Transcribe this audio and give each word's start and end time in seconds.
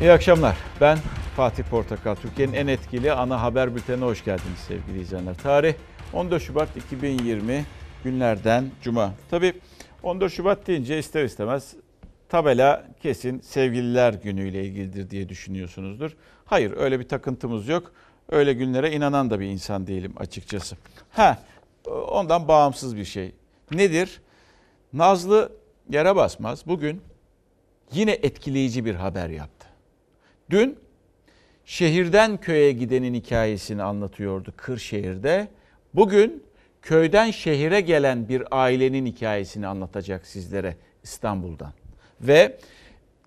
İyi 0.00 0.12
akşamlar. 0.12 0.56
Ben 0.80 0.98
Fatih 1.36 1.64
Portakal. 1.64 2.14
Türkiye'nin 2.14 2.52
en 2.52 2.66
etkili 2.66 3.12
ana 3.12 3.42
haber 3.42 3.74
bültenine 3.74 4.04
hoş 4.04 4.24
geldiniz 4.24 4.58
sevgili 4.68 5.00
izleyenler. 5.00 5.34
Tarih 5.34 5.74
14 6.12 6.42
Şubat 6.42 6.76
2020 6.76 7.64
günlerden 8.04 8.70
Cuma. 8.82 9.14
Tabii 9.30 9.52
14 10.02 10.32
Şubat 10.32 10.66
deyince 10.66 10.98
ister 10.98 11.24
istemez 11.24 11.74
tabela 12.28 12.84
kesin 13.02 13.40
sevgililer 13.40 14.14
günüyle 14.14 14.64
ilgilidir 14.64 15.10
diye 15.10 15.28
düşünüyorsunuzdur. 15.28 16.16
Hayır 16.44 16.76
öyle 16.76 17.00
bir 17.00 17.08
takıntımız 17.08 17.68
yok. 17.68 17.92
Öyle 18.28 18.52
günlere 18.52 18.92
inanan 18.92 19.30
da 19.30 19.40
bir 19.40 19.46
insan 19.46 19.86
değilim 19.86 20.14
açıkçası. 20.16 20.76
Ha 21.10 21.38
ondan 22.10 22.48
bağımsız 22.48 22.96
bir 22.96 23.04
şey. 23.04 23.32
Nedir? 23.70 24.20
Nazlı 24.92 25.52
yere 25.90 26.16
basmaz 26.16 26.66
bugün 26.66 27.02
yine 27.92 28.12
etkileyici 28.12 28.84
bir 28.84 28.94
haber 28.94 29.28
yaptı. 29.28 29.57
Dün 30.50 30.78
şehirden 31.64 32.36
köye 32.36 32.72
gidenin 32.72 33.14
hikayesini 33.14 33.82
anlatıyordu 33.82 34.52
Kırşehir'de. 34.56 35.48
Bugün 35.94 36.42
köyden 36.82 37.30
şehire 37.30 37.80
gelen 37.80 38.28
bir 38.28 38.42
ailenin 38.50 39.06
hikayesini 39.06 39.66
anlatacak 39.66 40.26
sizlere 40.26 40.76
İstanbul'dan. 41.02 41.72
Ve 42.20 42.58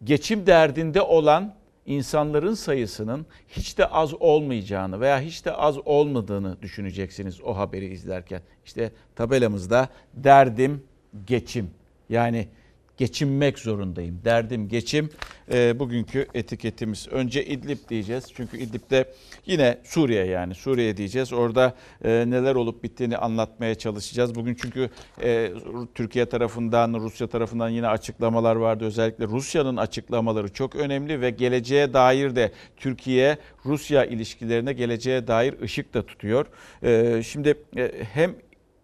geçim 0.03 0.47
derdinde 0.47 1.01
olan 1.01 1.55
insanların 1.85 2.53
sayısının 2.53 3.25
hiç 3.47 3.77
de 3.77 3.85
az 3.85 4.13
olmayacağını 4.13 4.99
veya 4.99 5.21
hiç 5.21 5.45
de 5.45 5.51
az 5.51 5.77
olmadığını 5.85 6.61
düşüneceksiniz 6.61 7.41
o 7.41 7.57
haberi 7.57 7.87
izlerken. 7.87 8.41
İşte 8.65 8.91
tabelamızda 9.15 9.89
derdim 10.13 10.83
geçim. 11.27 11.69
Yani 12.09 12.47
geçinmek 12.97 13.59
zorundayım. 13.59 14.21
Derdim 14.25 14.67
geçim. 14.67 15.09
E, 15.53 15.79
bugünkü 15.79 16.27
etiketimiz. 16.33 17.07
Önce 17.07 17.45
İdlib 17.45 17.77
diyeceğiz. 17.89 18.25
Çünkü 18.35 18.57
İdlib'de 18.57 19.13
yine 19.45 19.77
Suriye 19.83 20.25
yani 20.25 20.55
Suriye 20.55 20.97
diyeceğiz. 20.97 21.33
Orada 21.33 21.75
e, 22.03 22.09
neler 22.09 22.55
olup 22.55 22.83
bittiğini 22.83 23.17
anlatmaya 23.17 23.75
çalışacağız. 23.75 24.35
Bugün 24.35 24.57
çünkü 24.61 24.89
e, 25.23 25.51
Türkiye 25.95 26.25
tarafından, 26.25 26.93
Rusya 26.93 27.27
tarafından 27.27 27.69
yine 27.69 27.87
açıklamalar 27.87 28.55
vardı. 28.55 28.85
Özellikle 28.85 29.25
Rusya'nın 29.27 29.77
açıklamaları 29.77 30.53
çok 30.53 30.75
önemli 30.75 31.21
ve 31.21 31.29
geleceğe 31.29 31.93
dair 31.93 32.35
de 32.35 32.51
Türkiye 32.77 33.37
Rusya 33.65 34.05
ilişkilerine 34.05 34.73
geleceğe 34.73 35.27
dair 35.27 35.61
ışık 35.61 35.93
da 35.93 36.05
tutuyor. 36.05 36.45
E, 36.83 37.23
şimdi 37.23 37.55
e, 37.77 37.91
hem 38.13 38.35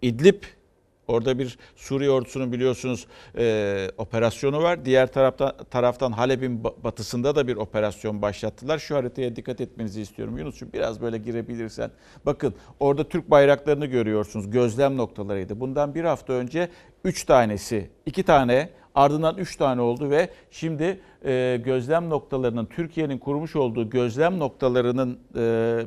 İdlib 0.02 0.44
Orada 1.08 1.40
bir 1.40 1.58
Suriye 1.76 2.10
ordusunun 2.10 2.52
biliyorsunuz 2.52 3.08
e, 3.38 3.88
operasyonu 3.98 4.64
var. 4.64 4.86
Diğer 4.86 5.08
taraftan, 5.08 5.54
taraftan 5.72 6.12
Halep'in 6.12 6.64
batısında 6.64 7.36
da 7.36 7.48
bir 7.48 7.56
operasyon 7.56 8.22
başlattılar. 8.22 8.80
Şu 8.80 8.96
haritaya 8.96 9.36
dikkat 9.36 9.62
etmenizi 9.62 10.02
istiyorum 10.02 10.38
Yunus'cum. 10.38 10.70
Biraz 10.74 11.02
böyle 11.02 11.18
girebilirsen. 11.18 11.92
Bakın 12.26 12.54
orada 12.80 13.10
Türk 13.10 13.32
bayraklarını 13.32 13.86
görüyorsunuz. 13.86 14.50
Gözlem 14.50 14.98
noktalarıydı. 14.98 15.60
Bundan 15.60 15.96
bir 15.96 16.04
hafta 16.04 16.34
önce 16.34 16.70
3 17.04 17.24
tanesi, 17.24 17.90
2 18.06 18.24
tane 18.24 18.70
ardından 18.96 19.38
3 19.38 19.56
tane 19.56 19.82
oldu 19.82 20.10
ve 20.10 20.30
şimdi 20.52 21.00
e, 21.26 21.62
gözlem 21.66 22.10
noktalarının 22.10 22.66
Türkiye'nin 22.66 23.18
kurmuş 23.18 23.56
olduğu 23.56 23.90
gözlem 23.90 24.40
noktalarının 24.40 25.20
e, 25.36 25.86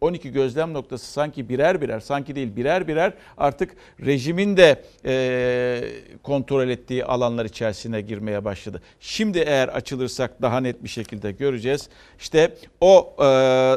12 0.00 0.32
gözlem 0.32 0.74
noktası 0.74 1.12
sanki 1.12 1.48
birer 1.48 1.80
birer, 1.80 2.00
sanki 2.00 2.34
değil 2.34 2.56
birer 2.56 2.88
birer 2.88 3.12
artık 3.36 3.76
rejimin 4.00 4.56
de 4.56 4.82
e, 5.04 5.82
kontrol 6.22 6.68
ettiği 6.68 7.04
alanlar 7.04 7.44
içerisine 7.44 8.00
girmeye 8.00 8.44
başladı. 8.44 8.82
Şimdi 9.00 9.38
eğer 9.38 9.68
açılırsak 9.68 10.42
daha 10.42 10.60
net 10.60 10.84
bir 10.84 10.88
şekilde 10.88 11.32
göreceğiz. 11.32 11.88
İşte 12.18 12.54
o 12.80 13.16
e, 13.24 13.28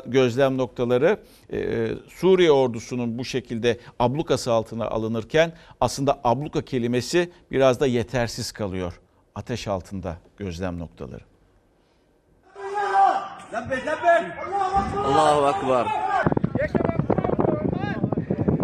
gözlem 0.05 0.57
noktaları 0.57 1.17
e, 1.53 1.87
Suriye 2.09 2.51
ordusunun 2.51 3.17
bu 3.17 3.25
şekilde 3.25 3.77
ablukası 3.99 4.51
altına 4.51 4.87
alınırken 4.87 5.53
aslında 5.81 6.19
abluka 6.23 6.61
kelimesi 6.61 7.31
biraz 7.51 7.79
da 7.79 7.87
yetersiz 7.87 8.51
kalıyor. 8.51 8.99
Ateş 9.35 9.67
altında 9.67 10.17
gözlem 10.37 10.79
noktaları. 10.79 11.23
Allahu 13.55 13.89
Ekber. 13.89 14.31
Allahu 15.05 15.49
Ekber. 15.49 16.08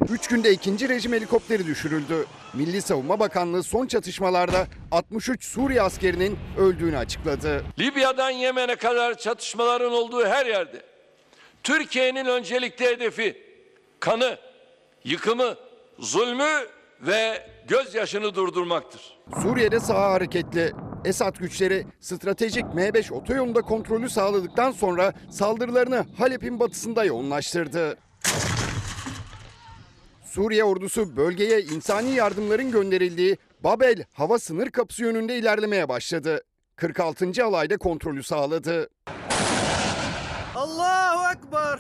3 0.09 0.27
günde 0.27 0.51
ikinci 0.51 0.89
rejim 0.89 1.13
helikopteri 1.13 1.65
düşürüldü. 1.65 2.25
Milli 2.53 2.81
Savunma 2.81 3.19
Bakanlığı 3.19 3.63
son 3.63 3.87
çatışmalarda 3.87 4.67
63 4.91 5.45
Suriye 5.45 5.81
askerinin 5.81 6.37
öldüğünü 6.57 6.97
açıkladı. 6.97 7.63
Libya'dan 7.79 8.29
Yemen'e 8.29 8.75
kadar 8.75 9.17
çatışmaların 9.17 9.91
olduğu 9.91 10.25
her 10.25 10.45
yerde 10.45 10.81
Türkiye'nin 11.63 12.25
öncelikli 12.25 12.85
hedefi 12.85 13.37
kanı, 13.99 14.37
yıkımı, 15.03 15.55
zulmü 15.99 16.67
ve 17.01 17.47
gözyaşını 17.67 18.35
durdurmaktır. 18.35 19.01
Suriye'de 19.41 19.79
saha 19.79 20.11
hareketli. 20.11 20.71
Esad 21.05 21.35
güçleri 21.35 21.85
stratejik 21.99 22.63
M5 22.63 23.13
otoyolunda 23.13 23.61
kontrolü 23.61 24.09
sağladıktan 24.09 24.71
sonra 24.71 25.13
saldırılarını 25.31 26.05
Halep'in 26.17 26.59
batısında 26.59 27.03
yoğunlaştırdı. 27.03 27.97
Suriye 30.35 30.63
ordusu 30.63 31.17
bölgeye 31.17 31.61
insani 31.61 32.11
yardımların 32.11 32.71
gönderildiği 32.71 33.37
Babel 33.63 34.03
hava 34.13 34.39
sınır 34.39 34.69
kapısı 34.69 35.03
yönünde 35.03 35.37
ilerlemeye 35.37 35.89
başladı. 35.89 36.43
46. 36.75 37.45
alayda 37.45 37.77
kontrolü 37.77 38.23
sağladı. 38.23 38.89
Allahu 40.55 41.33
Ekber, 41.33 41.79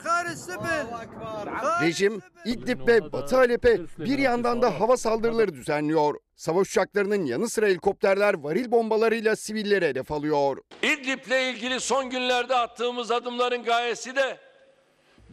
Rejim 1.81 2.21
İdlib 2.45 2.87
ve 2.87 3.11
Batı 3.11 3.35
Halep'e 3.35 3.79
bir 3.97 4.17
yandan 4.17 4.61
da 4.61 4.79
hava 4.79 4.97
saldırıları 4.97 5.53
düzenliyor. 5.53 6.15
Savaş 6.35 6.69
uçaklarının 6.69 7.25
yanı 7.25 7.49
sıra 7.49 7.65
helikopterler 7.65 8.33
varil 8.33 8.71
bombalarıyla 8.71 9.35
sivilleri 9.35 9.85
hedef 9.85 10.11
alıyor. 10.11 10.57
İdlib'le 10.83 11.53
ilgili 11.53 11.79
son 11.79 12.09
günlerde 12.09 12.55
attığımız 12.55 13.11
adımların 13.11 13.63
gayesi 13.63 14.15
de 14.15 14.37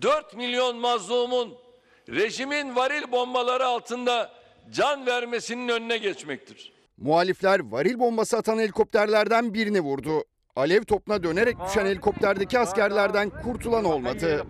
4 0.02 0.36
milyon 0.36 0.76
mazlumun 0.76 1.61
rejimin 2.08 2.76
varil 2.76 3.12
bombaları 3.12 3.66
altında 3.66 4.30
can 4.72 5.06
vermesinin 5.06 5.68
önüne 5.68 5.98
geçmektir. 5.98 6.72
Muhalifler 6.96 7.60
varil 7.60 7.98
bombası 7.98 8.36
atan 8.36 8.58
helikopterlerden 8.58 9.54
birini 9.54 9.80
vurdu. 9.80 10.24
Alev 10.56 10.82
topuna 10.82 11.22
dönerek 11.22 11.56
düşen 11.66 11.86
helikopterdeki 11.86 12.58
askerlerden 12.58 13.30
kurtulan 13.30 13.84
olmadı. 13.84 14.46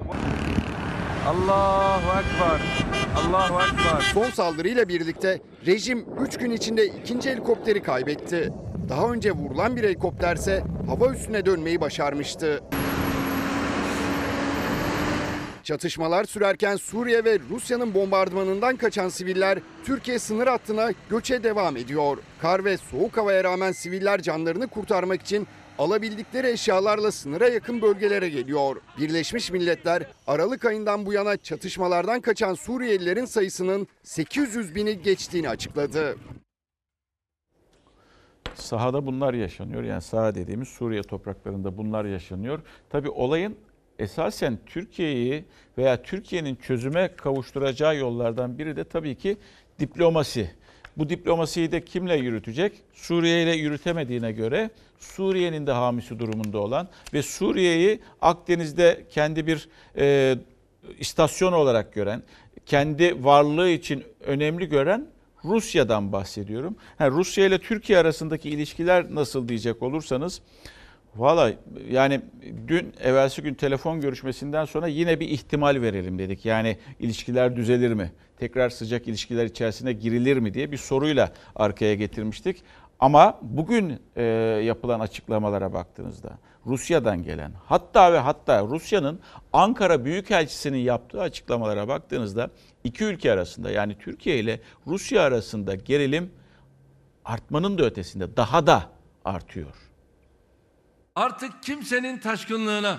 Allahu 1.28 2.18
Ekber. 2.18 2.60
Allahu 3.16 3.62
Ekber. 3.62 4.00
Son 4.14 4.30
saldırıyla 4.30 4.88
birlikte 4.88 5.40
rejim 5.66 6.06
3 6.20 6.38
gün 6.38 6.50
içinde 6.50 6.86
ikinci 6.86 7.30
helikopteri 7.30 7.82
kaybetti. 7.82 8.52
Daha 8.88 9.08
önce 9.08 9.32
vurulan 9.32 9.76
bir 9.76 9.82
helikopterse 9.84 10.62
hava 10.86 11.12
üstüne 11.14 11.46
dönmeyi 11.46 11.80
başarmıştı. 11.80 12.60
Çatışmalar 15.62 16.24
sürerken 16.24 16.76
Suriye 16.76 17.24
ve 17.24 17.38
Rusya'nın 17.50 17.94
bombardımanından 17.94 18.76
kaçan 18.76 19.08
siviller 19.08 19.58
Türkiye 19.84 20.18
sınır 20.18 20.46
hattına 20.46 20.90
göçe 21.10 21.44
devam 21.44 21.76
ediyor. 21.76 22.18
Kar 22.40 22.64
ve 22.64 22.76
soğuk 22.76 23.16
havaya 23.16 23.44
rağmen 23.44 23.72
siviller 23.72 24.22
canlarını 24.22 24.66
kurtarmak 24.68 25.22
için 25.22 25.46
alabildikleri 25.78 26.46
eşyalarla 26.46 27.12
sınıra 27.12 27.48
yakın 27.48 27.82
bölgelere 27.82 28.28
geliyor. 28.28 28.76
Birleşmiş 28.98 29.50
Milletler 29.50 30.06
Aralık 30.26 30.64
ayından 30.64 31.06
bu 31.06 31.12
yana 31.12 31.36
çatışmalardan 31.36 32.20
kaçan 32.20 32.54
Suriyelilerin 32.54 33.24
sayısının 33.24 33.86
800 34.02 34.74
bini 34.74 35.02
geçtiğini 35.02 35.48
açıkladı. 35.48 36.16
Sahada 38.54 39.06
bunlar 39.06 39.34
yaşanıyor. 39.34 39.82
Yani 39.82 40.02
saha 40.02 40.34
dediğimiz 40.34 40.68
Suriye 40.68 41.02
topraklarında 41.02 41.76
bunlar 41.76 42.04
yaşanıyor. 42.04 42.60
Tabi 42.90 43.10
olayın 43.10 43.56
esasen 43.98 44.58
Türkiye'yi 44.66 45.44
veya 45.78 46.02
Türkiye'nin 46.02 46.54
çözüme 46.56 47.10
kavuşturacağı 47.16 47.96
yollardan 47.96 48.58
biri 48.58 48.76
de 48.76 48.84
tabii 48.84 49.14
ki 49.14 49.36
diplomasi. 49.78 50.50
Bu 50.96 51.08
diplomasiyi 51.08 51.72
de 51.72 51.84
kimle 51.84 52.16
yürütecek? 52.16 52.72
Suriye 52.92 53.42
ile 53.42 53.52
yürütemediğine 53.52 54.32
göre 54.32 54.70
Suriye'nin 54.98 55.66
de 55.66 55.72
hamisi 55.72 56.18
durumunda 56.18 56.58
olan 56.58 56.88
ve 57.14 57.22
Suriye'yi 57.22 58.00
Akdeniz'de 58.20 59.06
kendi 59.10 59.46
bir 59.46 59.68
e, 59.96 60.36
istasyon 60.98 61.52
olarak 61.52 61.92
gören, 61.94 62.22
kendi 62.66 63.24
varlığı 63.24 63.68
için 63.68 64.04
önemli 64.20 64.68
gören 64.68 65.06
Rusya'dan 65.44 66.12
bahsediyorum. 66.12 66.76
Ha, 66.98 67.10
Rusya 67.10 67.46
ile 67.46 67.58
Türkiye 67.58 67.98
arasındaki 67.98 68.50
ilişkiler 68.50 69.14
nasıl 69.14 69.48
diyecek 69.48 69.82
olursanız 69.82 70.40
Valla 71.16 71.52
yani 71.90 72.20
dün 72.68 72.94
evvelsi 73.00 73.42
gün 73.42 73.54
telefon 73.54 74.00
görüşmesinden 74.00 74.64
sonra 74.64 74.86
yine 74.86 75.20
bir 75.20 75.28
ihtimal 75.28 75.80
verelim 75.80 76.18
dedik. 76.18 76.44
Yani 76.44 76.78
ilişkiler 76.98 77.56
düzelir 77.56 77.92
mi? 77.92 78.12
Tekrar 78.38 78.70
sıcak 78.70 79.08
ilişkiler 79.08 79.44
içerisine 79.44 79.92
girilir 79.92 80.36
mi 80.36 80.54
diye 80.54 80.72
bir 80.72 80.76
soruyla 80.76 81.32
arkaya 81.56 81.94
getirmiştik. 81.94 82.62
Ama 83.00 83.38
bugün 83.42 84.00
e, 84.16 84.22
yapılan 84.64 85.00
açıklamalara 85.00 85.72
baktığınızda 85.72 86.38
Rusya'dan 86.66 87.22
gelen 87.22 87.52
hatta 87.64 88.12
ve 88.12 88.18
hatta 88.18 88.62
Rusya'nın 88.62 89.20
Ankara 89.52 90.04
Büyükelçisi'nin 90.04 90.78
yaptığı 90.78 91.20
açıklamalara 91.20 91.88
baktığınızda 91.88 92.50
iki 92.84 93.04
ülke 93.04 93.32
arasında 93.32 93.70
yani 93.70 93.98
Türkiye 93.98 94.38
ile 94.38 94.60
Rusya 94.86 95.22
arasında 95.22 95.74
gerilim 95.74 96.30
artmanın 97.24 97.78
da 97.78 97.84
ötesinde 97.84 98.36
daha 98.36 98.66
da 98.66 98.82
artıyor. 99.24 99.91
Artık 101.16 101.62
kimsenin 101.62 102.18
taşkınlığına, 102.18 102.98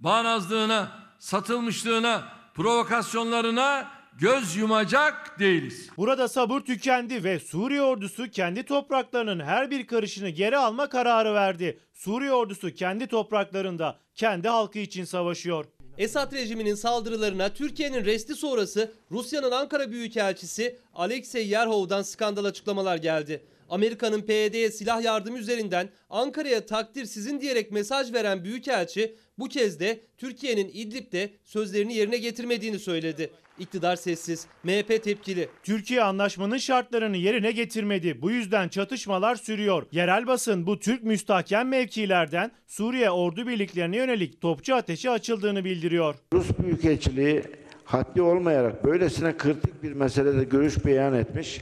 bağnazlığına, 0.00 0.92
satılmışlığına, 1.18 2.32
provokasyonlarına 2.54 3.90
göz 4.18 4.56
yumacak 4.56 5.38
değiliz. 5.38 5.90
Burada 5.96 6.28
sabır 6.28 6.60
tükendi 6.60 7.24
ve 7.24 7.40
Suriye 7.40 7.82
ordusu 7.82 8.30
kendi 8.30 8.62
topraklarının 8.62 9.44
her 9.44 9.70
bir 9.70 9.86
karışını 9.86 10.28
geri 10.28 10.56
alma 10.56 10.88
kararı 10.88 11.34
verdi. 11.34 11.78
Suriye 11.94 12.32
ordusu 12.32 12.74
kendi 12.74 13.06
topraklarında 13.06 13.98
kendi 14.14 14.48
halkı 14.48 14.78
için 14.78 15.04
savaşıyor. 15.04 15.64
Esad 15.98 16.32
rejiminin 16.32 16.74
saldırılarına 16.74 17.48
Türkiye'nin 17.48 18.04
resti 18.04 18.34
sonrası 18.34 18.92
Rusya'nın 19.10 19.50
Ankara 19.50 19.90
Büyükelçisi 19.90 20.78
Alexey 20.94 21.48
Yerhov'dan 21.48 22.02
skandal 22.02 22.44
açıklamalar 22.44 22.96
geldi. 22.96 23.42
Amerika'nın 23.70 24.20
PYD'ye 24.22 24.70
silah 24.70 25.02
yardımı 25.02 25.38
üzerinden 25.38 25.88
Ankara'ya 26.10 26.66
takdir 26.66 27.04
sizin 27.04 27.40
diyerek 27.40 27.72
mesaj 27.72 28.12
veren 28.12 28.44
Büyükelçi 28.44 29.14
bu 29.38 29.48
kez 29.48 29.80
de 29.80 30.00
Türkiye'nin 30.18 30.70
İdlib'de 30.74 31.30
sözlerini 31.44 31.94
yerine 31.94 32.16
getirmediğini 32.18 32.78
söyledi. 32.78 33.30
İktidar 33.58 33.96
sessiz, 33.96 34.46
MHP 34.64 35.02
tepkili. 35.04 35.48
Türkiye 35.62 36.02
anlaşmanın 36.02 36.56
şartlarını 36.56 37.16
yerine 37.16 37.50
getirmedi. 37.52 38.22
Bu 38.22 38.30
yüzden 38.30 38.68
çatışmalar 38.68 39.36
sürüyor. 39.36 39.86
Yerel 39.92 40.26
basın 40.26 40.66
bu 40.66 40.78
Türk 40.78 41.02
müstahkem 41.02 41.68
mevkilerden 41.68 42.50
Suriye 42.66 43.10
ordu 43.10 43.46
birliklerine 43.46 43.96
yönelik 43.96 44.40
topçu 44.40 44.74
ateşi 44.74 45.10
açıldığını 45.10 45.64
bildiriyor. 45.64 46.14
Rus 46.32 46.48
Büyükelçiliği 46.58 47.42
haddi 47.84 48.22
olmayarak 48.22 48.84
böylesine 48.84 49.36
kritik 49.36 49.82
bir 49.82 49.92
meselede 49.92 50.44
görüş 50.44 50.84
beyan 50.84 51.14
etmiş, 51.14 51.60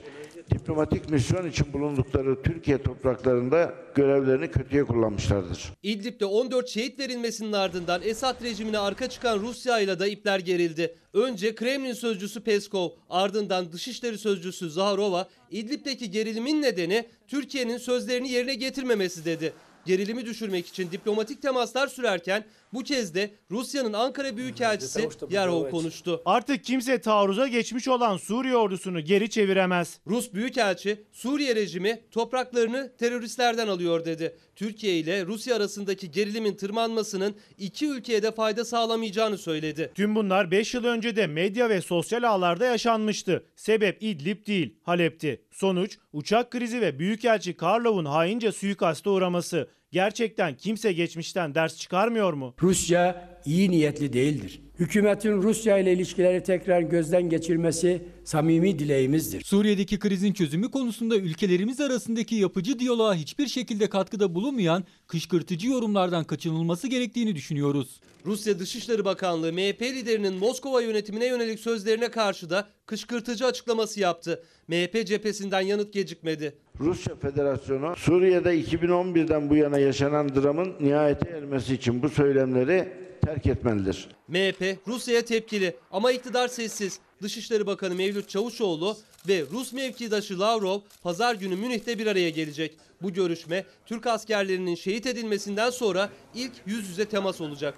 diplomatik 0.50 1.10
misyon 1.10 1.50
için 1.50 1.72
bulundukları 1.72 2.42
Türkiye 2.42 2.82
topraklarında 2.82 3.74
görevlerini 3.94 4.50
kötüye 4.50 4.84
kullanmışlardır. 4.84 5.72
İdlib'de 5.82 6.24
14 6.24 6.68
şehit 6.68 6.98
verilmesinin 6.98 7.52
ardından 7.52 8.02
Esad 8.04 8.42
rejimine 8.42 8.78
arka 8.78 9.08
çıkan 9.08 9.38
Rusya 9.38 9.80
ile 9.80 10.00
de 10.00 10.10
ipler 10.10 10.38
gerildi. 10.38 10.94
Önce 11.12 11.54
Kremlin 11.54 11.92
sözcüsü 11.92 12.40
Peskov, 12.40 12.90
ardından 13.10 13.72
Dışişleri 13.72 14.18
Sözcüsü 14.18 14.70
Zaharova, 14.70 15.28
İdlib'deki 15.50 16.10
gerilimin 16.10 16.62
nedeni 16.62 17.06
Türkiye'nin 17.26 17.78
sözlerini 17.78 18.30
yerine 18.30 18.54
getirmemesi 18.54 19.24
dedi. 19.24 19.52
Gerilimi 19.86 20.26
düşürmek 20.26 20.66
için 20.66 20.90
diplomatik 20.90 21.42
temaslar 21.42 21.88
sürerken 21.88 22.44
bu 22.72 22.82
kez 22.82 23.14
de 23.14 23.30
Rusya'nın 23.50 23.92
Ankara 23.92 24.36
Büyükelçisi 24.36 25.08
Yerhov 25.30 25.70
konuştu. 25.70 26.22
Artık 26.24 26.64
kimse 26.64 27.00
taarruza 27.00 27.48
geçmiş 27.48 27.88
olan 27.88 28.16
Suriye 28.16 28.56
ordusunu 28.56 29.00
geri 29.00 29.30
çeviremez. 29.30 30.00
Rus 30.06 30.32
Büyükelçi 30.32 31.02
Suriye 31.12 31.54
rejimi 31.54 32.00
topraklarını 32.10 32.92
teröristlerden 32.98 33.68
alıyor 33.68 34.04
dedi. 34.04 34.36
Türkiye 34.56 34.98
ile 34.98 35.26
Rusya 35.26 35.56
arasındaki 35.56 36.10
gerilimin 36.10 36.56
tırmanmasının 36.56 37.34
iki 37.58 37.86
ülkeye 37.86 38.22
de 38.22 38.32
fayda 38.32 38.64
sağlamayacağını 38.64 39.38
söyledi. 39.38 39.92
Tüm 39.94 40.14
bunlar 40.14 40.50
5 40.50 40.74
yıl 40.74 40.84
önce 40.84 41.16
de 41.16 41.26
medya 41.26 41.68
ve 41.68 41.80
sosyal 41.80 42.22
ağlarda 42.22 42.64
yaşanmıştı. 42.64 43.44
Sebep 43.56 44.02
İdlib 44.02 44.46
değil, 44.46 44.74
Halep'ti. 44.82 45.42
Sonuç 45.50 45.98
uçak 46.12 46.50
krizi 46.50 46.80
ve 46.80 46.98
Büyükelçi 46.98 47.56
Karlov'un 47.56 48.04
haince 48.04 48.52
suikasta 48.52 49.10
uğraması. 49.10 49.68
Gerçekten 49.90 50.56
kimse 50.56 50.92
geçmişten 50.92 51.54
ders 51.54 51.76
çıkarmıyor 51.76 52.32
mu? 52.32 52.54
Rusya 52.62 53.37
iyi 53.44 53.70
niyetli 53.70 54.12
değildir. 54.12 54.60
Hükümetin 54.78 55.42
Rusya 55.42 55.78
ile 55.78 55.92
ilişkileri 55.92 56.42
tekrar 56.42 56.80
gözden 56.80 57.22
geçirmesi 57.22 58.02
samimi 58.24 58.78
dileğimizdir. 58.78 59.44
Suriye'deki 59.44 59.98
krizin 59.98 60.32
çözümü 60.32 60.70
konusunda 60.70 61.16
ülkelerimiz 61.16 61.80
arasındaki 61.80 62.34
yapıcı 62.34 62.78
diyaloğa 62.78 63.14
hiçbir 63.14 63.46
şekilde 63.46 63.88
katkıda 63.88 64.34
bulunmayan 64.34 64.84
kışkırtıcı 65.06 65.68
yorumlardan 65.68 66.24
kaçınılması 66.24 66.88
gerektiğini 66.88 67.36
düşünüyoruz. 67.36 68.00
Rusya 68.26 68.58
Dışişleri 68.58 69.04
Bakanlığı 69.04 69.52
MHP 69.52 69.82
liderinin 69.82 70.34
Moskova 70.34 70.82
yönetimine 70.82 71.26
yönelik 71.26 71.60
sözlerine 71.60 72.10
karşı 72.10 72.50
da 72.50 72.68
kışkırtıcı 72.86 73.46
açıklaması 73.46 74.00
yaptı. 74.00 74.42
MHP 74.68 75.06
cephesinden 75.06 75.60
yanıt 75.60 75.92
gecikmedi. 75.92 76.54
Rusya 76.80 77.16
Federasyonu 77.16 77.96
Suriye'de 77.96 78.60
2011'den 78.60 79.50
bu 79.50 79.56
yana 79.56 79.78
yaşanan 79.78 80.34
dramın 80.34 80.74
nihayete 80.80 81.30
ermesi 81.30 81.74
için 81.74 82.02
bu 82.02 82.08
söylemleri 82.08 83.07
terk 83.20 83.46
etmelidir. 83.46 84.08
MHP 84.28 84.78
Rusya'ya 84.86 85.24
tepkili 85.24 85.76
ama 85.90 86.12
iktidar 86.12 86.48
sessiz. 86.48 87.00
Dışişleri 87.22 87.66
Bakanı 87.66 87.94
Mevlüt 87.94 88.28
Çavuşoğlu 88.28 88.96
ve 89.28 89.44
Rus 89.52 89.72
mevkidaşı 89.72 90.40
Lavrov 90.40 90.80
pazar 91.02 91.34
günü 91.34 91.56
Münih'te 91.56 91.98
bir 91.98 92.06
araya 92.06 92.30
gelecek. 92.30 92.76
Bu 93.02 93.12
görüşme 93.12 93.64
Türk 93.86 94.06
askerlerinin 94.06 94.74
şehit 94.74 95.06
edilmesinden 95.06 95.70
sonra 95.70 96.10
ilk 96.34 96.52
yüz 96.66 96.88
yüze 96.88 97.04
temas 97.04 97.40
olacak. 97.40 97.74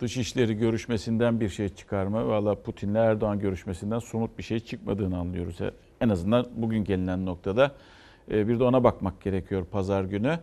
Dışişleri 0.00 0.54
görüşmesinden 0.54 1.40
bir 1.40 1.48
şey 1.48 1.68
çıkarma. 1.68 2.26
Valla 2.28 2.62
Putin'le 2.62 2.94
Erdoğan 2.94 3.38
görüşmesinden 3.38 3.98
somut 3.98 4.38
bir 4.38 4.42
şey 4.42 4.60
çıkmadığını 4.60 5.18
anlıyoruz. 5.18 5.56
En 6.00 6.08
azından 6.08 6.48
bugün 6.56 6.84
gelinen 6.84 7.26
noktada. 7.26 7.74
Ee, 8.30 8.48
Bir 8.48 8.58
de 8.58 8.64
ona 8.64 8.84
bakmak 8.84 9.22
gerekiyor 9.22 9.66
pazar 9.66 10.04
günü. 10.04 10.38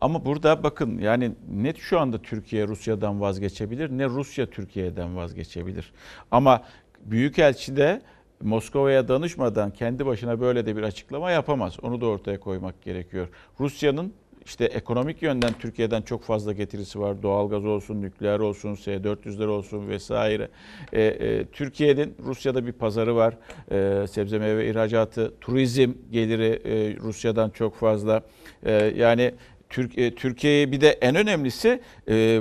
Ama 0.00 0.24
burada 0.24 0.62
bakın 0.62 0.98
yani 0.98 1.32
ne 1.54 1.74
şu 1.74 2.00
anda 2.00 2.22
Türkiye 2.22 2.68
Rusya'dan 2.68 3.20
vazgeçebilir 3.20 3.90
ne 3.90 4.06
Rusya 4.06 4.46
Türkiye'den 4.46 5.16
vazgeçebilir. 5.16 5.92
Ama 6.30 6.62
Büyükelçi 7.04 7.76
de 7.76 8.02
Moskova'ya 8.42 9.08
danışmadan 9.08 9.70
kendi 9.70 10.06
başına 10.06 10.40
böyle 10.40 10.66
de 10.66 10.76
bir 10.76 10.82
açıklama 10.82 11.30
yapamaz. 11.30 11.76
Onu 11.82 12.00
da 12.00 12.06
ortaya 12.06 12.40
koymak 12.40 12.82
gerekiyor. 12.82 13.28
Rusya'nın 13.60 14.12
işte 14.44 14.64
ekonomik 14.64 15.22
yönden 15.22 15.52
Türkiye'den 15.58 16.02
çok 16.02 16.22
fazla 16.22 16.52
getirisi 16.52 17.00
var. 17.00 17.22
Doğalgaz 17.22 17.64
olsun, 17.64 18.02
nükleer 18.02 18.38
olsun, 18.38 18.74
S-400'ler 18.74 19.46
olsun 19.46 19.88
vesaire. 19.88 20.48
Ee, 20.92 21.02
e, 21.02 21.44
Türkiye'nin 21.44 22.14
Rusya'da 22.24 22.66
bir 22.66 22.72
pazarı 22.72 23.16
var. 23.16 23.36
Ee, 23.72 24.06
sebze 24.10 24.38
meyve 24.38 24.70
ihracatı, 24.70 25.32
turizm 25.40 25.92
geliri 26.12 26.60
e, 26.64 26.96
Rusya'dan 26.96 27.50
çok 27.50 27.74
fazla. 27.74 28.22
Ee, 28.62 28.72
yani 28.96 29.34
E, 29.76 30.14
Türkiye'yi 30.14 30.72
bir 30.72 30.80
de 30.80 30.88
en 30.88 31.14
önemlisi 31.14 31.80
e, 32.08 32.40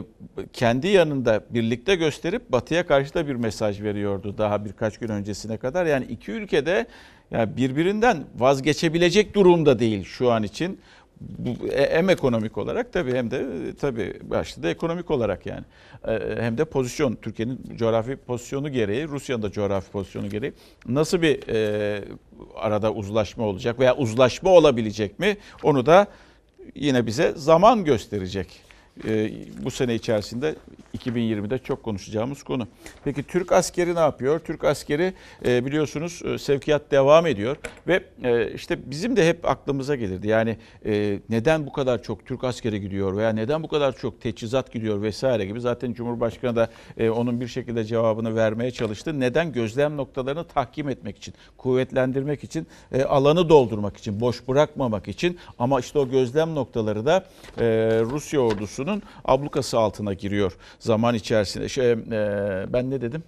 kendi 0.53 0.88
yanında 0.88 1.43
birlikte 1.50 1.96
gösterip 1.96 2.51
Batı'ya 2.51 2.88
karşı 2.88 3.13
da 3.13 3.27
bir 3.27 3.36
mesaj 3.36 3.81
veriyordu 3.81 4.36
daha 4.38 4.65
birkaç 4.65 4.98
gün 4.98 5.07
öncesine 5.07 5.57
kadar. 5.57 5.86
Yani 5.86 6.05
iki 6.05 6.31
ülkede 6.31 6.86
birbirinden 7.31 8.24
vazgeçebilecek 8.38 9.36
durumda 9.36 9.79
değil 9.79 10.03
şu 10.03 10.31
an 10.31 10.43
için. 10.43 10.79
E, 11.72 11.96
hem 11.98 12.10
ekonomik 12.10 12.57
olarak 12.57 12.93
tabii 12.93 13.13
hem 13.13 13.31
de 13.31 13.46
tabii 13.81 14.13
başta 14.24 14.63
da 14.63 14.69
ekonomik 14.69 15.12
olarak 15.12 15.46
yani. 15.46 15.63
Hem 16.39 16.57
de 16.57 16.65
pozisyon 16.65 17.15
Türkiye'nin 17.15 17.60
coğrafi 17.75 18.15
pozisyonu 18.15 18.69
gereği, 18.72 19.07
Rusya'nın 19.07 19.43
da 19.43 19.51
coğrafi 19.51 19.91
pozisyonu 19.91 20.29
gereği 20.29 20.53
nasıl 20.88 21.22
bir 21.22 21.39
arada 22.55 22.93
uzlaşma 22.93 23.43
olacak 23.43 23.79
veya 23.79 23.96
uzlaşma 23.96 24.50
olabilecek 24.50 25.19
mi? 25.19 25.38
Onu 25.63 25.86
da 25.86 26.07
yine 26.75 27.05
bize 27.05 27.33
zaman 27.36 27.86
gösterecek. 27.86 28.66
Ee, 29.06 29.32
bu 29.63 29.72
sene 29.72 29.96
içerisinde 29.96 30.56
2020'de 30.98 31.58
çok 31.58 31.84
konuşacağımız 31.84 32.44
konu. 32.44 32.68
Peki 33.04 33.24
Türk 33.24 33.51
askeri 33.51 33.96
ne 33.96 34.00
yapıyor? 34.00 34.39
Türk 34.39 34.63
askeri 34.63 35.13
e, 35.46 35.66
biliyorsunuz 35.66 36.22
e, 36.25 36.38
sevkiyat 36.38 36.92
devam 36.92 37.27
ediyor 37.27 37.58
ve 37.88 38.04
e, 38.24 38.51
işte 38.51 38.92
bizim 38.92 39.16
de 39.16 39.27
hep 39.27 39.50
aklımıza 39.50 39.96
gelirdi. 39.96 40.27
Yani 40.27 40.58
neden 41.30 41.66
bu 41.66 41.72
kadar 41.72 42.04
çok 42.04 42.25
Türk 42.25 42.44
askeri 42.44 42.82
gidiyor 42.82 43.18
veya 43.18 43.30
neden 43.30 43.63
bu 43.63 43.68
kadar 43.68 43.98
çok 43.98 44.22
teçhizat 44.22 44.72
gidiyor 44.72 45.01
vesaire 45.01 45.46
gibi. 45.46 45.62
Zaten 45.62 45.94
Cumhurbaşkanı 45.94 46.56
da 46.56 46.70
onun 47.00 47.42
bir 47.42 47.48
şekilde 47.48 47.86
cevabını 47.86 48.36
vermeye 48.36 48.72
çalıştı. 48.72 49.20
Neden? 49.20 49.51
Gözlem 49.51 49.98
noktalarını 49.98 50.44
tahkim 50.44 50.89
etmek 50.89 51.18
için, 51.18 51.34
kuvvetlendirmek 51.58 52.44
için, 52.44 52.68
alanı 53.08 53.50
doldurmak 53.50 53.98
için, 53.98 54.22
boş 54.22 54.48
bırakmamak 54.48 55.08
için 55.08 55.38
ama 55.60 55.80
işte 55.80 56.00
o 56.00 56.10
gözlem 56.10 56.56
noktaları 56.56 57.06
da 57.06 57.25
Rusya 58.04 58.39
ordusunun 58.39 58.87
ablukası 59.25 59.79
altına 59.79 60.13
giriyor 60.13 60.58
zaman 60.79 61.15
içerisinde. 61.15 61.70
Şey, 61.70 61.91
e, 61.91 61.98
ben 62.74 62.89
ne 62.89 63.01
dedim? 63.01 63.24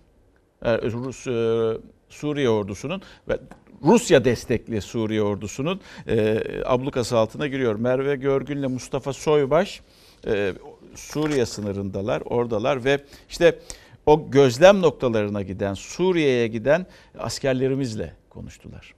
E, 0.61 0.77
Rus 0.81 1.27
e, 1.27 1.77
Suriye 2.09 2.49
ordusunun 2.49 3.01
ve 3.27 3.39
Rusya 3.83 4.25
destekli 4.25 4.81
Suriye 4.81 5.21
ordusunun 5.21 5.81
e, 6.07 6.43
ablukası 6.65 7.17
altına 7.17 7.47
giriyor. 7.47 7.75
Merve 7.75 8.15
Görgün'le 8.15 8.69
Mustafa 8.69 9.13
Soybaş 9.13 9.81
e, 10.27 10.53
Suriye 10.95 11.45
sınırındalar, 11.45 12.21
oradalar 12.25 12.83
ve 12.83 12.99
işte 13.29 13.59
o 14.05 14.31
gözlem 14.31 14.81
noktalarına 14.81 15.41
giden, 15.41 15.73
Suriye'ye 15.73 16.47
giden 16.47 16.85
askerlerimizle 17.19 18.13
konuştular. 18.29 18.93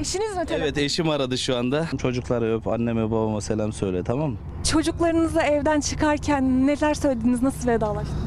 Eşiniz 0.00 0.36
mi 0.36 0.46
telefon? 0.46 0.64
Evet 0.64 0.78
eşim 0.78 1.08
aradı 1.10 1.38
şu 1.38 1.56
anda. 1.56 1.86
Çocukları 1.98 2.56
öp, 2.56 2.66
anneme 2.68 3.10
babama 3.10 3.40
selam 3.40 3.72
söyle 3.72 4.02
tamam 4.04 4.30
mı? 4.30 4.36
Çocuklarınızla 4.70 5.42
evden 5.42 5.80
çıkarken 5.80 6.66
neler 6.66 6.94
söylediniz, 6.94 7.42
nasıl 7.42 7.68
vedalaştınız? 7.68 8.20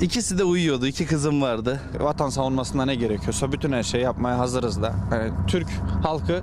İkisi 0.00 0.38
de 0.38 0.44
uyuyordu. 0.44 0.86
iki 0.86 1.06
kızım 1.06 1.42
vardı. 1.42 1.80
Vatan 2.00 2.28
savunmasında 2.28 2.84
ne 2.84 2.94
gerekiyorsa 2.94 3.52
bütün 3.52 3.72
her 3.72 3.82
şeyi 3.82 4.04
yapmaya 4.04 4.38
hazırız 4.38 4.82
da. 4.82 4.94
Yani 5.12 5.32
Türk 5.46 5.68
halkı 6.02 6.42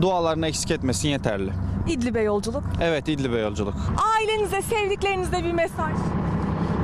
dualarını 0.00 0.46
eksik 0.46 0.70
etmesin 0.70 1.08
yeterli. 1.08 1.52
İdlib'e 1.88 2.20
yolculuk. 2.20 2.64
Evet 2.80 3.08
İdlib'e 3.08 3.38
yolculuk. 3.38 3.74
Ailenize, 4.16 4.62
sevdiklerinize 4.62 5.44
bir 5.44 5.52
mesaj. 5.52 5.92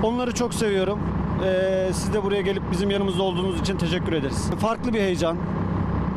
Onları 0.03 0.35
çok 0.35 0.55
seviyorum. 0.55 0.99
Ee, 1.45 1.91
siz 1.95 2.13
de 2.13 2.23
buraya 2.23 2.43
gelip 2.43 2.63
bizim 2.73 2.91
yanımızda 2.91 3.23
olduğunuz 3.23 3.61
için 3.61 3.79
teşekkür 3.79 4.13
ederiz. 4.13 4.51
Farklı 4.61 4.93
bir 4.95 5.01
heyecan. 5.01 5.37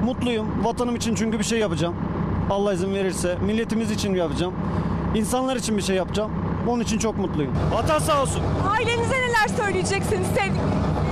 Mutluyum. 0.06 0.48
Vatanım 0.64 0.96
için 0.96 1.16
çünkü 1.16 1.40
bir 1.40 1.44
şey 1.44 1.60
yapacağım. 1.60 1.96
Allah 2.50 2.74
izin 2.74 2.94
verirse. 2.94 3.38
Milletimiz 3.46 3.92
için 3.92 4.16
yapacağım. 4.16 4.54
İnsanlar 5.16 5.56
için 5.56 5.78
bir 5.78 5.82
şey 5.82 5.96
yapacağım. 5.96 6.32
Onun 6.68 6.84
için 6.84 6.98
çok 6.98 7.18
mutluyum. 7.18 7.54
Vatan 7.74 8.00
sağ 8.00 8.22
olsun. 8.22 8.42
Ailenize 8.70 9.16
neler 9.16 9.48
söyleyeceksiniz 9.58 10.28
sevdik? 10.28 10.62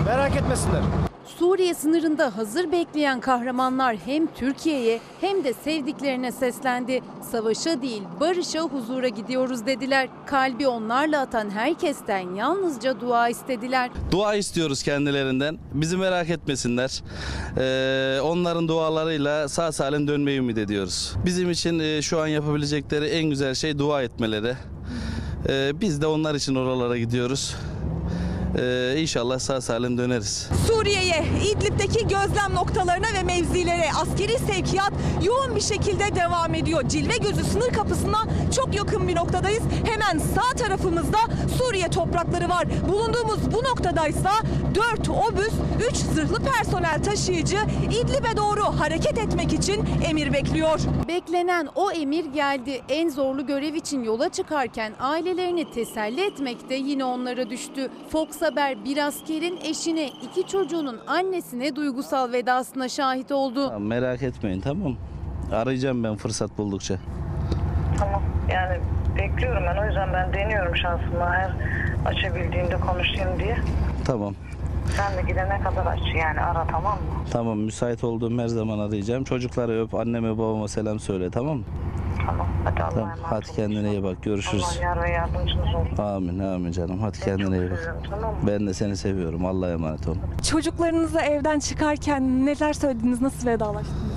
Merak 0.05 0.35
etmesinler. 0.35 0.81
Suriye 1.25 1.73
sınırında 1.73 2.37
hazır 2.37 2.71
bekleyen 2.71 3.19
kahramanlar 3.19 3.95
hem 4.05 4.27
Türkiye'ye 4.33 4.99
hem 5.21 5.43
de 5.43 5.53
sevdiklerine 5.53 6.31
seslendi. 6.31 7.01
Savaşa 7.31 7.81
değil 7.81 8.03
barışa 8.19 8.61
huzura 8.61 9.07
gidiyoruz 9.07 9.65
dediler. 9.65 10.09
Kalbi 10.25 10.67
onlarla 10.67 11.21
atan 11.21 11.49
herkesten 11.49 12.35
yalnızca 12.35 13.01
dua 13.01 13.29
istediler. 13.29 13.89
Dua 14.11 14.35
istiyoruz 14.35 14.83
kendilerinden. 14.83 15.57
Bizi 15.73 15.97
merak 15.97 16.29
etmesinler. 16.29 17.03
Ee, 17.57 18.21
onların 18.21 18.67
dualarıyla 18.67 19.49
sağ 19.49 19.71
salim 19.71 20.07
dönmeyi 20.07 20.39
ümit 20.39 20.57
ediyoruz. 20.57 21.13
Bizim 21.25 21.51
için 21.51 21.79
e, 21.79 22.01
şu 22.01 22.19
an 22.21 22.27
yapabilecekleri 22.27 23.05
en 23.05 23.29
güzel 23.29 23.55
şey 23.55 23.79
dua 23.79 24.03
etmeleri. 24.03 24.53
Ee, 25.49 25.71
biz 25.81 26.01
de 26.01 26.07
onlar 26.07 26.35
için 26.35 26.55
oralara 26.55 26.97
gidiyoruz. 26.97 27.55
Ee, 28.59 28.95
inşallah 28.97 29.39
sağ 29.39 29.61
salim 29.61 29.97
döneriz. 29.97 30.49
Suriye'ye, 30.67 31.25
İdlib'deki 31.51 32.07
gözlem 32.07 32.53
noktalarına 32.53 33.07
ve 33.19 33.23
mevzilere 33.23 33.85
askeri 34.01 34.37
sevkiyat 34.37 34.93
yoğun 35.23 35.55
bir 35.55 35.61
şekilde 35.61 36.15
devam 36.15 36.55
ediyor. 36.55 36.87
Cilve 36.87 37.17
gözü 37.17 37.43
sınır 37.43 37.73
kapısına 37.73 38.23
çok 38.55 38.75
yakın 38.75 39.07
bir 39.07 39.15
noktadayız. 39.15 39.63
Hemen 39.85 40.17
sağ 40.17 40.57
tarafımızda 40.57 41.17
Suriye 41.57 41.87
toprakları 41.87 42.49
var. 42.49 42.67
Bulunduğumuz 42.89 43.53
bu 43.53 43.63
noktadaysa 43.63 44.31
4 44.75 45.09
obüs, 45.09 45.53
3 45.89 45.95
zırhlı 45.95 46.39
personel 46.39 47.03
taşıyıcı 47.03 47.57
İdlib'e 47.91 48.37
doğru 48.37 48.63
hareket 48.79 49.17
etmek 49.17 49.53
için 49.53 49.85
emir 50.09 50.33
bekliyor. 50.33 50.79
Beklenen 51.07 51.67
o 51.75 51.91
emir 51.91 52.25
geldi. 52.25 52.81
En 52.89 53.09
zorlu 53.09 53.45
görev 53.45 53.73
için 53.73 54.03
yola 54.03 54.29
çıkarken 54.29 54.93
ailelerini 54.99 55.71
teselli 55.71 56.25
etmek 56.25 56.69
de 56.69 56.75
yine 56.75 57.05
onlara 57.05 57.49
düştü. 57.49 57.89
Fox 58.09 58.42
Haber 58.43 58.85
bir 58.85 58.97
askerin 58.97 59.57
eşine, 59.63 60.07
iki 60.07 60.47
çocuğunun 60.47 60.99
annesine 61.07 61.75
duygusal 61.75 62.31
vedasına 62.31 62.89
şahit 62.89 63.31
oldu. 63.31 63.79
Merak 63.79 64.23
etmeyin 64.23 64.61
tamam? 64.61 64.95
Arayacağım 65.51 66.03
ben 66.03 66.15
fırsat 66.15 66.57
buldukça. 66.57 66.95
Tamam. 67.99 68.23
Yani 68.51 68.79
bekliyorum 69.17 69.63
ben 69.67 69.83
o 69.83 69.85
yüzden 69.85 70.13
ben 70.13 70.33
deniyorum 70.33 70.77
şansımı 70.77 71.25
her 71.31 71.51
açabildiğimde 72.05 72.77
konuşayım 72.77 73.39
diye. 73.39 73.57
Tamam. 74.05 74.35
Sen 74.97 75.17
de 75.17 75.21
gidene 75.31 75.59
kadar 75.63 75.85
aç 75.85 75.99
yani 76.15 76.39
ara 76.41 76.67
tamam 76.67 76.93
mı? 76.93 76.99
Tamam 77.31 77.57
müsait 77.59 78.03
olduğum 78.03 78.39
her 78.39 78.47
zaman 78.47 78.79
arayacağım. 78.79 79.23
Çocukları 79.23 79.81
öp, 79.83 79.93
anneme 79.95 80.37
babama 80.37 80.67
selam 80.67 80.99
söyle 80.99 81.29
tamam 81.31 81.57
mı? 81.57 81.63
Tamam. 82.25 82.47
Hadi 82.63 82.83
Allah'a 82.83 82.93
Tamam. 82.93 83.09
emanet 83.09 83.23
Hadi 83.23 83.55
kendine 83.55 83.91
iyi 83.91 84.03
bak. 84.03 84.23
Görüşürüz. 84.23 84.63
Allah 84.77 84.83
yar 84.83 85.03
ve 85.03 85.09
yardımcınız 85.09 85.75
olsun. 85.75 86.03
Amin 86.03 86.39
amin 86.39 86.71
canım. 86.71 86.99
Hadi 87.01 87.19
kendine 87.19 87.57
iyi 87.57 87.71
bak. 87.71 87.77
seviyorum, 87.79 88.03
tamam 88.09 88.31
mı? 88.35 88.37
Ben 88.47 88.67
de 88.67 88.73
seni 88.73 88.97
seviyorum. 88.97 89.45
Allah'a 89.45 89.69
emanet 89.71 90.07
ol. 90.07 90.15
Çocuklarınızla 90.49 91.21
evden 91.21 91.59
çıkarken 91.59 92.45
neler 92.45 92.73
söylediniz, 92.73 93.21
nasıl 93.21 93.47
vedalaştınız? 93.47 94.13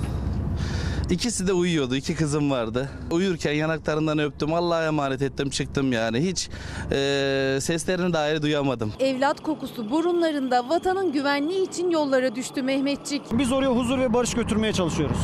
İkisi 1.09 1.47
de 1.47 1.53
uyuyordu. 1.53 1.95
iki 1.95 2.15
kızım 2.15 2.51
vardı. 2.51 2.89
Uyurken 3.11 3.53
yanaklarından 3.53 4.19
öptüm. 4.19 4.53
Allah'a 4.53 4.85
emanet 4.85 5.21
ettim 5.21 5.49
çıktım 5.49 5.91
yani. 5.91 6.19
Hiç 6.19 6.49
eee, 6.91 7.61
seslerini 7.61 8.13
dahi 8.13 8.41
duyamadım. 8.41 8.93
Evlat 8.99 9.43
kokusu 9.43 9.91
burunlarında 9.91 10.69
vatanın 10.69 11.11
güvenliği 11.11 11.67
için 11.67 11.89
yollara 11.91 12.35
düştü 12.35 12.61
Mehmetçik. 12.61 13.21
Biz 13.31 13.51
oraya 13.51 13.67
huzur 13.69 13.99
ve 13.99 14.13
barış 14.13 14.33
götürmeye 14.33 14.73
çalışıyoruz. 14.73 15.17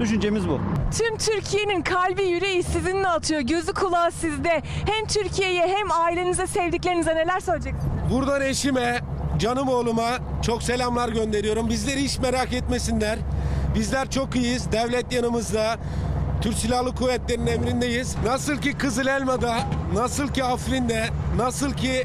Düşüncemiz 0.00 0.48
bu. 0.48 0.58
Tüm 0.98 1.16
Türkiye'nin 1.18 1.82
kalbi 1.82 2.22
yüreği 2.24 2.62
sizinle 2.62 3.06
atıyor. 3.08 3.40
Gözü 3.40 3.72
kulağı 3.72 4.10
sizde. 4.12 4.62
Hem 4.86 5.06
Türkiye'ye 5.08 5.66
hem 5.68 5.90
ailenize, 5.92 6.46
sevdiklerinize 6.46 7.14
neler 7.14 7.40
söyleyeceksiniz? 7.40 7.86
Buradan 8.10 8.40
eşime, 8.42 9.00
canım 9.38 9.68
oğluma 9.68 10.08
çok 10.42 10.62
selamlar 10.62 11.08
gönderiyorum. 11.08 11.68
Bizleri 11.68 12.00
hiç 12.04 12.18
merak 12.18 12.52
etmesinler. 12.52 13.18
Bizler 13.74 14.10
çok 14.10 14.36
iyiyiz. 14.36 14.72
Devlet 14.72 15.12
yanımızda. 15.12 15.76
Türk 16.42 16.54
Silahlı 16.54 16.94
Kuvvetleri'nin 16.94 17.46
emrindeyiz. 17.46 18.16
Nasıl 18.24 18.56
ki 18.56 18.72
Kızıl 18.72 19.06
Elma'da, 19.06 19.58
nasıl 19.94 20.28
ki 20.28 20.44
Afrin'de, 20.44 21.08
nasıl 21.36 21.72
ki 21.72 22.04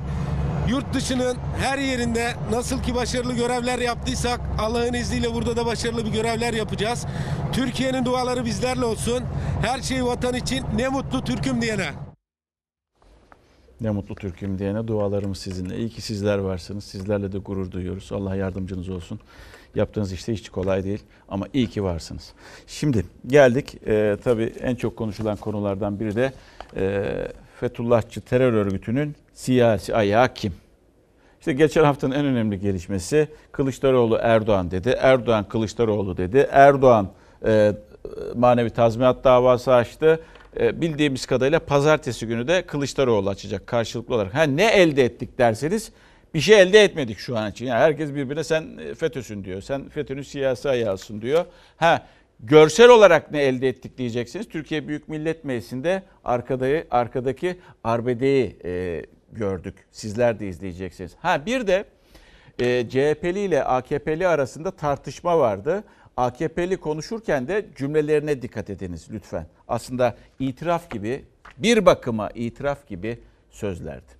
yurt 0.69 0.93
dışının 0.93 1.37
her 1.61 1.77
yerinde 1.77 2.33
nasıl 2.51 2.83
ki 2.83 2.95
başarılı 2.95 3.33
görevler 3.33 3.79
yaptıysak 3.79 4.39
Allah'ın 4.59 4.93
izniyle 4.93 5.33
burada 5.33 5.55
da 5.55 5.65
başarılı 5.65 6.05
bir 6.05 6.11
görevler 6.11 6.53
yapacağız. 6.53 7.05
Türkiye'nin 7.53 8.05
duaları 8.05 8.45
bizlerle 8.45 8.85
olsun. 8.85 9.23
Her 9.61 9.81
şey 9.81 10.05
vatan 10.05 10.33
için 10.33 10.65
ne 10.75 10.87
mutlu 10.87 11.23
Türk'üm 11.23 11.61
diyene. 11.61 12.06
Ne 13.81 13.89
mutlu 13.89 14.15
Türk'üm 14.15 14.59
diyene 14.59 14.87
dualarımız 14.87 15.37
sizinle. 15.37 15.77
İyi 15.77 15.89
ki 15.89 16.01
sizler 16.01 16.37
varsınız. 16.37 16.83
Sizlerle 16.83 17.31
de 17.31 17.37
gurur 17.37 17.71
duyuyoruz. 17.71 18.11
Allah 18.11 18.35
yardımcınız 18.35 18.89
olsun. 18.89 19.19
Yaptığınız 19.75 20.11
işte 20.11 20.33
hiç 20.33 20.49
kolay 20.49 20.83
değil 20.83 21.03
ama 21.29 21.45
iyi 21.53 21.67
ki 21.67 21.83
varsınız. 21.83 22.33
Şimdi 22.67 23.05
geldik 23.27 23.87
e, 23.87 24.17
tabii 24.23 24.53
en 24.61 24.75
çok 24.75 24.95
konuşulan 24.95 25.37
konulardan 25.37 25.99
biri 25.99 26.15
de 26.15 26.33
e, 26.75 27.05
Fethullahçı 27.59 28.21
terör 28.21 28.53
örgütünün 28.53 29.15
siyasi 29.33 29.95
ayağı 29.95 30.33
kim? 30.33 30.53
İşte 31.39 31.53
geçen 31.53 31.83
haftanın 31.83 32.15
en 32.15 32.25
önemli 32.25 32.59
gelişmesi 32.59 33.27
Kılıçdaroğlu 33.51 34.17
Erdoğan 34.21 34.71
dedi. 34.71 34.95
Erdoğan 34.99 35.43
Kılıçdaroğlu 35.43 36.17
dedi. 36.17 36.47
Erdoğan 36.51 37.09
e, 37.45 37.73
manevi 38.35 38.69
tazminat 38.69 39.23
davası 39.23 39.73
açtı. 39.73 40.19
E, 40.59 40.81
bildiğimiz 40.81 41.25
kadarıyla 41.25 41.59
pazartesi 41.59 42.27
günü 42.27 42.47
de 42.47 42.61
Kılıçdaroğlu 42.61 43.29
açacak 43.29 43.67
karşılıklı 43.67 44.15
olarak. 44.15 44.35
Ha 44.35 44.43
ne 44.43 44.65
elde 44.65 45.05
ettik 45.05 45.37
derseniz 45.37 45.91
bir 46.33 46.39
şey 46.39 46.61
elde 46.61 46.83
etmedik 46.83 47.17
şu 47.17 47.37
an 47.37 47.51
için. 47.51 47.65
Yani 47.65 47.79
herkes 47.79 48.09
birbirine 48.09 48.43
sen 48.43 48.79
FETÖ'sün 48.93 49.43
diyor. 49.43 49.61
Sen 49.61 49.89
FETÖ'nün 49.89 50.21
siyasi 50.21 50.69
ayağısın 50.69 51.21
diyor. 51.21 51.45
Ha 51.77 52.07
görsel 52.39 52.89
olarak 52.89 53.31
ne 53.31 53.43
elde 53.43 53.69
ettik 53.69 53.97
diyeceksiniz. 53.97 54.49
Türkiye 54.49 54.87
Büyük 54.87 55.09
Millet 55.09 55.43
Meclisi'nde 55.43 56.03
arkada, 56.23 56.83
arkadaki 56.91 57.59
arbedeyi 57.83 58.57
e, 58.65 59.03
gördük. 59.31 59.75
Sizler 59.91 60.39
de 60.39 60.47
izleyeceksiniz. 60.47 61.15
Ha 61.19 61.45
bir 61.45 61.67
de 61.67 61.85
e, 62.59 62.89
CHP'li 62.89 63.39
ile 63.39 63.63
AKP'li 63.63 64.27
arasında 64.27 64.71
tartışma 64.71 65.39
vardı. 65.39 65.83
AKP'li 66.17 66.77
konuşurken 66.77 67.47
de 67.47 67.65
cümlelerine 67.75 68.41
dikkat 68.41 68.69
ediniz 68.69 69.07
lütfen. 69.11 69.45
Aslında 69.67 70.15
itiraf 70.39 70.89
gibi, 70.89 71.25
bir 71.57 71.85
bakıma 71.85 72.29
itiraf 72.29 72.87
gibi 72.87 73.19
sözlerdi. 73.49 74.17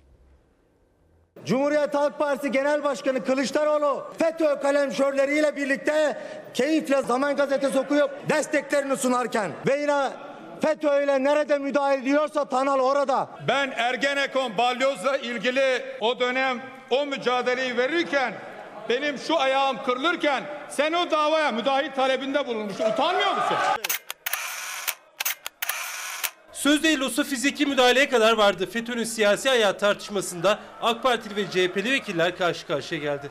Cumhuriyet 1.44 1.94
Halk 1.94 2.18
Partisi 2.18 2.50
Genel 2.52 2.84
Başkanı 2.84 3.24
Kılıçdaroğlu 3.24 4.04
FETÖ 4.18 4.60
kalemşörleriyle 4.60 5.56
birlikte 5.56 6.18
keyifle 6.54 7.02
Zaman 7.02 7.36
Gazetesi 7.36 7.78
okuyup 7.78 8.10
desteklerini 8.30 8.96
sunarken 8.96 9.50
ve 9.66 9.80
yine 9.80 10.10
FETÖ 10.60 11.04
ile 11.04 11.24
nerede 11.24 11.58
müdahale 11.58 12.00
ediyorsa 12.00 12.44
Tanal 12.44 12.80
orada. 12.80 13.28
Ben 13.48 13.70
Ergenekon 13.70 14.58
balyozla 14.58 15.16
ilgili 15.16 15.82
o 16.00 16.20
dönem 16.20 16.60
o 16.90 17.06
mücadeleyi 17.06 17.76
verirken 17.76 18.34
benim 18.88 19.18
şu 19.18 19.38
ayağım 19.38 19.76
kırılırken 19.84 20.44
sen 20.70 20.92
o 20.92 21.10
davaya 21.10 21.52
müdahil 21.52 21.92
talebinde 21.92 22.46
bulunmuşsun. 22.46 22.84
Utanmıyor 22.84 23.30
musun? 23.30 23.56
Söz 26.52 26.82
değil 26.82 27.00
olsa 27.00 27.24
fiziki 27.24 27.66
müdahaleye 27.66 28.08
kadar 28.08 28.32
vardı. 28.32 28.70
FETÖ'nün 28.70 29.04
siyasi 29.04 29.50
ayağı 29.50 29.78
tartışmasında 29.78 30.58
AK 30.82 31.02
Partili 31.02 31.36
ve 31.36 31.44
CHP'li 31.50 31.92
vekiller 31.92 32.36
karşı 32.36 32.66
karşıya 32.66 33.00
geldi. 33.00 33.30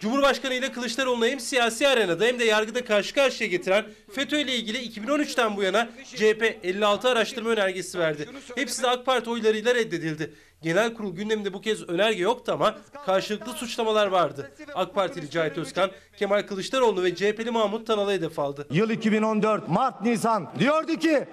Cumhurbaşkanı 0.00 0.54
ile 0.54 0.72
Kılıçdaroğlu'nu 0.72 1.26
hem 1.26 1.40
siyasi 1.40 1.88
arenada 1.88 2.24
hem 2.24 2.38
de 2.38 2.44
yargıda 2.44 2.84
karşı 2.84 3.14
karşıya 3.14 3.50
getiren 3.50 3.86
FETÖ 4.14 4.38
ile 4.38 4.56
ilgili 4.56 4.78
2013'ten 4.78 5.56
bu 5.56 5.62
yana 5.62 5.88
CHP 6.04 6.58
56 6.62 7.08
araştırma 7.08 7.50
önergesi 7.50 7.98
verdi. 7.98 8.28
Hepsi 8.54 8.82
de 8.82 8.88
AK 8.88 9.06
Parti 9.06 9.30
oylarıyla 9.30 9.74
reddedildi. 9.74 10.34
Genel 10.62 10.94
kurul 10.94 11.16
gündeminde 11.16 11.52
bu 11.52 11.60
kez 11.60 11.88
önerge 11.88 12.22
yoktu 12.22 12.52
ama 12.52 12.74
karşılıklı 13.06 13.52
suçlamalar 13.52 14.06
vardı. 14.06 14.50
AK 14.74 14.94
Partili 14.94 15.30
Cahit 15.30 15.58
Özkan, 15.58 15.90
Kemal 16.16 16.42
Kılıçdaroğlu 16.42 17.02
ve 17.02 17.14
CHP'li 17.14 17.50
Mahmut 17.50 17.86
Tanal'ı 17.86 18.12
hedef 18.12 18.38
aldı. 18.38 18.66
Yıl 18.70 18.90
2014 18.90 19.68
Mart 19.68 20.02
Nisan 20.02 20.48
diyordu 20.58 20.96
ki 20.96 21.24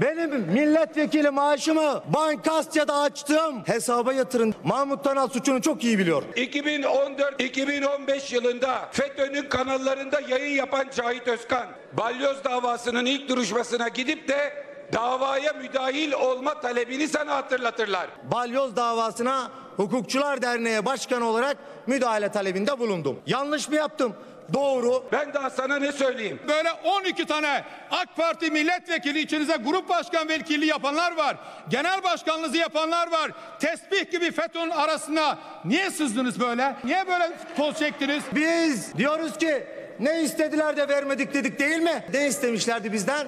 benim 0.00 0.40
milletvekili 0.40 1.30
maaşımı 1.30 2.02
Bankasya'da 2.14 3.00
açtığım 3.00 3.62
hesaba 3.66 4.12
yatırın. 4.12 4.54
Mahmut 4.64 5.04
Tanal 5.04 5.28
suçunu 5.28 5.62
çok 5.62 5.84
iyi 5.84 5.98
biliyor. 5.98 6.22
2014-2015 6.22 8.34
yılında 8.34 8.88
FETÖ'nün 8.92 9.48
kanallarında 9.48 10.20
yayın 10.20 10.56
yapan 10.56 10.86
Cahit 10.96 11.28
Özkan, 11.28 11.66
balyoz 11.92 12.44
davasının 12.44 13.06
ilk 13.06 13.28
duruşmasına 13.28 13.88
gidip 13.88 14.28
de 14.28 14.63
davaya 14.92 15.52
müdahil 15.52 16.12
olma 16.12 16.60
talebini 16.60 17.08
sana 17.08 17.36
hatırlatırlar. 17.36 18.06
Balyoz 18.22 18.76
davasına 18.76 19.50
Hukukçular 19.76 20.42
Derneği 20.42 20.84
Başkanı 20.84 21.24
olarak 21.24 21.56
müdahale 21.86 22.28
talebinde 22.28 22.78
bulundum. 22.78 23.20
Yanlış 23.26 23.68
mı 23.68 23.74
yaptım? 23.74 24.16
Doğru. 24.54 25.04
Ben 25.12 25.34
daha 25.34 25.50
sana 25.50 25.76
ne 25.76 25.92
söyleyeyim? 25.92 26.40
Böyle 26.48 26.72
12 26.72 27.26
tane 27.26 27.64
AK 27.90 28.16
Parti 28.16 28.50
milletvekili 28.50 29.20
içinize 29.20 29.56
grup 29.56 29.88
başkan 29.88 30.28
vekilliği 30.28 30.70
yapanlar 30.70 31.16
var. 31.16 31.36
Genel 31.68 32.02
başkanlığınızı 32.02 32.56
yapanlar 32.56 33.12
var. 33.12 33.30
Tesbih 33.60 34.10
gibi 34.10 34.30
FETÖ'nün 34.32 34.70
arasına 34.70 35.38
niye 35.64 35.90
sızdınız 35.90 36.40
böyle? 36.40 36.76
Niye 36.84 37.06
böyle 37.08 37.32
toz 37.56 37.78
çektiniz? 37.78 38.22
Biz 38.34 38.98
diyoruz 38.98 39.38
ki 39.38 39.66
ne 40.00 40.22
istediler 40.22 40.76
de 40.76 40.88
vermedik 40.88 41.34
dedik 41.34 41.58
değil 41.58 41.78
mi? 41.78 42.04
Ne 42.14 42.26
istemişlerdi 42.26 42.92
bizden? 42.92 43.26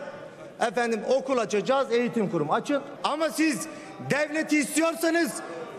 Efendim 0.60 1.00
okul 1.08 1.38
açacağız, 1.38 1.92
eğitim 1.92 2.30
kurumu 2.30 2.54
açın. 2.54 2.82
Ama 3.04 3.30
siz 3.30 3.66
devleti 4.10 4.58
istiyorsanız 4.58 5.32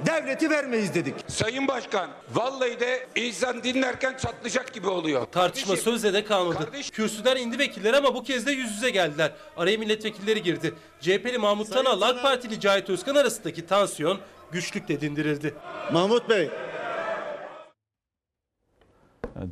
devleti 0.05 0.49
vermeyiz 0.49 0.93
dedik. 0.93 1.15
Sayın 1.27 1.67
Başkan, 1.67 2.09
vallahi 2.33 2.79
de 2.79 3.07
insan 3.15 3.63
dinlerken 3.63 4.17
çatlayacak 4.17 4.73
gibi 4.73 4.87
oluyor. 4.87 5.25
Tartışma 5.25 5.75
sözle 5.75 6.13
de 6.13 6.23
kalmadı. 6.23 6.69
Kürsüden 6.91 7.35
indi 7.35 7.59
vekiller 7.59 7.93
ama 7.93 8.15
bu 8.15 8.23
kez 8.23 8.45
de 8.45 8.51
yüz 8.51 8.71
yüze 8.71 8.89
geldiler. 8.89 9.31
Araya 9.57 9.77
milletvekilleri 9.77 10.43
girdi. 10.43 10.73
CHP'li 11.01 11.37
Mahmut 11.37 11.71
Tanal, 11.73 12.01
AK 12.01 12.21
Partili 12.21 12.59
Cahit 12.59 12.89
Özkan 12.89 13.15
arasındaki 13.15 13.65
tansiyon 13.65 14.19
güçlükle 14.51 15.01
dindirildi. 15.01 15.53
Mahmut 15.91 16.29
Bey, 16.29 16.49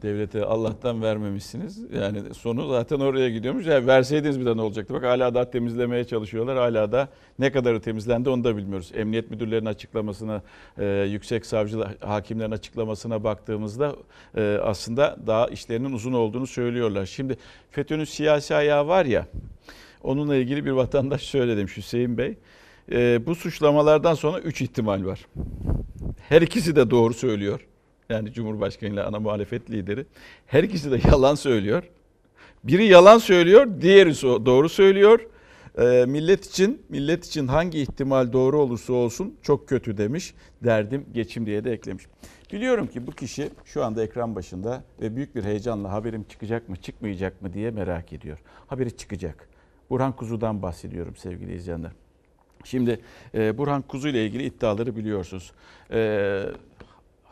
devlete 0.02 0.46
Allah'tan 0.46 1.02
vermemişsiniz. 1.02 1.80
Yani 1.94 2.34
sonu 2.34 2.70
zaten 2.70 3.00
oraya 3.00 3.30
gidiyormuş. 3.30 3.66
Yani 3.66 3.88
verseydiniz 3.88 4.40
bir 4.40 4.46
de 4.46 4.58
ne 4.58 4.62
olacaktı? 4.62 4.94
Bak 4.94 5.04
hala 5.04 5.34
da 5.34 5.50
temizlemeye 5.50 6.04
çalışıyorlar. 6.04 6.58
Hala 6.58 6.92
da 6.92 7.10
ne 7.40 7.52
kadarı 7.52 7.82
temizlendi 7.82 8.30
onu 8.30 8.44
da 8.44 8.58
bilmiyoruz. 8.58 8.92
Emniyet 8.96 9.32
müdürlerinin 9.32 9.66
açıklamasına, 9.66 10.42
e, 10.78 10.86
yüksek 11.10 11.46
savcı 11.46 11.84
hakimlerin 12.00 12.52
açıklamasına 12.52 13.24
baktığımızda 13.24 13.96
e, 14.38 14.60
aslında 14.64 15.18
daha 15.28 15.48
işlerinin 15.48 15.94
uzun 15.94 16.14
olduğunu 16.14 16.48
söylüyorlar. 16.48 17.06
Şimdi 17.06 17.38
FETÖ'nün 17.72 18.04
siyasi 18.04 18.56
ayağı 18.56 18.88
var 18.88 19.06
ya, 19.06 19.28
onunla 20.04 20.36
ilgili 20.36 20.66
bir 20.66 20.72
vatandaş 20.72 21.22
şöyle 21.22 21.58
demiş 21.58 21.78
Hüseyin 21.78 22.18
Bey. 22.18 22.38
E, 22.92 23.26
bu 23.26 23.36
suçlamalardan 23.36 24.14
sonra 24.14 24.40
3 24.40 24.62
ihtimal 24.62 25.06
var. 25.06 25.26
Her 26.30 26.42
ikisi 26.42 26.76
de 26.76 26.90
doğru 26.90 27.14
söylüyor. 27.14 27.68
Yani 28.10 28.34
Cumhurbaşkanı 28.34 28.90
ile 28.90 29.04
ana 29.04 29.20
muhalefet 29.20 29.72
lideri. 29.72 30.06
Her 30.46 30.64
ikisi 30.64 30.92
de 30.92 31.00
yalan 31.08 31.36
söylüyor. 31.36 31.84
Biri 32.64 32.86
yalan 32.86 33.18
söylüyor, 33.18 33.68
diğeri 33.82 34.12
doğru 34.46 34.70
söylüyor. 34.70 35.20
Ee, 35.78 36.06
millet 36.08 36.46
için 36.46 36.82
millet 36.90 37.26
için 37.26 37.48
hangi 37.48 37.82
ihtimal 37.82 38.34
doğru 38.34 38.62
olursa 38.62 38.94
olsun 38.94 39.36
çok 39.42 39.70
kötü 39.70 39.98
demiş. 39.98 40.34
Derdim 40.64 41.06
geçim 41.14 41.46
diye 41.46 41.64
de 41.64 41.72
eklemiş. 41.72 42.06
Biliyorum 42.54 42.88
ki 42.88 43.08
bu 43.08 43.12
kişi 43.12 43.50
şu 43.66 43.84
anda 43.84 44.04
ekran 44.04 44.36
başında 44.36 44.84
ve 45.02 45.16
büyük 45.16 45.36
bir 45.36 45.44
heyecanla 45.44 45.92
haberim 45.92 46.24
çıkacak 46.24 46.70
mı 46.70 46.76
çıkmayacak 46.76 47.42
mı 47.42 47.54
diye 47.54 47.72
merak 47.72 48.14
ediyor. 48.14 48.38
Haberi 48.68 48.98
çıkacak. 48.98 49.50
Burhan 49.90 50.16
Kuzu'dan 50.16 50.62
bahsediyorum 50.62 51.16
sevgili 51.16 51.56
izleyenler. 51.56 51.92
Şimdi 52.64 53.00
e, 53.34 53.58
Burhan 53.58 53.82
Kuzu 53.82 54.08
ile 54.08 54.26
ilgili 54.26 54.44
iddiaları 54.44 54.96
biliyorsunuz. 54.96 55.52
E, 55.92 56.42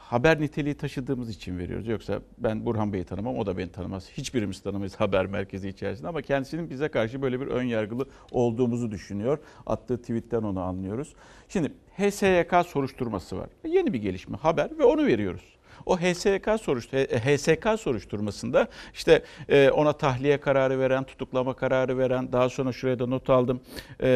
haber 0.10 0.42
niteliği 0.42 0.76
taşıdığımız 0.76 1.30
için 1.30 1.58
veriyoruz. 1.58 1.88
Yoksa 1.88 2.22
ben 2.38 2.66
Burhan 2.66 2.94
Bey'i 2.94 3.04
tanımam, 3.04 3.38
o 3.38 3.46
da 3.46 3.58
beni 3.58 3.72
tanımaz. 3.72 4.10
Hiçbirimiz 4.10 4.62
tanımayız 4.62 4.96
haber 4.96 5.26
merkezi 5.26 5.70
içerisinde 5.70 6.08
ama 6.08 6.22
kendisinin 6.22 6.70
bize 6.70 6.88
karşı 6.88 7.22
böyle 7.22 7.42
bir 7.42 7.48
ön 7.48 7.64
yargılı 7.64 8.06
olduğumuzu 8.32 8.92
düşünüyor. 8.92 9.38
Attığı 9.66 10.02
tweetten 10.02 10.42
onu 10.44 10.62
anlıyoruz. 10.62 11.14
Şimdi 11.50 11.72
HSYK 11.98 12.66
soruşturması 12.68 13.38
var. 13.38 13.50
Yeni 13.68 13.94
bir 13.94 14.02
gelişme 14.02 14.38
haber 14.38 14.78
ve 14.80 14.84
onu 14.84 15.06
veriyoruz. 15.06 15.54
O 15.86 15.98
HSK 15.98 16.50
soruş 16.62 16.88
HSK 16.88 17.80
soruşturmasında 17.80 18.68
işte 18.94 19.24
e, 19.50 19.70
ona 19.70 19.94
tahliye 19.94 20.40
kararı 20.40 20.80
veren, 20.80 21.04
tutuklama 21.04 21.54
kararı 21.54 21.98
veren, 21.98 22.32
daha 22.32 22.50
sonra 22.50 22.72
şuraya 22.72 23.00
da 23.00 23.08
not 23.08 23.30
aldım. 23.30 23.62
E, 24.00 24.10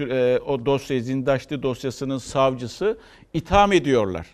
e, 0.00 0.38
o 0.46 0.66
dosya 0.66 1.00
Zindaşlı 1.00 1.62
dosyasının 1.62 2.18
savcısı 2.18 2.98
itham 3.32 3.72
ediyorlar. 3.72 4.26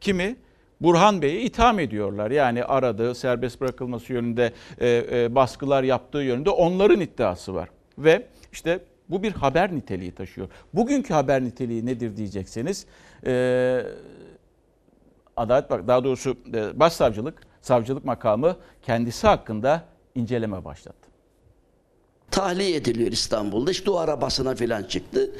Kimi? 0.00 0.36
Burhan 0.80 1.22
Bey'i 1.22 1.40
itham 1.40 1.78
ediyorlar. 1.78 2.30
Yani 2.30 2.64
aradığı, 2.64 3.14
serbest 3.14 3.60
bırakılması 3.60 4.12
yönünde 4.12 4.52
e, 4.80 5.04
e, 5.12 5.34
baskılar 5.34 5.82
yaptığı 5.82 6.18
yönünde 6.18 6.50
onların 6.50 7.00
iddiası 7.00 7.54
var. 7.54 7.68
Ve 7.98 8.26
işte 8.52 8.80
bu 9.08 9.22
bir 9.22 9.32
haber 9.32 9.74
niteliği 9.74 10.12
taşıyor. 10.12 10.48
Bugünkü 10.74 11.14
haber 11.14 11.44
niteliği 11.44 11.86
nedir 11.86 12.16
diyecekseniz, 12.16 12.86
e, 13.26 13.82
Adalet 15.36 15.70
bak 15.70 15.88
daha 15.88 16.04
doğrusu 16.04 16.36
e, 16.54 16.80
başsavcılık, 16.80 17.42
savcılık 17.62 18.04
makamı 18.04 18.56
kendisi 18.82 19.26
hakkında 19.26 19.84
inceleme 20.14 20.64
başlattı. 20.64 21.08
tahliye 22.30 22.76
ediliyor 22.76 23.12
İstanbul'da. 23.12 23.70
İşte 23.70 23.90
o 23.90 23.96
arabasına 23.96 24.54
falan 24.54 24.82
çıktı. 24.82 25.30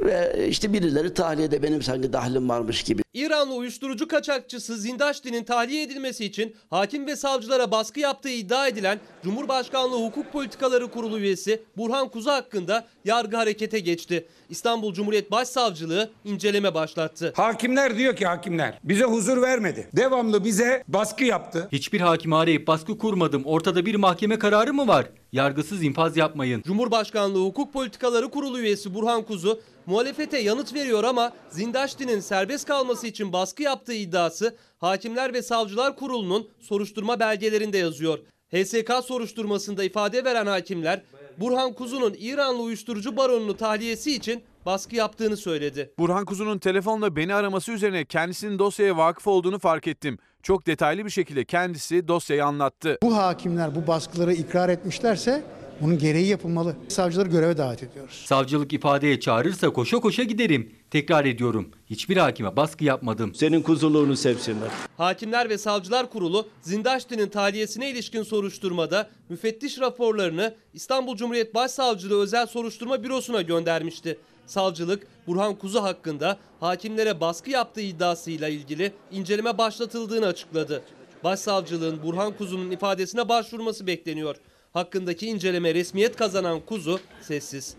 Ve 0.00 0.46
işte 0.48 0.72
birileri 0.72 1.14
tahliyede 1.14 1.62
benim 1.62 1.82
sanki 1.82 2.12
dahlim 2.12 2.48
varmış 2.48 2.82
gibi. 2.82 3.05
İranlı 3.16 3.54
uyuşturucu 3.54 4.08
kaçakçısı 4.08 4.76
Zindaşti'nin 4.76 5.44
tahliye 5.44 5.82
edilmesi 5.82 6.24
için 6.24 6.56
hakim 6.70 7.06
ve 7.06 7.16
savcılara 7.16 7.70
baskı 7.70 8.00
yaptığı 8.00 8.28
iddia 8.28 8.68
edilen 8.68 9.00
Cumhurbaşkanlığı 9.24 10.04
Hukuk 10.04 10.32
Politikaları 10.32 10.90
Kurulu 10.90 11.18
üyesi 11.18 11.62
Burhan 11.76 12.08
Kuzu 12.08 12.30
hakkında 12.30 12.86
yargı 13.04 13.36
harekete 13.36 13.78
geçti. 13.78 14.28
İstanbul 14.50 14.94
Cumhuriyet 14.94 15.30
Başsavcılığı 15.30 16.10
inceleme 16.24 16.74
başlattı. 16.74 17.32
Hakimler 17.36 17.98
diyor 17.98 18.16
ki 18.16 18.26
hakimler 18.26 18.78
bize 18.84 19.04
huzur 19.04 19.42
vermedi. 19.42 19.88
Devamlı 19.96 20.44
bize 20.44 20.84
baskı 20.88 21.24
yaptı. 21.24 21.68
Hiçbir 21.72 22.00
hakimi 22.00 22.36
arayıp 22.36 22.66
baskı 22.66 22.98
kurmadım. 22.98 23.42
Ortada 23.44 23.86
bir 23.86 23.94
mahkeme 23.94 24.38
kararı 24.38 24.74
mı 24.74 24.88
var? 24.88 25.06
Yargısız 25.32 25.82
infaz 25.82 26.16
yapmayın. 26.16 26.62
Cumhurbaşkanlığı 26.66 27.44
Hukuk 27.44 27.72
Politikaları 27.72 28.30
Kurulu 28.30 28.60
üyesi 28.60 28.94
Burhan 28.94 29.22
Kuzu 29.22 29.60
muhalefete 29.86 30.38
yanıt 30.38 30.74
veriyor 30.74 31.04
ama 31.04 31.32
Zindaşti'nin 31.50 32.20
serbest 32.20 32.66
kalması 32.66 33.06
için 33.06 33.32
baskı 33.32 33.62
yaptığı 33.62 33.94
iddiası 33.94 34.56
Hakimler 34.78 35.34
ve 35.34 35.42
Savcılar 35.42 35.96
Kurulu'nun 35.96 36.48
soruşturma 36.60 37.20
belgelerinde 37.20 37.78
yazıyor. 37.78 38.18
HSK 38.52 38.92
soruşturmasında 39.04 39.84
ifade 39.84 40.24
veren 40.24 40.46
hakimler 40.46 41.02
Burhan 41.38 41.72
Kuzu'nun 41.72 42.16
İranlı 42.18 42.62
uyuşturucu 42.62 43.16
baronunu 43.16 43.56
tahliyesi 43.56 44.14
için 44.14 44.42
baskı 44.66 44.96
yaptığını 44.96 45.36
söyledi. 45.36 45.90
Burhan 45.98 46.24
Kuzu'nun 46.24 46.58
telefonla 46.58 47.16
beni 47.16 47.34
araması 47.34 47.72
üzerine 47.72 48.04
kendisinin 48.04 48.58
dosyaya 48.58 48.96
vakıf 48.96 49.26
olduğunu 49.26 49.58
fark 49.58 49.86
ettim. 49.86 50.18
Çok 50.42 50.66
detaylı 50.66 51.04
bir 51.04 51.10
şekilde 51.10 51.44
kendisi 51.44 52.08
dosyayı 52.08 52.44
anlattı. 52.44 52.98
Bu 53.02 53.16
hakimler 53.16 53.74
bu 53.74 53.86
baskıları 53.86 54.32
ikrar 54.32 54.68
etmişlerse 54.68 55.42
bunun 55.80 55.98
gereği 55.98 56.26
yapılmalı. 56.26 56.76
Savcıları 56.88 57.28
göreve 57.28 57.56
davet 57.56 57.82
ediyoruz. 57.82 58.22
Savcılık 58.26 58.72
ifadeye 58.72 59.20
çağırırsa 59.20 59.70
koşa 59.72 60.00
koşa 60.00 60.22
giderim. 60.22 60.72
Tekrar 60.90 61.24
ediyorum. 61.24 61.68
Hiçbir 61.90 62.16
hakime 62.16 62.56
baskı 62.56 62.84
yapmadım. 62.84 63.34
Senin 63.34 63.62
kuzuluğunu 63.62 64.16
sevsinler. 64.16 64.68
Hakimler 64.96 65.48
ve 65.50 65.58
Savcılar 65.58 66.10
Kurulu 66.10 66.48
Zindaşti'nin 66.62 67.28
tahliyesine 67.28 67.90
ilişkin 67.90 68.22
soruşturmada 68.22 69.10
müfettiş 69.28 69.80
raporlarını 69.80 70.54
İstanbul 70.74 71.16
Cumhuriyet 71.16 71.54
Başsavcılığı 71.54 72.22
Özel 72.22 72.46
Soruşturma 72.46 73.02
Bürosu'na 73.02 73.42
göndermişti. 73.42 74.18
Savcılık 74.46 75.06
Burhan 75.26 75.54
Kuzu 75.54 75.82
hakkında 75.82 76.38
hakimlere 76.60 77.20
baskı 77.20 77.50
yaptığı 77.50 77.80
iddiasıyla 77.80 78.48
ilgili 78.48 78.92
inceleme 79.12 79.58
başlatıldığını 79.58 80.26
açıkladı. 80.26 80.82
Başsavcılığın 81.24 82.02
Burhan 82.02 82.32
Kuzu'nun 82.36 82.70
ifadesine 82.70 83.28
başvurması 83.28 83.86
bekleniyor. 83.86 84.36
Hakkındaki 84.76 85.26
inceleme 85.26 85.74
resmiyet 85.74 86.16
kazanan 86.16 86.60
Kuzu 86.60 87.00
sessiz. 87.20 87.76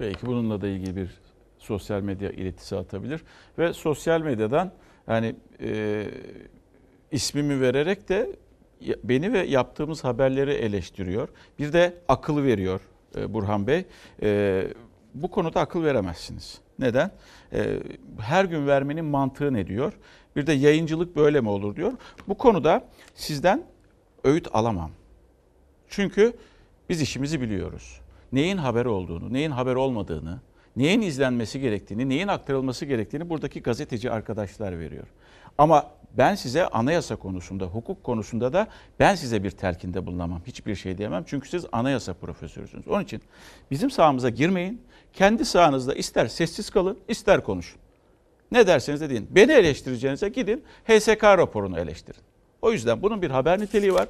Belki 0.00 0.26
bununla 0.26 0.60
da 0.60 0.68
ilgili 0.68 0.96
bir 0.96 1.10
sosyal 1.58 2.00
medya 2.00 2.30
iletisi 2.30 2.76
atabilir 2.76 3.20
ve 3.58 3.72
sosyal 3.72 4.20
medyadan 4.20 4.72
yani 5.08 5.36
e, 5.60 6.04
ismimi 7.10 7.60
vererek 7.60 8.08
de 8.08 8.36
beni 9.04 9.32
ve 9.32 9.38
yaptığımız 9.38 10.04
haberleri 10.04 10.52
eleştiriyor. 10.52 11.28
Bir 11.58 11.72
de 11.72 11.94
akıl 12.08 12.42
veriyor 12.42 12.80
e, 13.16 13.34
Burhan 13.34 13.66
Bey. 13.66 13.84
E, 14.22 14.66
bu 15.14 15.30
konuda 15.30 15.60
akıl 15.60 15.84
veremezsiniz. 15.84 16.60
Neden? 16.78 17.10
E, 17.52 17.78
her 18.20 18.44
gün 18.44 18.66
vermenin 18.66 19.04
mantığı 19.04 19.52
ne 19.52 19.66
diyor? 19.66 19.92
Bir 20.36 20.46
de 20.46 20.52
yayıncılık 20.52 21.16
böyle 21.16 21.40
mi 21.40 21.48
olur 21.48 21.76
diyor. 21.76 21.92
Bu 22.28 22.34
konuda 22.38 22.88
sizden 23.14 23.64
öğüt 24.24 24.48
alamam. 24.52 24.99
Çünkü 25.90 26.32
biz 26.88 27.00
işimizi 27.00 27.40
biliyoruz. 27.40 28.00
Neyin 28.32 28.56
haber 28.56 28.84
olduğunu, 28.84 29.32
neyin 29.32 29.50
haber 29.50 29.74
olmadığını, 29.74 30.40
neyin 30.76 31.00
izlenmesi 31.00 31.60
gerektiğini, 31.60 32.08
neyin 32.08 32.28
aktarılması 32.28 32.84
gerektiğini 32.84 33.28
buradaki 33.28 33.62
gazeteci 33.62 34.10
arkadaşlar 34.10 34.78
veriyor. 34.78 35.06
Ama 35.58 35.90
ben 36.18 36.34
size 36.34 36.66
anayasa 36.66 37.16
konusunda, 37.16 37.64
hukuk 37.64 38.04
konusunda 38.04 38.52
da 38.52 38.68
ben 39.00 39.14
size 39.14 39.44
bir 39.44 39.50
telkinde 39.50 40.06
bulunamam. 40.06 40.42
Hiçbir 40.46 40.74
şey 40.74 40.98
diyemem. 40.98 41.24
Çünkü 41.26 41.48
siz 41.48 41.64
anayasa 41.72 42.14
profesörüsünüz. 42.14 42.88
Onun 42.88 43.04
için 43.04 43.22
bizim 43.70 43.90
sahamıza 43.90 44.30
girmeyin. 44.30 44.82
Kendi 45.12 45.44
sahanızda 45.44 45.94
ister 45.94 46.26
sessiz 46.26 46.70
kalın, 46.70 46.98
ister 47.08 47.44
konuşun. 47.44 47.80
Ne 48.52 48.66
derseniz 48.66 49.00
de 49.00 49.10
deyin. 49.10 49.28
Beni 49.30 49.52
eleştireceğinize 49.52 50.28
gidin 50.28 50.64
HSK 50.84 51.24
raporunu 51.24 51.78
eleştirin. 51.78 52.20
O 52.62 52.72
yüzden 52.72 53.02
bunun 53.02 53.22
bir 53.22 53.30
haber 53.30 53.60
niteliği 53.60 53.94
var. 53.94 54.08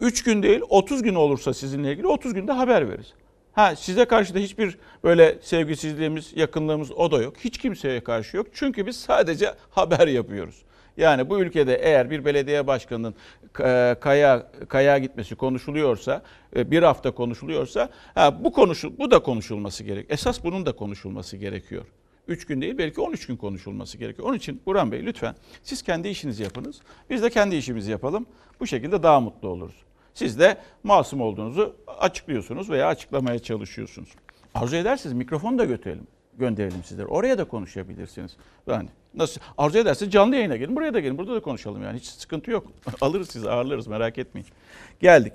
3 0.00 0.22
gün 0.22 0.42
değil 0.42 0.60
30 0.68 1.02
gün 1.02 1.14
olursa 1.14 1.54
sizinle 1.54 1.92
ilgili 1.92 2.06
30 2.06 2.34
günde 2.34 2.52
haber 2.52 2.88
veririz. 2.88 3.14
Ha 3.52 3.76
size 3.76 4.04
karşı 4.04 4.34
da 4.34 4.38
hiçbir 4.38 4.78
böyle 5.04 5.38
sevgisizliğimiz, 5.42 6.32
yakınlığımız 6.36 6.92
o 6.92 7.10
da 7.10 7.22
yok. 7.22 7.34
Hiç 7.36 7.58
kimseye 7.58 8.00
karşı 8.00 8.36
yok. 8.36 8.46
Çünkü 8.52 8.86
biz 8.86 8.96
sadece 8.96 9.54
haber 9.70 10.08
yapıyoruz. 10.08 10.62
Yani 10.96 11.30
bu 11.30 11.40
ülkede 11.40 11.74
eğer 11.74 12.10
bir 12.10 12.24
belediye 12.24 12.66
başkanının 12.66 13.14
e, 13.60 13.96
kaya 14.00 14.46
kaya 14.68 14.98
gitmesi 14.98 15.34
konuşuluyorsa, 15.34 16.22
e, 16.56 16.70
bir 16.70 16.82
hafta 16.82 17.10
konuşuluyorsa, 17.10 17.88
ha, 18.14 18.44
bu 18.44 18.52
konuşul 18.52 18.98
bu 18.98 19.10
da 19.10 19.18
konuşulması 19.18 19.84
gerek. 19.84 20.06
Esas 20.08 20.44
bunun 20.44 20.66
da 20.66 20.72
konuşulması 20.72 21.36
gerekiyor. 21.36 21.84
3 22.28 22.46
gün 22.46 22.60
değil 22.60 22.78
belki 22.78 23.00
13 23.00 23.26
gün 23.26 23.36
konuşulması 23.36 23.98
gerekiyor. 23.98 24.28
Onun 24.28 24.36
için 24.36 24.62
Burhan 24.66 24.92
Bey 24.92 25.06
lütfen 25.06 25.34
siz 25.62 25.82
kendi 25.82 26.08
işinizi 26.08 26.42
yapınız. 26.42 26.80
Biz 27.10 27.22
de 27.22 27.30
kendi 27.30 27.56
işimizi 27.56 27.90
yapalım. 27.90 28.26
Bu 28.60 28.66
şekilde 28.66 29.02
daha 29.02 29.20
mutlu 29.20 29.48
oluruz. 29.48 29.74
Siz 30.20 30.38
de 30.38 30.56
masum 30.84 31.20
olduğunuzu 31.20 31.76
açıklıyorsunuz 31.98 32.70
veya 32.70 32.86
açıklamaya 32.86 33.38
çalışıyorsunuz. 33.38 34.08
Arzu 34.54 34.76
ederseniz 34.76 35.16
mikrofonu 35.16 35.58
da 35.58 35.64
götürelim, 35.64 36.06
gönderelim 36.38 36.84
sizlere. 36.84 37.06
Oraya 37.06 37.38
da 37.38 37.44
konuşabilirsiniz. 37.44 38.36
Yani 38.66 38.88
nasıl 39.14 39.40
arzu 39.58 39.78
ederseniz 39.78 40.12
canlı 40.12 40.36
yayına 40.36 40.56
gelin. 40.56 40.76
Buraya 40.76 40.94
da 40.94 41.00
gelin. 41.00 41.18
Burada 41.18 41.34
da 41.34 41.40
konuşalım 41.40 41.82
yani. 41.82 41.98
Hiç 41.98 42.04
sıkıntı 42.04 42.50
yok. 42.50 42.66
Alırız 43.00 43.30
sizi, 43.30 43.50
ağırlarız 43.50 43.86
merak 43.86 44.18
etmeyin. 44.18 44.48
Geldik. 45.00 45.32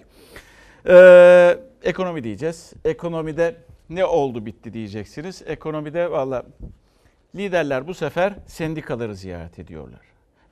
Ee, 0.88 1.58
ekonomi 1.84 2.24
diyeceğiz. 2.24 2.74
Ekonomide 2.86 3.56
ne 3.90 4.06
oldu 4.06 4.46
bitti 4.46 4.74
diyeceksiniz. 4.74 5.42
Ekonomide 5.46 6.12
valla 6.12 6.46
liderler 7.36 7.88
bu 7.88 7.94
sefer 7.94 8.34
sendikaları 8.48 9.16
ziyaret 9.16 9.60
ediyorlar. 9.60 10.02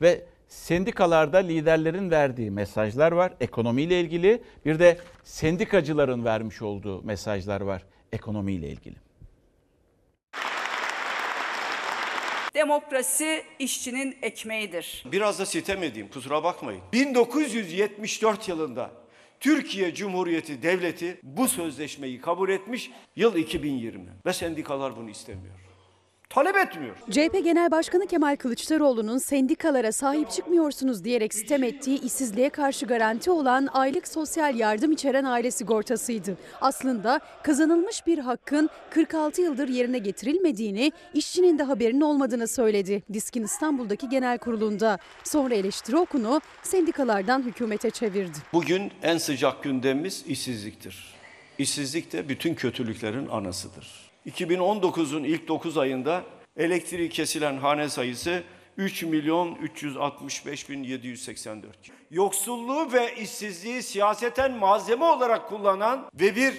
Ve 0.02 0.26
sendikalarda 0.54 1.38
liderlerin 1.38 2.12
verdiği 2.12 2.52
mesajlar 2.52 3.12
var 3.12 3.34
ekonomiyle 3.39 4.02
ilgili. 4.02 4.44
Bir 4.66 4.80
de 4.80 4.98
sendikacıların 5.24 6.26
vermiş 6.26 6.62
olduğu 6.62 7.04
mesajlar 7.04 7.62
var 7.62 7.84
ekonomiyle 8.12 8.70
ilgili. 8.70 8.96
Demokrasi 12.56 13.44
işçinin 13.60 14.18
ekmeğidir. 14.22 15.06
Biraz 15.12 15.39
da 15.39 15.46
sitem 15.46 15.84
edeyim 15.84 16.08
kusura 16.08 16.44
bakmayın. 16.44 16.82
1974 16.94 18.50
yılında 18.50 18.92
Türkiye 19.39 19.94
Cumhuriyeti 19.94 20.63
Devleti 20.63 21.20
bu 21.24 21.48
sözleşmeyi 21.48 22.22
kabul 22.22 22.50
etmiş 22.50 22.92
yıl 23.16 23.36
2020 23.36 24.06
ve 24.26 24.34
sendikalar 24.34 24.98
bunu 24.98 25.10
istemiyor. 25.10 25.62
Talep 26.34 26.56
etmiyor. 26.58 26.96
CHP 27.12 27.43
Genel 27.43 27.72
Başkanı 27.72 28.08
Kemal 28.08 28.36
Kılıçdaroğlu'nun 28.36 29.17
sendikalara 29.17 29.91
sahip 29.91 30.32
çıkmıyorsunuz 30.32 31.04
diyerek 31.04 31.34
sitem 31.34 31.63
ettiği 31.63 32.02
işsizliğe 32.02 32.50
karşı 32.50 32.86
garanti 32.86 33.32
olan 33.32 33.67
aylık 33.74 34.08
sosyal 34.08 34.56
yardım 34.56 34.91
içeren 34.91 35.24
aile 35.24 35.52
sigortasıydı. 35.52 36.38
Aslında 36.62 37.19
kazanılmış 37.43 38.08
bir 38.08 38.17
hakkın 38.17 38.69
46 38.89 39.41
yıldır 39.41 39.67
yerine 39.67 39.98
getirilmediğini, 39.98 40.91
işçinin 41.13 41.60
de 41.60 41.63
haberinin 41.63 42.02
olmadığını 42.02 42.48
söyledi 42.48 43.04
Diskin 43.13 43.43
İstanbul'daki 43.43 44.10
genel 44.10 44.38
kurulunda. 44.38 44.98
Sonra 45.24 45.56
eleştiri 45.56 45.98
okunu 45.98 46.41
sendikalardan 46.63 47.41
hükümete 47.41 47.89
çevirdi. 47.89 48.38
Bugün 48.54 48.91
en 49.04 49.17
sıcak 49.17 49.63
gündemimiz 49.63 50.24
işsizliktir. 50.28 51.13
İşsizlik 51.58 52.13
de 52.13 52.30
bütün 52.30 52.56
kötülüklerin 52.56 53.28
anasıdır. 53.28 54.03
2019'un 54.28 55.24
ilk 55.24 55.48
9 55.48 55.78
ayında 55.78 56.24
elektriği 56.58 57.10
kesilen 57.10 57.58
hane 57.58 57.90
sayısı 57.90 58.44
3 58.78 59.04
milyon 59.04 59.56
365 59.56 60.70
bin 60.70 60.84
784. 60.84 61.76
Yoksulluğu 62.12 62.94
ve 62.94 63.16
işsizliği 63.16 63.84
siyaseten 63.84 64.52
malzeme 64.52 65.06
olarak 65.06 65.50
kullanan 65.50 66.10
ve 66.14 66.36
bir 66.36 66.54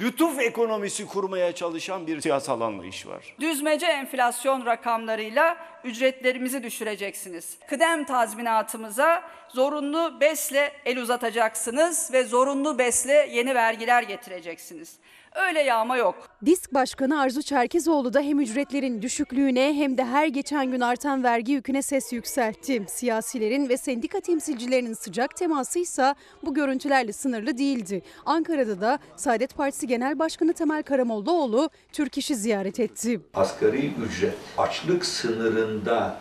lütuf 0.00 0.40
ekonomisi 0.40 1.06
kurmaya 1.06 1.54
çalışan 1.54 2.06
bir 2.06 2.20
siyasal 2.20 2.60
anlayış 2.60 3.06
var. 3.06 3.36
Düzmece 3.40 3.86
enflasyon 3.86 4.66
rakamlarıyla 4.66 5.56
ücretlerimizi 5.84 6.62
düşüreceksiniz. 6.62 7.58
Kıdem 7.68 8.04
tazminatımıza 8.04 9.22
zorunlu 9.48 10.20
besle 10.20 10.72
el 10.84 10.98
uzatacaksınız 10.98 12.12
ve 12.12 12.24
zorunlu 12.24 12.78
besle 12.78 13.28
yeni 13.32 13.54
vergiler 13.54 14.02
getireceksiniz. 14.02 14.96
Öyle 15.36 15.60
yağma 15.60 15.96
yok. 15.96 16.28
Disk 16.46 16.74
Başkanı 16.74 17.20
Arzu 17.20 17.42
Çerkezoğlu 17.42 18.14
da 18.14 18.20
hem 18.20 18.40
ücretlerin 18.40 19.02
düşüklüğüne 19.02 19.74
hem 19.74 19.98
de 19.98 20.04
her 20.04 20.26
geçen 20.26 20.70
gün 20.70 20.80
artan 20.80 21.24
vergi 21.24 21.52
yüküne 21.52 21.82
ses 21.82 22.12
yükseltti. 22.12 22.84
Siyasilerin 22.88 23.68
ve 23.68 23.76
sendika 23.76 24.20
temsilcilerinin 24.20 24.92
sıcak 24.94 25.36
teması 25.36 25.78
ise 25.78 26.14
bu 26.42 26.54
görüntülerle 26.54 27.12
sınırlı 27.12 27.58
değildi. 27.58 28.02
Ankara'da 28.26 28.80
da 28.80 28.98
Saadet 29.16 29.56
Partisi 29.56 29.86
Genel 29.86 30.18
Başkanı 30.18 30.52
Temel 30.52 30.82
Karamollaoğlu 30.82 31.70
Türk 31.92 32.18
İş'i 32.18 32.36
ziyaret 32.36 32.80
etti. 32.80 33.20
Asgari 33.34 33.92
ücret 34.08 34.34
açlık 34.58 35.04
sınırında 35.06 36.16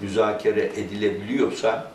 müzakere 0.00 0.64
edilebiliyorsa 0.64 1.90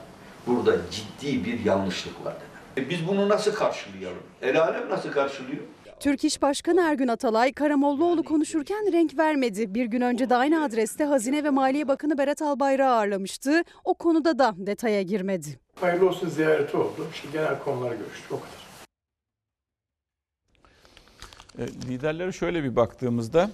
burada 0.48 0.76
ciddi 0.92 1.46
bir 1.46 1.66
yanlışlık 1.66 2.26
var 2.26 2.34
demek. 2.34 2.88
E 2.88 2.90
Biz 2.90 3.08
bunu 3.08 3.30
nasıl 3.30 3.54
karşılayalım? 3.54 4.24
El 4.42 4.62
alem 4.62 4.90
nasıl 4.90 5.12
karşılıyor? 5.12 5.64
Türk 6.04 6.24
İş 6.24 6.42
Başkanı 6.42 6.82
Ergün 6.82 7.08
Atalay, 7.08 7.54
Karamollaoğlu 7.54 8.24
konuşurken 8.24 8.94
renk 8.94 9.18
vermedi. 9.18 9.76
Bir 9.76 9.86
gün 9.86 10.02
önce 10.02 10.30
de 10.30 10.36
aynı 10.36 10.64
adreste 10.64 11.04
Hazine 11.04 11.44
ve 11.44 11.50
Maliye 11.50 11.88
Bakanı 11.88 12.18
Berat 12.18 12.42
Albayrak'ı 12.42 12.90
ağırlamıştı. 12.90 13.64
O 13.84 13.94
konuda 13.94 14.40
da 14.40 14.54
detaya 14.58 15.02
girmedi. 15.02 15.60
Hayırlı 15.82 16.08
olsun 16.08 16.30
ziyareti 16.30 16.78
oldu. 16.78 17.08
İşte 17.14 17.28
genel 17.34 17.60
konulara 17.60 17.96
görüştük 17.96 18.32
o 18.32 18.40
kadar. 18.40 18.64
E, 21.60 21.72
liderlere 21.88 22.32
şöyle 22.32 22.64
bir 22.64 22.76
baktığımızda 22.76 23.50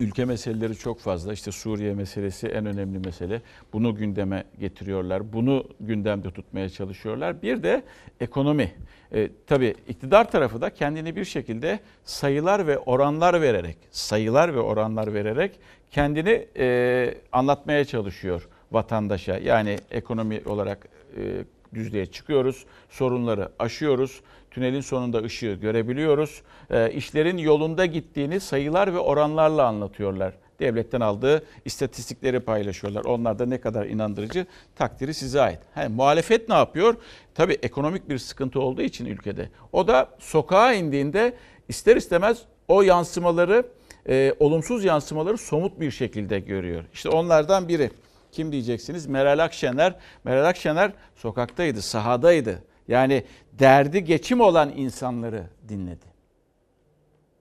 ülke 0.00 0.24
meseleleri 0.24 0.76
çok 0.76 1.00
fazla. 1.00 1.32
İşte 1.32 1.52
Suriye 1.52 1.94
meselesi 1.94 2.46
en 2.46 2.66
önemli 2.66 2.98
mesele. 2.98 3.42
Bunu 3.72 3.94
gündeme 3.94 4.44
getiriyorlar. 4.60 5.32
Bunu 5.32 5.64
gündemde 5.80 6.30
tutmaya 6.30 6.68
çalışıyorlar. 6.68 7.42
Bir 7.42 7.62
de 7.62 7.82
ekonomi. 8.20 8.72
E, 9.12 9.30
tabii 9.46 9.74
iktidar 9.88 10.30
tarafı 10.30 10.60
da 10.60 10.70
kendini 10.70 11.16
bir 11.16 11.24
şekilde 11.24 11.80
sayılar 12.04 12.66
ve 12.66 12.78
oranlar 12.78 13.42
vererek, 13.42 13.76
sayılar 13.90 14.54
ve 14.54 14.60
oranlar 14.60 15.14
vererek 15.14 15.60
kendini 15.90 16.46
e, 16.56 17.14
anlatmaya 17.32 17.84
çalışıyor 17.84 18.48
vatandaşa. 18.72 19.38
Yani 19.38 19.78
ekonomi 19.90 20.40
olarak 20.46 20.88
e, 21.16 21.44
düzlüğe 21.74 22.06
çıkıyoruz, 22.06 22.64
sorunları 22.90 23.48
aşıyoruz, 23.58 24.20
tünelin 24.50 24.80
sonunda 24.80 25.18
ışığı 25.18 25.58
görebiliyoruz. 25.60 26.42
E, 26.70 26.92
işlerin 26.92 27.38
yolunda 27.38 27.86
gittiğini 27.86 28.40
sayılar 28.40 28.94
ve 28.94 28.98
oranlarla 28.98 29.66
anlatıyorlar. 29.66 30.34
Devletten 30.60 31.00
aldığı 31.00 31.44
istatistikleri 31.64 32.40
paylaşıyorlar. 32.40 33.04
Onlar 33.04 33.38
da 33.38 33.46
ne 33.46 33.60
kadar 33.60 33.86
inandırıcı 33.86 34.46
takdiri 34.76 35.14
size 35.14 35.40
ait. 35.40 35.58
He, 35.74 35.88
muhalefet 35.88 36.48
ne 36.48 36.54
yapıyor? 36.54 36.96
Tabii 37.34 37.58
ekonomik 37.62 38.08
bir 38.08 38.18
sıkıntı 38.18 38.60
olduğu 38.60 38.82
için 38.82 39.06
ülkede. 39.06 39.48
O 39.72 39.88
da 39.88 40.08
sokağa 40.18 40.72
indiğinde 40.72 41.34
ister 41.68 41.96
istemez 41.96 42.42
o 42.68 42.82
yansımaları, 42.82 43.66
e, 44.08 44.34
olumsuz 44.38 44.84
yansımaları 44.84 45.38
somut 45.38 45.80
bir 45.80 45.90
şekilde 45.90 46.40
görüyor. 46.40 46.84
İşte 46.92 47.08
onlardan 47.08 47.68
biri. 47.68 47.90
Kim 48.34 48.52
diyeceksiniz? 48.52 49.06
Meral 49.06 49.38
Akşener. 49.38 49.94
Meral 50.24 50.48
Akşener 50.48 50.92
sokaktaydı, 51.16 51.82
sahadaydı. 51.82 52.62
Yani 52.88 53.24
derdi 53.52 54.04
geçim 54.04 54.40
olan 54.40 54.72
insanları 54.76 55.46
dinledi. 55.68 56.04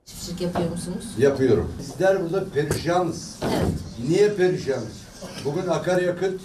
Çiftçilik 0.06 0.42
yapıyor 0.42 0.70
musunuz? 0.72 1.06
Yapıyorum. 1.18 1.76
Bizler 1.80 2.24
burada 2.24 2.46
perişanız. 2.50 3.40
Evet. 3.44 4.10
Niye 4.10 4.30
perişanız? 4.34 5.04
Bugün 5.46 5.68
akaryakıt 5.68 6.42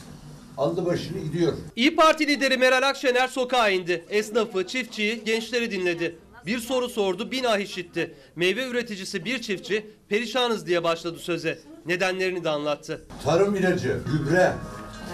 aldı 0.59 0.87
başını 0.87 1.19
gidiyor. 1.19 1.53
İyi 1.77 1.97
Parti 1.97 2.27
lideri 2.27 2.57
Meral 2.57 2.89
Akşener 2.89 3.29
sokağa 3.29 3.69
indi. 3.69 4.05
Esnafı, 4.09 4.67
çiftçiyi, 4.67 5.25
gençleri 5.25 5.71
dinledi. 5.71 6.19
Bir 6.49 6.59
soru 6.59 6.89
sordu, 6.89 7.31
bin 7.31 7.45
ah 7.45 7.59
işitti. 7.59 8.15
Meyve 8.37 8.67
üreticisi 8.67 9.25
bir 9.25 9.43
çiftçi 9.43 9.87
perişanız 10.09 10.67
diye 10.67 10.85
başladı 10.85 11.19
söze. 11.19 11.59
Nedenlerini 11.87 12.45
de 12.45 12.51
anlattı. 12.51 13.07
Tarım 13.25 13.57
ilacı, 13.57 14.01
gübre 14.13 14.53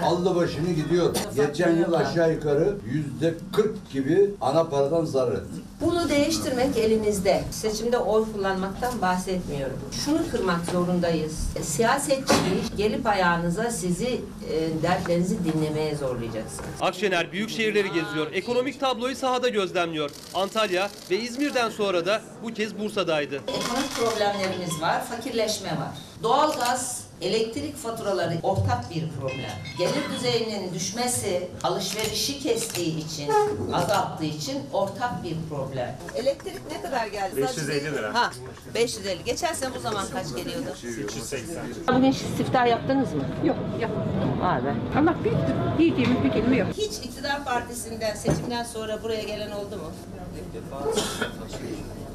aldı 0.02 0.36
başını 0.36 0.70
gidiyor. 0.72 1.14
Geçen 1.36 1.76
yıl 1.76 1.92
aşağı 1.92 2.32
yukarı 2.32 2.76
yüzde 2.92 3.34
40 3.52 3.92
gibi 3.92 4.30
ana 4.40 4.64
paradan 4.64 5.04
zarar 5.04 5.32
etti. 5.32 5.60
Bunu 5.80 6.08
değiştirmek 6.08 6.76
elimizde. 6.78 7.44
Seçimde 7.50 7.98
oy 7.98 8.24
kullanmaktan 8.32 9.02
bahsetmiyorum. 9.02 9.76
Şunu 10.04 10.18
kırmak 10.30 10.64
zorundayız. 10.72 11.32
Siyasetçiliği 11.62 12.62
gelip 12.76 13.06
ayağınıza 13.06 13.70
sizi, 13.70 14.20
e, 14.50 14.82
dertlerinizi 14.82 15.36
dinlemeye 15.44 15.96
zorlayacaksınız. 15.96 16.68
Akşener 16.80 17.32
büyük 17.32 17.50
şehirleri 17.50 17.88
geziyor. 17.88 18.32
Ekonomik 18.32 18.80
tabloyu 18.80 19.16
sahada 19.16 19.48
gözlemliyor. 19.48 20.10
Antalya 20.34 20.90
ve 21.10 21.16
İzmir'den 21.20 21.70
sonra 21.70 22.06
da 22.06 22.20
bu 22.42 22.54
kez 22.54 22.78
Bursa'daydı. 22.78 23.34
Ekonomik 23.36 23.90
problemlerimiz 23.96 24.80
var, 24.80 25.04
fakirleşme 25.04 25.68
var. 25.68 25.90
Doğalgaz, 26.22 27.03
elektrik 27.20 27.76
faturaları 27.76 28.34
ortak 28.42 28.90
bir 28.90 29.04
problem. 29.20 29.50
Gelir 29.78 30.02
düzeyinin 30.16 30.74
düşmesi, 30.74 31.48
alışverişi 31.62 32.38
kestiği 32.38 33.06
için, 33.06 33.30
azalttığı 33.72 34.24
için 34.24 34.62
ortak 34.72 35.24
bir 35.24 35.36
problem. 35.50 35.96
Elektrik 36.14 36.54
ne 36.72 36.82
kadar 36.82 37.06
geldi? 37.06 37.36
550 37.36 37.84
lira. 37.84 38.14
Ha, 38.14 38.30
550. 38.74 39.24
Geçen 39.24 39.52
sene 39.54 39.74
bu 39.74 39.80
zaman 39.80 40.04
kaç 40.12 40.26
geliyordu? 40.36 40.70
380. 41.04 41.56
Bugün 41.96 42.10
siftah 42.12 42.66
yaptınız 42.66 43.12
mı? 43.12 43.24
Yok, 43.44 43.56
yapmadım. 43.80 44.42
Abi. 44.42 44.98
Allah 44.98 45.14
büyüktür. 45.24 45.54
Diyeceğimiz 45.78 46.24
bir 46.24 46.32
kelime 46.32 46.56
yok. 46.56 46.68
Hiç 46.76 46.96
iktidar 47.06 47.44
partisinden 47.44 48.14
seçimden 48.14 48.64
sonra 48.64 49.02
buraya 49.02 49.22
gelen 49.22 49.50
oldu 49.50 49.76
mu? 49.76 49.90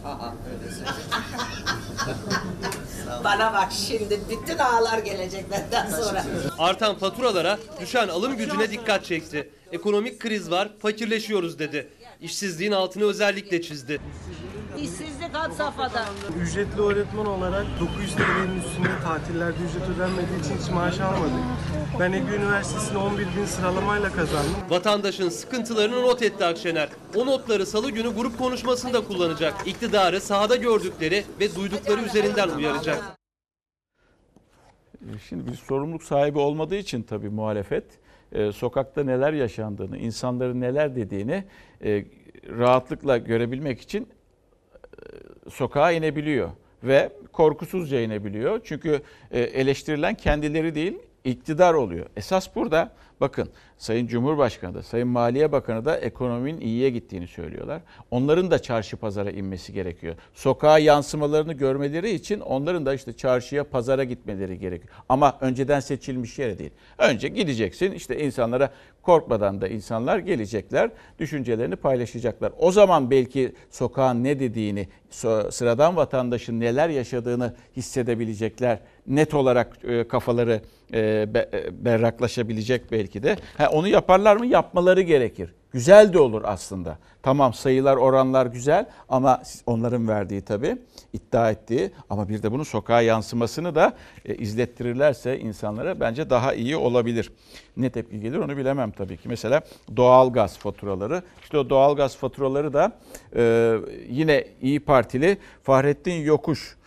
Bana 3.23 3.53
bak 3.53 3.69
şimdi 3.87 4.19
bütün 4.29 4.57
ağlar 4.57 4.97
gelecek 4.97 5.51
benden 5.51 5.89
sonra. 5.89 6.25
Artan 6.59 6.97
faturalara, 6.97 7.59
düşen 7.81 8.07
alım 8.07 8.37
gücüne 8.37 8.71
dikkat 8.71 9.05
çekti. 9.05 9.49
Ekonomik 9.71 10.19
kriz 10.19 10.51
var, 10.51 10.69
fakirleşiyoruz 10.81 11.59
dedi. 11.59 11.87
İşsizliğin 12.21 12.71
altını 12.71 13.03
özellikle 13.03 13.61
çizdi. 13.61 13.99
İşsizlik 14.77 15.33
had 15.33 15.51
safhada. 15.51 16.05
Ücretli 16.41 16.81
öğretmen 16.81 17.25
olarak 17.25 17.65
900 17.79 18.15
TL'nin 18.15 18.59
üstünde 18.59 18.87
tatillerde 19.03 19.57
ücret 19.69 19.89
ödenmediği 19.95 20.39
için 20.39 20.57
hiç 20.63 20.69
maaş 20.69 20.99
almadık. 20.99 21.33
Ben 21.99 22.13
Ege 22.13 22.35
Üniversitesi'ni 22.35 22.97
11 22.97 23.27
bin 23.37 23.45
sıralamayla 23.45 24.11
kazandım. 24.11 24.51
Vatandaşın 24.69 25.29
sıkıntılarını 25.29 26.01
not 26.01 26.21
etti 26.21 26.45
Akşener. 26.45 26.89
O 27.15 27.25
notları 27.25 27.65
salı 27.65 27.91
günü 27.91 28.15
grup 28.15 28.37
konuşmasında 28.37 29.01
kullanacak. 29.07 29.53
İktidarı 29.67 30.21
sahada 30.21 30.55
gördükleri 30.55 31.23
ve 31.39 31.55
duydukları 31.55 32.01
üzerinden 32.01 32.49
uyaracak. 32.49 33.03
E, 35.01 35.19
Şimdi 35.29 35.51
bir 35.51 35.55
sorumluluk 35.57 36.03
sahibi 36.03 36.39
olmadığı 36.39 36.75
için 36.75 37.03
tabii 37.03 37.29
muhalefet 37.29 37.83
e, 38.31 38.51
sokakta 38.51 39.03
neler 39.03 39.33
yaşandığını, 39.33 39.97
insanların 39.97 40.61
neler 40.61 40.95
dediğini 40.95 41.43
e, 41.83 42.05
rahatlıkla 42.57 43.17
görebilmek 43.17 43.81
için 43.81 44.07
e, 44.83 45.49
sokağa 45.49 45.91
inebiliyor 45.91 46.49
ve 46.83 47.09
korkusuzca 47.31 48.01
inebiliyor. 48.01 48.61
Çünkü 48.63 49.01
eleştirilen 49.31 50.15
kendileri 50.15 50.75
değil, 50.75 50.99
iktidar 51.23 51.73
oluyor. 51.73 52.05
Esas 52.17 52.55
burada 52.55 52.91
bakın 53.21 53.49
Sayın 53.77 54.07
Cumhurbaşkanı 54.07 54.73
da 54.73 54.83
Sayın 54.83 55.07
Maliye 55.07 55.51
Bakanı 55.51 55.85
da 55.85 55.97
ekonominin 55.97 56.61
iyiye 56.61 56.89
gittiğini 56.89 57.27
söylüyorlar. 57.27 57.81
Onların 58.11 58.51
da 58.51 58.61
çarşı 58.61 58.97
pazara 58.97 59.31
inmesi 59.31 59.73
gerekiyor. 59.73 60.15
Sokağa 60.33 60.79
yansımalarını 60.79 61.53
görmeleri 61.53 62.11
için 62.11 62.39
onların 62.39 62.85
da 62.85 62.93
işte 62.93 63.13
çarşıya 63.13 63.63
pazara 63.63 64.03
gitmeleri 64.03 64.59
gerekiyor. 64.59 64.93
Ama 65.09 65.37
önceden 65.41 65.79
seçilmiş 65.79 66.39
yere 66.39 66.59
değil. 66.59 66.71
Önce 66.97 67.27
gideceksin 67.27 67.91
işte 67.91 68.19
insanlara 68.19 68.71
korkmadan 69.01 69.61
da 69.61 69.67
insanlar 69.67 70.19
gelecekler, 70.19 70.91
düşüncelerini 71.19 71.75
paylaşacaklar. 71.75 72.51
O 72.57 72.71
zaman 72.71 73.11
belki 73.11 73.53
sokağın 73.69 74.23
ne 74.23 74.39
dediğini, 74.39 74.87
sıradan 75.49 75.95
vatandaşın 75.95 76.59
neler 76.59 76.89
yaşadığını 76.89 77.55
hissedebilecekler. 77.77 78.79
Net 79.09 79.33
olarak 79.33 79.77
e, 79.83 80.07
kafaları 80.07 80.61
e, 80.93 80.99
e, 80.99 81.27
berraklaşabilecek 81.85 82.91
belki 82.91 83.23
de. 83.23 83.35
Ha, 83.57 83.69
onu 83.71 83.87
yaparlar 83.87 84.35
mı? 84.35 84.45
Yapmaları 84.45 85.01
gerekir. 85.01 85.53
Güzel 85.71 86.13
de 86.13 86.19
olur 86.19 86.41
aslında. 86.45 86.97
Tamam 87.23 87.53
sayılar, 87.53 87.97
oranlar 87.97 88.45
güzel 88.45 88.85
ama 89.09 89.41
onların 89.65 90.07
verdiği 90.07 90.41
tabii, 90.41 90.77
iddia 91.13 91.51
ettiği 91.51 91.91
ama 92.09 92.29
bir 92.29 92.43
de 92.43 92.51
bunun 92.51 92.63
sokağa 92.63 93.01
yansımasını 93.01 93.75
da 93.75 93.93
izlettirirlerse 94.25 95.39
insanlara 95.39 95.99
bence 95.99 96.29
daha 96.29 96.53
iyi 96.53 96.77
olabilir. 96.77 97.31
Ne 97.77 97.89
tepki 97.89 98.19
gelir 98.19 98.37
onu 98.37 98.57
bilemem 98.57 98.91
tabii 98.91 99.17
ki. 99.17 99.29
Mesela 99.29 99.61
doğal 99.97 100.33
gaz 100.33 100.57
faturaları. 100.57 101.23
İşte 101.43 101.57
o 101.57 101.69
doğal 101.69 101.95
gaz 101.95 102.17
faturaları 102.17 102.73
da 102.73 102.91
yine 104.09 104.45
İyi 104.61 104.79
Partili 104.79 105.37
Fahrettin 105.63 106.21
Yokuş 106.21 106.78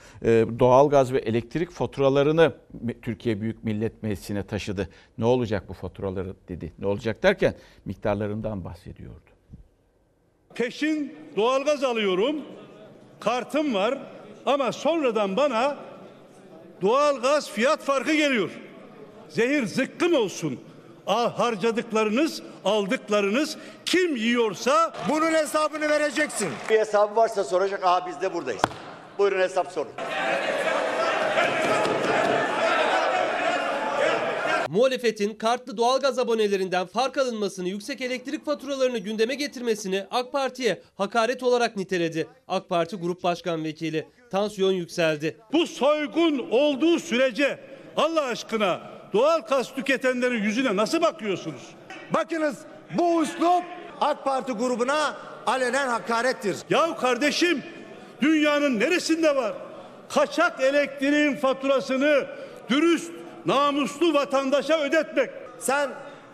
doğalgaz 0.58 1.12
ve 1.12 1.18
elektrik 1.18 1.70
faturalarını 1.70 2.52
Türkiye 3.02 3.40
Büyük 3.40 3.64
Millet 3.64 4.02
Meclisi'ne 4.02 4.46
taşıdı. 4.46 4.88
Ne 5.18 5.24
olacak 5.24 5.68
bu 5.68 5.72
faturaları 5.72 6.34
dedi. 6.48 6.72
Ne 6.78 6.86
olacak 6.86 7.22
derken 7.22 7.54
miktarlarından 7.84 8.64
bahsediyordu. 8.64 9.20
Peşin 10.54 11.16
doğalgaz 11.36 11.84
alıyorum. 11.84 12.36
Kartım 13.20 13.74
var 13.74 13.98
ama 14.46 14.72
sonradan 14.72 15.36
bana 15.36 15.76
doğalgaz 16.82 17.50
fiyat 17.50 17.82
farkı 17.82 18.14
geliyor. 18.14 18.50
Zehir 19.28 19.66
zıkkım 19.66 20.14
olsun. 20.14 20.60
Al 21.06 21.30
harcadıklarınız, 21.30 22.42
aldıklarınız 22.64 23.58
kim 23.84 24.16
yiyorsa 24.16 24.92
bunun 25.08 25.32
hesabını 25.32 25.88
vereceksin. 25.88 26.48
Bir 26.70 26.78
hesabı 26.78 27.16
varsa 27.16 27.44
soracak. 27.44 27.80
Aa 27.84 28.06
biz 28.06 28.20
de 28.20 28.34
buradayız. 28.34 28.62
Buyurun 29.22 29.40
hesap 29.40 29.72
sorun. 29.72 29.92
Muhalefetin 34.68 35.34
kartlı 35.34 35.76
doğalgaz 35.76 36.18
abonelerinden 36.18 36.86
fark 36.86 37.18
alınmasını, 37.18 37.68
yüksek 37.68 38.00
elektrik 38.00 38.44
faturalarını 38.44 38.98
gündeme 38.98 39.34
getirmesini 39.34 40.06
AK 40.10 40.32
Parti'ye 40.32 40.82
hakaret 40.94 41.42
olarak 41.42 41.76
niteledi. 41.76 42.26
AK 42.48 42.68
Parti 42.68 42.96
Grup 42.96 43.22
Başkan 43.22 43.64
Vekili 43.64 44.06
tansiyon 44.30 44.72
yükseldi. 44.72 45.36
Bu 45.52 45.66
soygun 45.66 46.38
olduğu 46.50 46.98
sürece 46.98 47.58
Allah 47.96 48.22
aşkına 48.22 48.80
doğal 49.12 49.40
gaz 49.40 49.74
tüketenlerin 49.74 50.42
yüzüne 50.42 50.76
nasıl 50.76 51.00
bakıyorsunuz? 51.02 51.62
Bakınız 52.14 52.58
bu 52.98 53.22
üslup 53.22 53.64
AK 54.00 54.24
Parti 54.24 54.52
grubuna 54.52 55.16
alenen 55.46 55.88
hakarettir. 55.88 56.56
Ya 56.70 56.96
kardeşim 56.96 57.62
dünyanın 58.22 58.80
neresinde 58.80 59.36
var? 59.36 59.54
Kaçak 60.08 60.60
elektriğin 60.60 61.36
faturasını 61.36 62.26
dürüst, 62.70 63.10
namuslu 63.46 64.14
vatandaşa 64.14 64.80
ödetmek. 64.80 65.30
Sen 65.58 65.90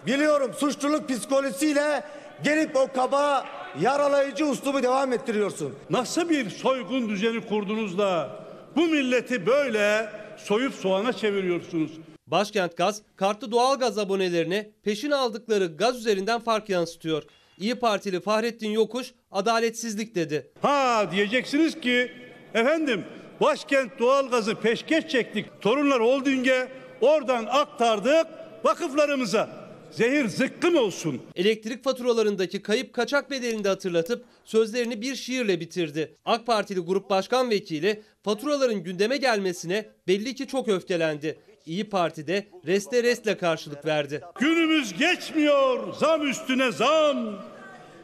biliyorum 0.07 0.51
suçluluk 0.59 1.09
psikolojisiyle 1.09 2.05
gelip 2.45 2.77
o 2.77 2.89
kaba 2.95 3.45
yaralayıcı 3.81 4.47
uslubu 4.47 4.83
devam 4.83 5.13
ettiriyorsun. 5.13 5.75
Nasıl 5.91 6.29
bir 6.29 6.51
soygun 6.51 7.09
düzeni 7.09 7.47
kurdunuz 7.47 7.99
da 7.99 8.31
bu 8.77 8.87
milleti 8.87 9.47
böyle 9.47 10.09
soyup 10.37 10.75
soğana 10.75 11.13
çeviriyorsunuz? 11.13 11.91
Başkent 12.27 12.77
Gaz, 12.77 13.03
kartlı 13.17 13.53
doğalgaz 13.53 13.99
abonelerine 13.99 14.71
peşin 14.83 15.11
aldıkları 15.11 15.67
gaz 15.77 15.97
üzerinden 15.97 16.41
fark 16.41 16.69
yansıtıyor. 16.69 17.23
İyi 17.59 17.75
Partili 17.75 18.21
Fahrettin 18.21 18.71
Yokuş 18.71 19.15
adaletsizlik 19.31 20.15
dedi. 20.15 20.51
Ha 20.63 21.09
diyeceksiniz 21.13 21.81
ki 21.81 22.13
efendim 22.55 23.05
başkent 23.41 23.99
doğalgazı 23.99 24.55
peşkeş 24.55 25.09
çektik. 25.09 25.47
Torunlar 25.61 26.03
Holding'e 26.03 26.69
oradan 27.01 27.47
aktardık 27.51 28.27
vakıflarımıza. 28.65 29.69
Zehir 29.91 30.29
zıkkım 30.29 30.77
olsun. 30.77 31.23
Elektrik 31.37 31.85
faturalarındaki 31.85 32.63
kayıp 32.63 32.93
kaçak 32.93 33.31
bedelini 33.31 33.65
de 33.65 33.69
hatırlatıp 33.69 34.25
sözlerini 34.45 35.03
bir 35.03 35.15
şiirle 35.15 35.61
bitirdi. 35.61 36.17
AK 36.25 36.47
Partili 36.47 36.81
Grup 36.81 37.11
Başkan 37.11 37.51
Vekili 37.51 38.03
faturaların 38.23 38.83
gündeme 38.83 39.17
gelmesine 39.17 39.89
belli 40.09 40.35
ki 40.35 40.47
çok 40.47 40.69
öfkelendi. 40.69 41.39
İyi 41.69 41.91
Parti'de 41.91 42.47
reste 42.67 43.03
restle 43.03 43.39
karşılık 43.39 43.87
verdi. 43.87 44.25
Günümüz 44.41 44.99
geçmiyor 44.99 45.95
zam 45.95 46.27
üstüne 46.27 46.73
zam. 46.73 47.17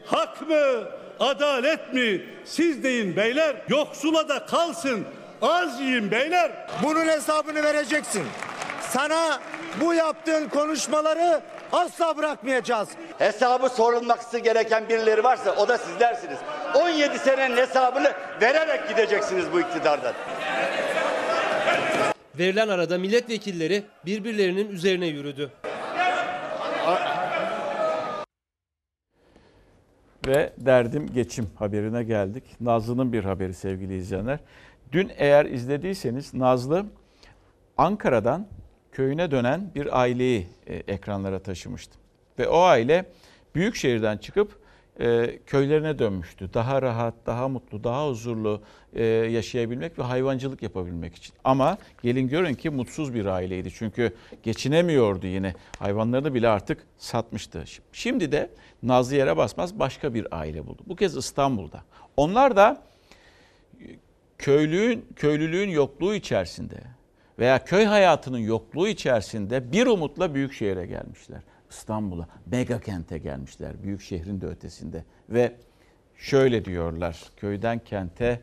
Hak 0.07 0.49
mı, 0.49 0.89
adalet 1.21 1.95
mi? 1.95 2.21
Siz 2.45 2.83
deyin 2.83 3.17
beyler. 3.17 3.57
Yoksula 3.69 4.29
da 4.29 4.47
kalsın. 4.47 5.05
Az 5.43 5.81
yiyin 5.81 6.11
beyler. 6.11 6.53
Bunun 6.83 7.07
hesabını 7.07 7.63
vereceksin. 7.63 8.23
Sana 8.91 9.41
bu 9.81 9.95
yaptığın 9.95 10.49
konuşmaları 10.49 11.43
Asla 11.75 12.17
bırakmayacağız. 12.17 12.89
Hesabı 13.19 13.69
sorulması 13.69 14.39
gereken 14.39 14.89
birileri 14.89 15.25
varsa 15.25 15.55
o 15.57 15.69
da 15.69 15.79
sizlersiniz. 15.79 16.39
17 16.75 17.19
senenin 17.19 17.57
hesabını 17.57 18.13
vererek 18.41 18.89
gideceksiniz 18.89 19.45
bu 19.53 19.61
iktidardan. 19.61 20.15
Verilen 22.39 22.69
arada 22.69 22.99
milletvekilleri 22.99 23.83
birbirlerinin 24.07 24.69
üzerine 24.69 25.07
yürüdü. 25.07 25.51
Ve 30.27 30.53
derdim 30.59 31.07
geçim 31.15 31.51
haberine 31.55 32.05
geldik. 32.05 32.45
Nazlı'nın 32.61 33.13
bir 33.13 33.25
haberi 33.25 33.55
sevgili 33.55 33.97
izleyenler. 33.97 34.39
Dün 34.93 35.11
eğer 35.17 35.47
izlediyseniz 35.47 36.35
Nazlı 36.35 36.87
Ankara'dan 37.77 38.47
köyüne 38.93 39.31
dönen 39.31 39.71
bir 39.75 40.01
aileyi 40.01 40.47
e, 40.67 40.75
ekranlara 40.75 41.39
taşımıştı. 41.39 41.99
Ve 42.39 42.49
o 42.49 42.61
aile 42.61 43.05
büyük 43.55 43.77
şehirden 43.77 44.17
çıkıp 44.17 44.64
e, 45.01 45.39
köylerine 45.47 45.99
dönmüştü. 45.99 46.55
Daha 46.55 46.83
rahat, 46.83 47.15
daha 47.27 47.49
mutlu, 47.49 47.85
daha 47.85 48.09
huzurlu 48.09 48.63
e, 48.93 49.05
yaşayabilmek 49.05 49.99
ve 49.99 50.03
hayvancılık 50.03 50.63
yapabilmek 50.63 51.15
için. 51.15 51.35
Ama 51.45 51.79
gelin 52.03 52.29
görün 52.29 52.55
ki 52.55 52.71
mutsuz 52.71 53.15
bir 53.15 53.27
aileydi. 53.27 53.71
Çünkü 53.71 54.13
geçinemiyordu 54.43 55.27
yine. 55.27 55.55
Hayvanlarını 55.79 56.35
bile 56.35 56.49
artık 56.49 56.87
satmıştı. 56.99 57.65
Şimdi 57.93 58.33
de 58.33 58.51
Nazlı 58.83 59.17
yere 59.17 59.37
basmaz 59.37 59.79
başka 59.79 60.15
bir 60.15 60.39
aile 60.41 60.67
buldu. 60.67 60.83
Bu 60.87 60.97
kez 60.97 61.17
İstanbul'da. 61.17 61.83
Onlar 62.17 62.57
da 62.57 62.83
köylüğün 64.39 65.07
köylülüğün 65.17 65.69
yokluğu 65.69 66.15
içerisinde 66.15 66.77
veya 67.39 67.65
köy 67.65 67.85
hayatının 67.85 68.39
yokluğu 68.39 68.89
içerisinde 68.89 69.73
bir 69.73 69.87
umutla 69.87 70.35
büyük 70.35 70.53
şehre 70.53 70.87
gelmişler. 70.87 71.41
İstanbul'a, 71.79 72.29
mega 72.47 72.81
kente 72.81 73.19
gelmişler. 73.19 73.83
Büyük 73.83 74.03
şehrin 74.03 74.41
de 74.41 74.47
ötesinde 74.47 75.05
ve 75.29 75.53
şöyle 76.17 76.65
diyorlar. 76.65 77.21
Köyden 77.37 77.79
kente 77.79 78.41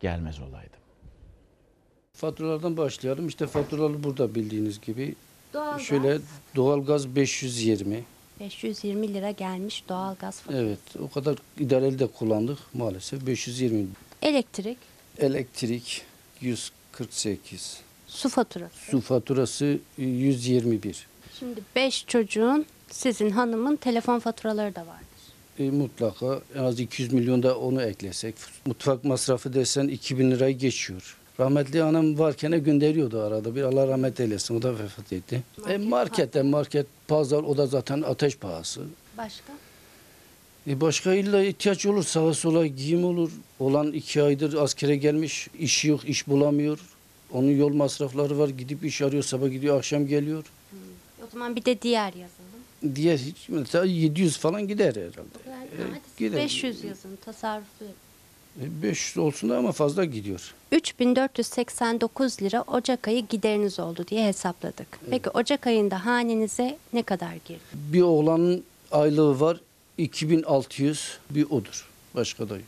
gelmez 0.00 0.40
olaydım. 0.40 0.78
Faturalardan 2.12 2.76
başlayalım. 2.76 3.28
İşte 3.28 3.46
faturalı 3.46 4.04
burada 4.04 4.34
bildiğiniz 4.34 4.80
gibi. 4.80 5.14
Doğalgaz. 5.54 5.82
Şöyle 5.82 6.18
doğalgaz 6.56 7.16
520. 7.16 8.04
520 8.40 9.14
lira 9.14 9.30
gelmiş 9.30 9.84
doğalgaz 9.88 10.40
faturası. 10.40 10.64
Evet 10.64 10.78
o 11.02 11.10
kadar 11.10 11.36
idareli 11.58 11.98
de 11.98 12.06
kullandık 12.06 12.58
maalesef. 12.74 13.26
520. 13.26 13.86
Elektrik, 14.22 14.78
Elektrik 15.18 16.02
148. 16.40 17.80
su 18.06 18.28
faturası. 18.28 18.90
Su 18.90 19.00
faturası 19.00 19.78
121. 19.98 21.06
Şimdi 21.38 21.60
5 21.76 22.06
çocuğun 22.06 22.66
sizin 22.90 23.30
hanımın 23.30 23.76
telefon 23.76 24.18
faturaları 24.18 24.74
da 24.74 24.80
vardır. 24.80 25.14
E, 25.58 25.70
mutlaka 25.70 26.40
en 26.54 26.64
az 26.64 26.80
200 26.80 27.12
milyon 27.12 27.42
da 27.42 27.58
onu 27.58 27.82
eklesek. 27.82 28.34
Mutfak 28.66 29.04
masrafı 29.04 29.54
desen 29.54 29.88
2000 29.88 30.30
lirayı 30.30 30.58
geçiyor. 30.58 31.16
Rahmetli 31.40 31.82
anam 31.82 32.18
varken 32.18 32.64
gönderiyordu 32.64 33.20
arada 33.20 33.54
bir. 33.54 33.62
Allah 33.62 33.88
rahmet 33.88 34.20
eylesin. 34.20 34.56
O 34.56 34.62
da 34.62 34.78
vefat 34.78 35.12
etti. 35.12 35.42
Market, 35.58 35.74
e, 35.74 35.78
markette, 35.78 36.42
market, 36.42 36.86
pazar 37.08 37.42
o 37.42 37.56
da 37.56 37.66
zaten 37.66 38.02
ateş 38.02 38.36
pahası. 38.36 38.80
Başka? 39.18 39.52
E 40.66 40.80
başka 40.80 41.14
illa 41.14 41.42
ihtiyaç 41.42 41.86
olur 41.86 42.02
sağa 42.02 42.34
sola 42.34 42.66
giyim 42.66 43.04
olur. 43.04 43.30
Olan 43.58 43.92
iki 43.92 44.22
aydır 44.22 44.54
askere 44.54 44.96
gelmiş 44.96 45.48
işi 45.58 45.88
yok 45.88 46.08
iş 46.08 46.28
bulamıyor. 46.28 46.78
Onun 47.32 47.50
yol 47.50 47.74
masrafları 47.74 48.38
var 48.38 48.48
gidip 48.48 48.84
iş 48.84 49.02
arıyor 49.02 49.22
sabah 49.22 49.50
gidiyor 49.50 49.78
akşam 49.78 50.06
geliyor. 50.06 50.44
O 51.24 51.30
zaman 51.32 51.56
bir 51.56 51.64
de 51.64 51.82
diğer 51.82 52.06
yazalım. 52.06 52.53
Diye 52.94 53.16
hiç 53.16 53.48
mesela 53.48 53.84
700 53.84 54.38
falan 54.38 54.68
gider 54.68 54.94
herhalde. 54.96 55.18
Hadi 55.44 55.82
E, 55.82 56.18
gider. 56.18 56.40
500 56.40 56.84
yazın 56.84 57.16
tasarruflu. 57.24 57.86
E, 58.60 58.82
500 58.82 59.18
olsun 59.18 59.50
da 59.50 59.56
ama 59.58 59.72
fazla 59.72 60.04
gidiyor. 60.04 60.54
3489 60.72 62.42
lira 62.42 62.62
Ocak 62.62 63.08
ayı 63.08 63.26
gideriniz 63.26 63.80
oldu 63.80 64.04
diye 64.08 64.26
hesapladık. 64.28 64.86
Peki 65.10 65.30
Ocak 65.30 65.66
ayında 65.66 66.04
hanenize 66.06 66.78
ne 66.92 67.02
kadar 67.02 67.32
girdi? 67.44 67.60
Bir 67.74 68.02
oğlanın 68.02 68.64
aylığı 68.92 69.40
var 69.40 69.60
2600 69.98 71.18
bir 71.30 71.44
odur. 71.50 71.88
Başka 72.14 72.48
da 72.48 72.54
yok. 72.54 72.64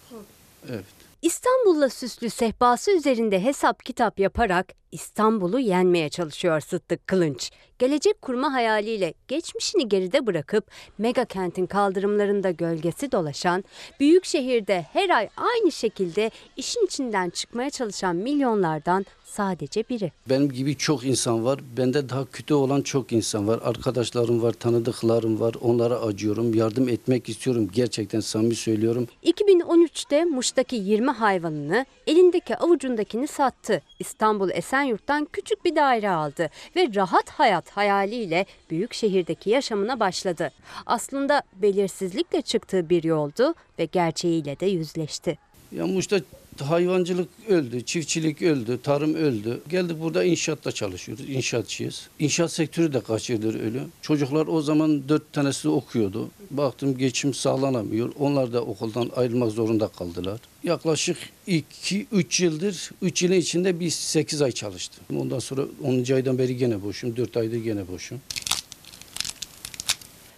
Evet. 0.70 0.84
İstanbul'la 1.22 1.88
süslü 1.88 2.30
sehpası 2.30 2.90
üzerinde 2.96 3.42
hesap 3.44 3.84
kitap 3.84 4.18
yaparak 4.20 4.72
İstanbul'u 4.96 5.58
yenmeye 5.60 6.08
çalışıyor 6.08 6.60
Sıddık 6.60 7.06
Kılınç. 7.06 7.50
Gelecek 7.78 8.22
kurma 8.22 8.52
hayaliyle 8.52 9.14
geçmişini 9.28 9.88
geride 9.88 10.26
bırakıp 10.26 10.70
mega 10.98 11.24
kentin 11.24 11.66
kaldırımlarında 11.66 12.50
gölgesi 12.50 13.12
dolaşan, 13.12 13.64
büyük 14.00 14.24
şehirde 14.24 14.86
her 14.92 15.10
ay 15.10 15.28
aynı 15.36 15.72
şekilde 15.72 16.30
işin 16.56 16.84
içinden 16.86 17.30
çıkmaya 17.30 17.70
çalışan 17.70 18.16
milyonlardan 18.16 19.06
sadece 19.24 19.84
biri. 19.90 20.12
Benim 20.28 20.52
gibi 20.52 20.76
çok 20.76 21.04
insan 21.04 21.44
var. 21.44 21.60
Bende 21.76 22.08
daha 22.08 22.24
kötü 22.24 22.54
olan 22.54 22.82
çok 22.82 23.12
insan 23.12 23.48
var. 23.48 23.60
Arkadaşlarım 23.64 24.42
var, 24.42 24.52
tanıdıklarım 24.52 25.40
var. 25.40 25.54
Onlara 25.60 26.00
acıyorum. 26.00 26.54
Yardım 26.54 26.88
etmek 26.88 27.28
istiyorum. 27.28 27.70
Gerçekten 27.72 28.20
samimi 28.20 28.54
söylüyorum. 28.54 29.08
2013'te 29.24 30.24
Muş'taki 30.24 30.76
20 30.76 31.10
hayvanını, 31.10 31.86
elindeki 32.06 32.56
avucundakini 32.56 33.26
sattı. 33.26 33.82
İstanbul 33.98 34.50
Esenyurt'tan 34.86 35.24
küçük 35.32 35.64
bir 35.64 35.76
daire 35.76 36.10
aldı 36.10 36.50
ve 36.76 36.88
rahat 36.94 37.30
hayat 37.30 37.70
hayaliyle 37.70 38.46
büyük 38.70 38.94
şehirdeki 38.94 39.50
yaşamına 39.50 40.00
başladı. 40.00 40.52
Aslında 40.86 41.42
belirsizlikle 41.54 42.42
çıktığı 42.42 42.88
bir 42.90 43.04
yoldu 43.04 43.54
ve 43.78 43.84
gerçeğiyle 43.84 44.60
de 44.60 44.66
yüzleşti. 44.66 45.38
Ya 45.72 45.86
Muş'ta 45.86 46.20
hayvancılık 46.60 47.28
öldü, 47.48 47.82
çiftçilik 47.82 48.42
öldü, 48.42 48.78
tarım 48.82 49.14
öldü. 49.14 49.60
Geldik 49.68 49.96
burada 50.00 50.24
inşaatta 50.24 50.72
çalışıyoruz, 50.72 51.28
inşaatçıyız. 51.28 52.08
İnşaat 52.18 52.52
sektörü 52.52 52.92
de 52.92 53.00
kaç 53.00 53.30
yıldır 53.30 53.54
ölü. 53.54 53.82
Çocuklar 54.02 54.46
o 54.46 54.62
zaman 54.62 55.08
dört 55.08 55.32
tanesi 55.32 55.68
okuyordu. 55.68 56.30
Baktım 56.50 56.98
geçim 56.98 57.34
sağlanamıyor. 57.34 58.12
Onlar 58.18 58.52
da 58.52 58.62
okuldan 58.62 59.10
ayrılmak 59.16 59.50
zorunda 59.50 59.88
kaldılar. 59.88 60.40
Yaklaşık 60.64 61.16
2-3 61.48 62.44
yıldır, 62.44 62.90
3 63.02 63.22
yılın 63.22 63.34
içinde 63.34 63.80
bir 63.80 63.90
8 63.90 64.42
ay 64.42 64.52
çalıştım. 64.52 65.04
Ondan 65.16 65.38
sonra 65.38 65.62
10. 65.84 66.14
aydan 66.14 66.38
beri 66.38 66.56
gene 66.56 66.82
boşum, 66.82 67.16
4 67.16 67.36
aydır 67.36 67.56
gene 67.56 67.88
boşum. 67.88 68.20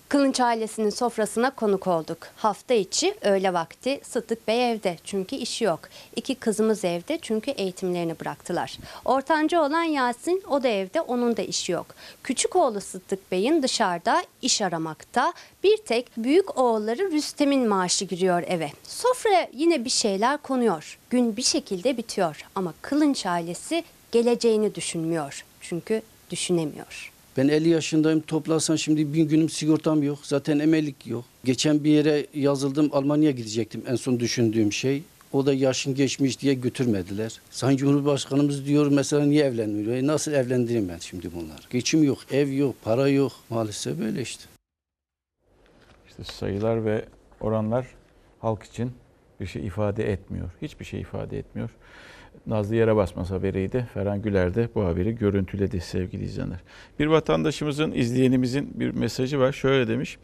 Kılınç 0.08 0.40
ailesinin 0.40 0.90
sofrasına 0.90 1.50
konuk 1.50 1.86
olduk. 1.86 2.18
Hafta 2.36 2.74
içi 2.74 3.14
öğle 3.20 3.52
vakti 3.52 4.00
Sıddık 4.02 4.48
Bey 4.48 4.70
evde 4.72 4.96
çünkü 5.04 5.36
işi 5.36 5.64
yok. 5.64 5.80
İki 6.16 6.34
kızımız 6.34 6.84
evde 6.84 7.18
çünkü 7.22 7.50
eğitimlerini 7.50 8.20
bıraktılar. 8.20 8.78
Ortanca 9.04 9.62
olan 9.62 9.82
Yasin 9.82 10.42
o 10.50 10.62
da 10.62 10.68
evde 10.68 11.00
onun 11.00 11.36
da 11.36 11.42
işi 11.42 11.72
yok. 11.72 11.86
Küçük 12.22 12.56
oğlu 12.56 12.80
Sıddık 12.80 13.32
Bey'in 13.32 13.62
dışarıda 13.62 14.24
iş 14.42 14.62
aramakta. 14.62 15.32
Bir 15.64 15.76
tek 15.76 16.10
büyük 16.16 16.58
oğulları 16.58 17.12
Rüstem'in 17.12 17.68
maaşı 17.68 18.04
giriyor 18.04 18.42
eve. 18.46 18.70
Sofraya 18.82 19.48
yine 19.52 19.84
bir 19.84 19.90
şeyler 19.90 20.38
konuyor. 20.38 20.98
Gün 21.10 21.36
bir 21.36 21.42
şekilde 21.42 21.96
bitiyor 21.96 22.46
ama 22.54 22.74
Kılınç 22.82 23.26
ailesi 23.26 23.84
geleceğini 24.12 24.74
düşünmüyor. 24.74 25.44
Çünkü 25.60 26.02
düşünemiyor. 26.30 27.17
Ben 27.38 27.48
50 27.48 27.68
yaşındayım. 27.68 28.20
Toplasan 28.20 28.76
şimdi 28.76 29.14
bin 29.14 29.28
günüm 29.28 29.48
sigortam 29.48 30.02
yok. 30.02 30.18
Zaten 30.22 30.58
emelik 30.58 31.06
yok. 31.06 31.24
Geçen 31.44 31.84
bir 31.84 31.90
yere 31.90 32.26
yazıldım. 32.34 32.90
Almanya'ya 32.92 33.30
gidecektim 33.30 33.82
en 33.88 33.96
son 33.96 34.20
düşündüğüm 34.20 34.72
şey. 34.72 35.02
O 35.32 35.46
da 35.46 35.54
yaşın 35.54 35.94
geçmiş 35.94 36.40
diye 36.40 36.54
götürmediler. 36.54 37.40
Sayın 37.50 37.76
Cumhurbaşkanımız 37.76 38.66
diyor 38.66 38.86
mesela 38.86 39.24
niye 39.24 39.44
evlenmiyor? 39.44 39.92
E 39.92 40.06
nasıl 40.06 40.32
evlendireyim 40.32 40.88
ben 40.88 40.98
şimdi 40.98 41.34
bunları? 41.34 41.62
Geçim 41.70 42.04
yok, 42.04 42.18
ev 42.30 42.52
yok, 42.52 42.74
para 42.84 43.08
yok. 43.08 43.32
Maalesef 43.50 43.98
böyle 43.98 44.22
işte. 44.22 44.44
İşte 46.08 46.24
sayılar 46.24 46.84
ve 46.84 47.04
oranlar 47.40 47.86
halk 48.40 48.62
için 48.62 48.92
bir 49.40 49.46
şey 49.46 49.66
ifade 49.66 50.12
etmiyor. 50.12 50.50
Hiçbir 50.62 50.84
şey 50.84 51.00
ifade 51.00 51.38
etmiyor. 51.38 51.70
Nazlı 52.46 52.76
yere 52.76 52.96
basmaz 52.96 53.30
haberiydi. 53.30 53.88
Ferhan 53.94 54.22
Güler 54.22 54.54
de 54.54 54.68
bu 54.74 54.84
haberi 54.84 55.14
görüntüledi 55.14 55.80
sevgili 55.80 56.24
izleyenler. 56.24 56.58
Bir 56.98 57.06
vatandaşımızın, 57.06 57.92
izleyenimizin 57.92 58.80
bir 58.80 58.90
mesajı 58.90 59.38
var. 59.38 59.52
Şöyle 59.52 59.88
demiş. 59.88 60.18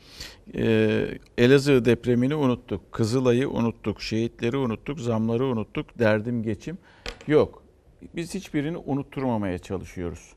E, 0.55 1.07
Elazığ 1.39 1.85
depremini 1.85 2.35
unuttuk. 2.35 2.93
Kızılay'ı 2.93 3.51
unuttuk. 3.51 4.03
Şehitleri 4.03 4.57
unuttuk. 4.57 5.01
Zamları 5.01 5.45
unuttuk. 5.45 5.99
Derdim 5.99 6.43
geçim. 6.43 6.79
Yok. 7.27 7.63
Biz 8.17 8.35
hiçbirini 8.35 8.77
unutturmamaya 8.77 9.59
çalışıyoruz. 9.59 10.33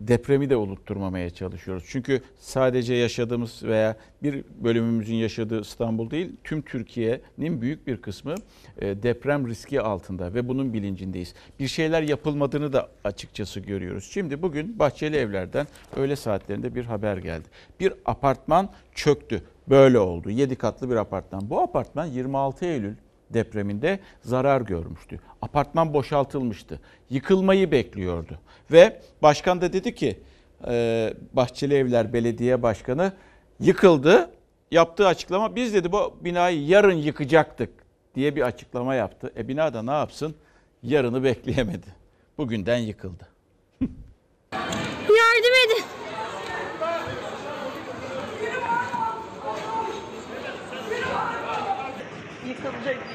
Depremi 0.00 0.50
de 0.50 0.56
unutturmamaya 0.56 1.30
çalışıyoruz. 1.30 1.84
Çünkü 1.88 2.20
sadece 2.38 2.94
yaşadığımız 2.94 3.62
veya 3.62 3.96
bir 4.22 4.44
bölümümüzün 4.64 5.14
yaşadığı 5.14 5.60
İstanbul 5.60 6.10
değil, 6.10 6.32
tüm 6.44 6.62
Türkiye'nin 6.62 7.60
büyük 7.60 7.86
bir 7.86 7.96
kısmı 7.96 8.34
e, 8.78 9.02
deprem 9.02 9.48
riski 9.48 9.80
altında 9.80 10.34
ve 10.34 10.48
bunun 10.48 10.72
bilincindeyiz. 10.72 11.34
Bir 11.60 11.68
şeyler 11.68 12.02
yapılmadığını 12.02 12.72
da 12.72 12.88
açıkçası 13.04 13.60
görüyoruz. 13.60 14.10
Şimdi 14.12 14.42
bugün 14.42 14.78
Bahçeli 14.78 15.16
Evler'den 15.16 15.66
öğle 15.96 16.16
saatlerinde 16.16 16.74
bir 16.74 16.84
haber 16.84 17.16
geldi. 17.16 17.44
Bir 17.80 17.92
apartman 18.04 18.68
çöktü. 18.94 19.42
Böyle 19.68 19.98
oldu. 19.98 20.30
7 20.30 20.56
katlı 20.56 20.90
bir 20.90 20.96
apartman. 20.96 21.50
Bu 21.50 21.60
apartman 21.60 22.06
26 22.06 22.66
Eylül 22.66 22.94
depreminde 23.30 24.00
zarar 24.20 24.60
görmüştü. 24.60 25.20
Apartman 25.42 25.94
boşaltılmıştı. 25.94 26.80
Yıkılmayı 27.10 27.70
bekliyordu. 27.70 28.38
Ve 28.72 29.00
başkan 29.22 29.60
da 29.60 29.72
dedi 29.72 29.94
ki 29.94 30.20
e, 30.68 31.14
Bahçeli 31.32 31.74
Evler 31.74 32.12
Belediye 32.12 32.62
Başkanı 32.62 33.12
yıkıldı. 33.60 34.30
Yaptığı 34.70 35.06
açıklama 35.06 35.56
biz 35.56 35.74
dedi 35.74 35.92
bu 35.92 36.16
binayı 36.20 36.66
yarın 36.66 36.96
yıkacaktık 36.96 37.70
diye 38.14 38.36
bir 38.36 38.42
açıklama 38.42 38.94
yaptı. 38.94 39.32
E 39.36 39.48
bina 39.48 39.74
da 39.74 39.82
ne 39.82 39.90
yapsın? 39.90 40.34
Yarını 40.82 41.24
bekleyemedi. 41.24 41.86
Bugünden 42.38 42.78
yıkıldı. 42.78 43.28
Yardım 45.02 45.54
edin. 45.66 45.84
Yıkılacak 52.48 52.84
bina 52.84 52.94
yıkılsın. 52.94 53.05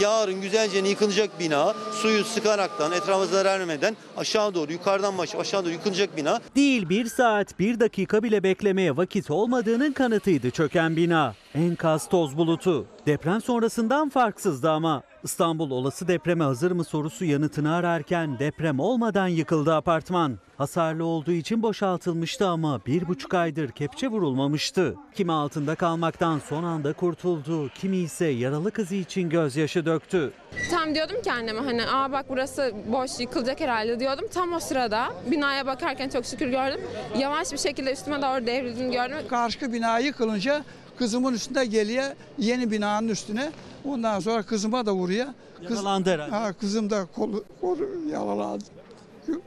Yarın 0.00 0.40
güzelce 0.40 0.78
yıkılacak 0.78 1.40
bina 1.40 1.74
suyu 1.92 2.24
sıkaraktan 2.24 2.92
etrafa 2.92 3.26
zarar 3.26 3.60
vermeden 3.60 3.96
aşağı 4.16 4.54
doğru 4.54 4.72
yukarıdan 4.72 5.18
baş 5.18 5.34
aşağı 5.34 5.64
doğru 5.64 5.72
yıkılacak 5.72 6.16
bina. 6.16 6.40
Değil 6.56 6.88
bir 6.88 7.06
saat 7.06 7.58
bir 7.58 7.80
dakika 7.80 8.22
bile 8.22 8.42
beklemeye 8.42 8.96
vakit 8.96 9.30
olmadığının 9.30 9.92
kanıtıydı 9.92 10.50
çöken 10.50 10.96
bina. 10.96 11.34
Enkaz 11.54 12.08
toz 12.08 12.36
bulutu. 12.36 12.86
Deprem 13.06 13.42
sonrasından 13.42 14.08
farksızdı 14.08 14.70
ama. 14.70 15.02
İstanbul 15.24 15.70
olası 15.70 16.08
depreme 16.08 16.44
hazır 16.44 16.70
mı 16.70 16.84
sorusu 16.84 17.24
yanıtını 17.24 17.74
ararken 17.74 18.38
deprem 18.38 18.80
olmadan 18.80 19.28
yıkıldı 19.28 19.74
apartman. 19.74 20.38
Hasarlı 20.58 21.04
olduğu 21.04 21.32
için 21.32 21.62
boşaltılmıştı 21.62 22.48
ama 22.48 22.80
bir 22.86 23.08
buçuk 23.08 23.34
aydır 23.34 23.70
kepçe 23.70 24.08
vurulmamıştı. 24.08 24.94
Kimi 25.14 25.32
altında 25.32 25.74
kalmaktan 25.74 26.38
son 26.38 26.64
anda 26.64 26.92
kurtuldu, 26.92 27.68
kimi 27.68 27.96
ise 27.96 28.26
yaralı 28.26 28.70
kızı 28.70 28.94
için 28.94 29.30
gözyaşı 29.30 29.86
döktü. 29.86 30.32
Tam 30.70 30.94
diyordum 30.94 31.22
ki 31.22 31.32
anneme 31.32 31.60
hani 31.60 31.86
aa 31.86 32.12
bak 32.12 32.26
burası 32.28 32.72
boş 32.92 33.20
yıkılacak 33.20 33.60
herhalde 33.60 34.00
diyordum. 34.00 34.24
Tam 34.34 34.52
o 34.52 34.60
sırada 34.60 35.06
binaya 35.30 35.66
bakarken 35.66 36.08
çok 36.08 36.26
şükür 36.26 36.48
gördüm. 36.48 36.80
Yavaş 37.18 37.52
bir 37.52 37.58
şekilde 37.58 37.92
üstüme 37.92 38.22
doğru 38.22 38.46
devrildiğini 38.46 38.92
gördüm. 38.92 39.16
Karşı 39.28 39.72
bina 39.72 39.98
yıkılınca 39.98 40.64
kızımın 40.98 41.32
üstünde 41.32 41.64
geliyor 41.64 42.04
yeni 42.38 42.70
binanın 42.70 43.08
üstüne. 43.08 43.52
Ondan 43.84 44.20
sonra 44.20 44.42
kızıma 44.42 44.86
da 44.86 44.94
vuruyor. 44.94 45.26
Kız, 45.68 45.70
Yaralandı 45.76 46.10
herhalde. 46.10 46.30
Ha, 46.30 46.52
kızım 46.52 46.90
da 46.90 47.06
kolu, 47.14 47.44
kolu 47.60 47.88
yaralandı. 48.12 48.64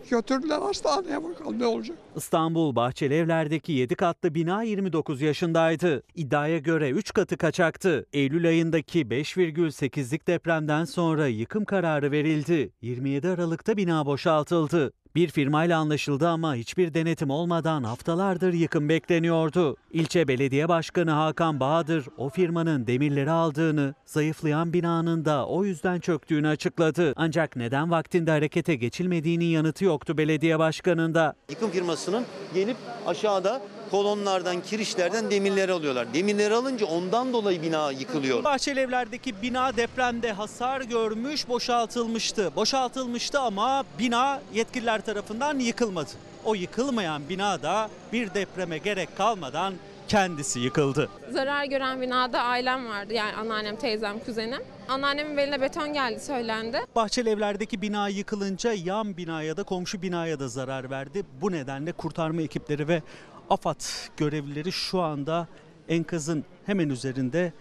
Götürdüler 0.10 0.60
hastaneye 0.62 1.24
bakalım 1.24 1.60
ne 1.60 1.66
olacak. 1.66 1.98
İstanbul 2.16 2.76
Bahçelievler'deki 2.76 3.72
7 3.72 3.96
katlı 3.96 4.36
bina 4.36 4.64
29 4.64 5.22
yaşındaydı. 5.22 6.04
İddiaya 6.16 6.58
göre 6.58 6.90
3 6.90 7.14
katı 7.14 7.38
kaçaktı. 7.38 8.06
Eylül 8.14 8.48
ayındaki 8.48 9.02
5,8'lik 9.02 10.28
depremden 10.28 10.86
sonra 10.86 11.28
yıkım 11.28 11.66
kararı 11.66 12.12
verildi. 12.12 12.72
27 12.82 13.28
Aralık'ta 13.30 13.78
bina 13.78 14.06
boşaltıldı. 14.06 14.94
Bir 15.18 15.28
firmayla 15.28 15.80
anlaşıldı 15.80 16.28
ama 16.28 16.56
hiçbir 16.56 16.94
denetim 16.94 17.30
olmadan 17.30 17.84
haftalardır 17.84 18.54
yıkım 18.54 18.90
bekleniyordu. 18.90 19.78
İlçe 19.92 20.28
Belediye 20.28 20.70
Başkanı 20.70 21.12
Hakan 21.12 21.60
Bahadır 21.60 22.06
o 22.18 22.30
firmanın 22.30 22.88
demirleri 22.88 23.32
aldığını, 23.32 23.94
zayıflayan 24.06 24.74
binanın 24.74 25.26
da 25.26 25.48
o 25.48 25.66
yüzden 25.66 26.00
çöktüğünü 26.00 26.48
açıkladı. 26.48 27.14
Ancak 27.16 27.56
neden 27.56 27.92
vaktinde 27.92 28.32
harekete 28.32 28.76
geçilmediğinin 28.76 29.46
yanıtı 29.46 29.86
yoktu 29.86 30.18
belediye 30.18 30.60
başkanında. 30.60 31.34
Yıkım 31.50 31.72
firmasının 31.72 32.24
gelip 32.54 32.78
aşağıda 33.06 33.62
kolonlardan, 33.92 34.62
kirişlerden 34.62 35.32
demirleri 35.32 35.72
alıyorlar. 35.72 36.14
Demirleri 36.14 36.54
alınca 36.54 36.86
ondan 36.86 37.34
dolayı 37.34 37.62
bina 37.62 37.92
yıkılıyor. 37.92 38.44
Bahçelievler'deki 38.44 39.42
bina 39.42 39.78
depremde 39.78 40.32
hasar 40.32 40.82
görmüş, 40.82 41.48
boşaltılmıştı. 41.48 42.52
Boşaltılmıştı 42.56 43.40
ama 43.40 43.84
bina 44.00 44.42
yetkililer 44.54 45.02
tarafından 45.02 45.60
yıkılmadı. 45.60 46.10
O 46.46 46.56
yıkılmayan 46.56 47.30
bina 47.30 47.62
da 47.62 47.90
bir 48.14 48.34
depreme 48.34 48.78
gerek 48.78 49.18
kalmadan 49.18 49.74
kendisi 50.08 50.60
yıkıldı. 50.60 51.10
Zarar 51.32 51.66
gören 51.66 52.02
binada 52.02 52.42
ailem 52.42 52.90
vardı 52.90 53.14
yani 53.14 53.36
anneannem, 53.36 53.76
teyzem, 53.76 54.20
kuzenim. 54.20 54.62
Anneannemin 54.90 55.38
beline 55.38 55.62
beton 55.62 55.94
geldi 55.94 56.20
söylendi. 56.20 56.78
Bahçelievler'deki 56.96 57.82
bina 57.82 58.10
yıkılınca 58.10 58.74
yan 58.74 59.18
binaya 59.18 59.58
da 59.58 59.64
komşu 59.64 60.02
binaya 60.02 60.40
da 60.40 60.48
zarar 60.48 60.90
verdi. 60.90 61.24
Bu 61.42 61.52
nedenle 61.52 61.92
kurtarma 61.92 62.42
ekipleri 62.42 62.88
ve 62.88 63.02
AFAD 63.50 63.82
görevlileri 64.18 64.72
şu 64.72 65.02
anda 65.02 65.48
enkazın 65.90 66.46
hemen 66.66 66.90
üzerinde 66.90 67.54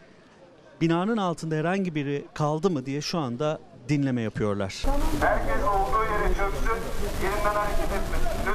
binanın 0.81 1.17
altında 1.17 1.55
herhangi 1.55 1.95
biri 1.95 2.25
kaldı 2.35 2.71
mı 2.71 2.87
diye 2.87 3.01
şu 3.01 3.19
anda 3.19 3.61
dinleme 3.89 4.23
yapıyorlar. 4.23 4.85
Herkes 5.21 5.65
olduğu 5.65 6.05
yere 6.05 6.29
çöksün, 6.29 6.71
yerinden 7.23 7.55
hareket 7.55 7.85
etmesin. 7.85 8.46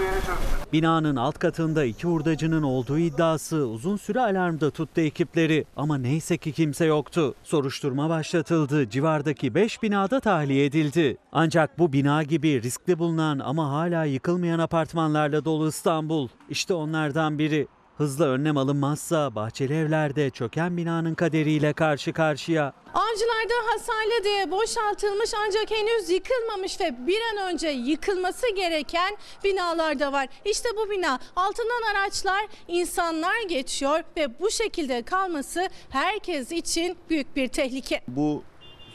Olduğu 0.00 0.06
yere 0.06 0.20
çöksün. 0.20 0.72
Binanın 0.72 1.16
alt 1.16 1.38
katında 1.38 1.84
iki 1.84 2.06
hurdacının 2.06 2.62
olduğu 2.62 2.98
iddiası 2.98 3.56
uzun 3.56 3.96
süre 3.96 4.20
alarmda 4.20 4.70
tuttu 4.70 5.00
ekipleri 5.00 5.64
ama 5.76 5.98
neyse 5.98 6.36
ki 6.36 6.52
kimse 6.52 6.84
yoktu. 6.84 7.34
Soruşturma 7.42 8.08
başlatıldı. 8.08 8.90
Civardaki 8.90 9.54
5 9.54 9.82
binada 9.82 10.20
tahliye 10.20 10.64
edildi. 10.64 11.16
Ancak 11.32 11.78
bu 11.78 11.92
bina 11.92 12.22
gibi 12.22 12.62
riskli 12.62 12.98
bulunan 12.98 13.38
ama 13.38 13.70
hala 13.70 14.04
yıkılmayan 14.04 14.58
apartmanlarla 14.58 15.44
dolu 15.44 15.68
İstanbul. 15.68 16.28
İşte 16.50 16.74
onlardan 16.74 17.38
biri. 17.38 17.66
Hızlı 18.00 18.28
önlem 18.28 18.56
alınmazsa 18.56 19.34
Bahçeli 19.34 19.74
Evler'de 19.74 20.30
çöken 20.30 20.76
binanın 20.76 21.14
kaderiyle 21.14 21.72
karşı 21.72 22.12
karşıya. 22.12 22.72
Avcılarda 22.94 23.54
hasarlı 23.72 24.24
diye 24.24 24.50
boşaltılmış 24.50 25.30
ancak 25.46 25.70
henüz 25.70 26.10
yıkılmamış 26.10 26.80
ve 26.80 27.06
bir 27.06 27.18
an 27.32 27.52
önce 27.52 27.68
yıkılması 27.68 28.54
gereken 28.56 29.16
binalar 29.44 29.98
da 29.98 30.12
var. 30.12 30.28
İşte 30.44 30.68
bu 30.76 30.90
bina 30.90 31.18
altından 31.36 31.94
araçlar, 31.94 32.46
insanlar 32.68 33.48
geçiyor 33.48 34.00
ve 34.16 34.40
bu 34.40 34.50
şekilde 34.50 35.02
kalması 35.02 35.68
herkes 35.90 36.52
için 36.52 36.96
büyük 37.10 37.36
bir 37.36 37.48
tehlike. 37.48 38.00
Bu 38.08 38.42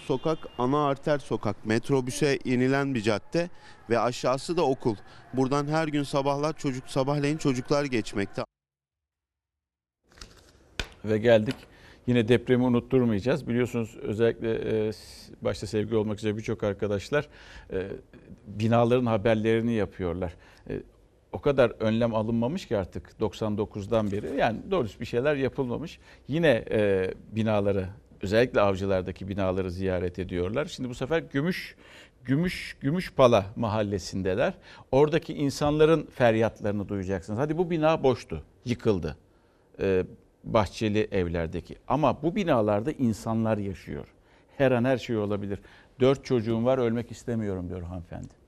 sokak 0.07 0.37
ana 0.57 0.87
arter 0.87 1.19
sokak. 1.19 1.65
Metrobüse 1.65 2.37
inilen 2.43 2.95
bir 2.95 3.01
cadde 3.01 3.49
ve 3.89 3.99
aşağısı 3.99 4.57
da 4.57 4.63
okul. 4.65 4.95
Buradan 5.33 5.67
her 5.67 5.87
gün 5.87 6.03
sabahlar 6.03 6.57
çocuk 6.57 6.89
sabahleyin 6.89 7.37
çocuklar 7.37 7.85
geçmekte. 7.85 8.54
Ve 11.09 11.17
geldik 11.17 11.55
yine 12.07 12.27
depremi 12.27 12.63
unutturmayacağız. 12.63 13.47
Biliyorsunuz 13.47 13.97
özellikle 14.01 14.87
e, 14.87 14.91
başta 15.41 15.67
sevgi 15.67 15.95
olmak 15.95 16.17
üzere 16.17 16.37
birçok 16.37 16.63
arkadaşlar 16.63 17.27
e, 17.73 17.87
binaların 18.47 19.05
haberlerini 19.05 19.73
yapıyorlar. 19.73 20.33
E, 20.69 20.81
o 21.31 21.41
kadar 21.41 21.69
önlem 21.79 22.15
alınmamış 22.15 22.67
ki 22.67 22.77
artık 22.77 23.11
99'dan 23.19 24.11
beri 24.11 24.37
yani 24.37 24.59
doğrusu 24.71 24.99
bir 24.99 25.05
şeyler 25.05 25.35
yapılmamış. 25.35 25.99
Yine 26.27 26.65
binaları 27.31 27.87
özellikle 28.21 28.61
avcılardaki 28.61 29.27
binaları 29.27 29.71
ziyaret 29.71 30.19
ediyorlar. 30.19 30.65
Şimdi 30.65 30.89
bu 30.89 30.95
sefer 30.95 31.19
Gümüş 31.19 31.75
Gümüş 32.25 32.77
Gümüşpala 32.81 33.45
mahallesindeler. 33.55 34.53
Oradaki 34.91 35.33
insanların 35.33 36.05
feryatlarını 36.05 36.89
duyacaksınız. 36.89 37.39
Hadi 37.39 37.57
bu 37.57 37.69
bina 37.69 38.03
boştu, 38.03 38.43
yıkıldı. 38.65 39.17
Ee, 39.79 40.05
bahçeli 40.45 41.07
evlerdeki. 41.11 41.75
Ama 41.87 42.21
bu 42.23 42.35
binalarda 42.35 42.91
insanlar 42.91 43.57
yaşıyor. 43.57 44.07
Her 44.57 44.71
an 44.71 44.85
her 44.85 44.97
şey 44.97 45.17
olabilir. 45.17 45.59
Dört 45.99 46.25
çocuğum 46.25 46.65
var 46.65 46.77
ölmek 46.77 47.11
istemiyorum 47.11 47.69
diyor 47.69 47.81
hanımefendi. 47.81 48.45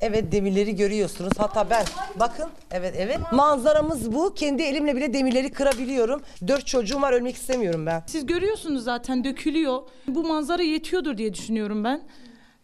Evet 0.00 0.32
demirleri 0.32 0.76
görüyorsunuz. 0.76 1.32
Hatta 1.38 1.70
ben 1.70 1.84
bakın 2.20 2.46
evet 2.70 2.94
evet 2.98 3.18
manzaramız 3.32 4.12
bu. 4.12 4.34
Kendi 4.34 4.62
elimle 4.62 4.96
bile 4.96 5.14
demirleri 5.14 5.52
kırabiliyorum. 5.52 6.22
Dört 6.48 6.66
çocuğum 6.66 7.02
var 7.02 7.12
ölmek 7.12 7.36
istemiyorum 7.36 7.86
ben. 7.86 8.02
Siz 8.06 8.26
görüyorsunuz 8.26 8.84
zaten 8.84 9.24
dökülüyor. 9.24 9.82
Bu 10.08 10.24
manzara 10.24 10.62
yetiyordur 10.62 11.18
diye 11.18 11.34
düşünüyorum 11.34 11.84
ben. 11.84 12.02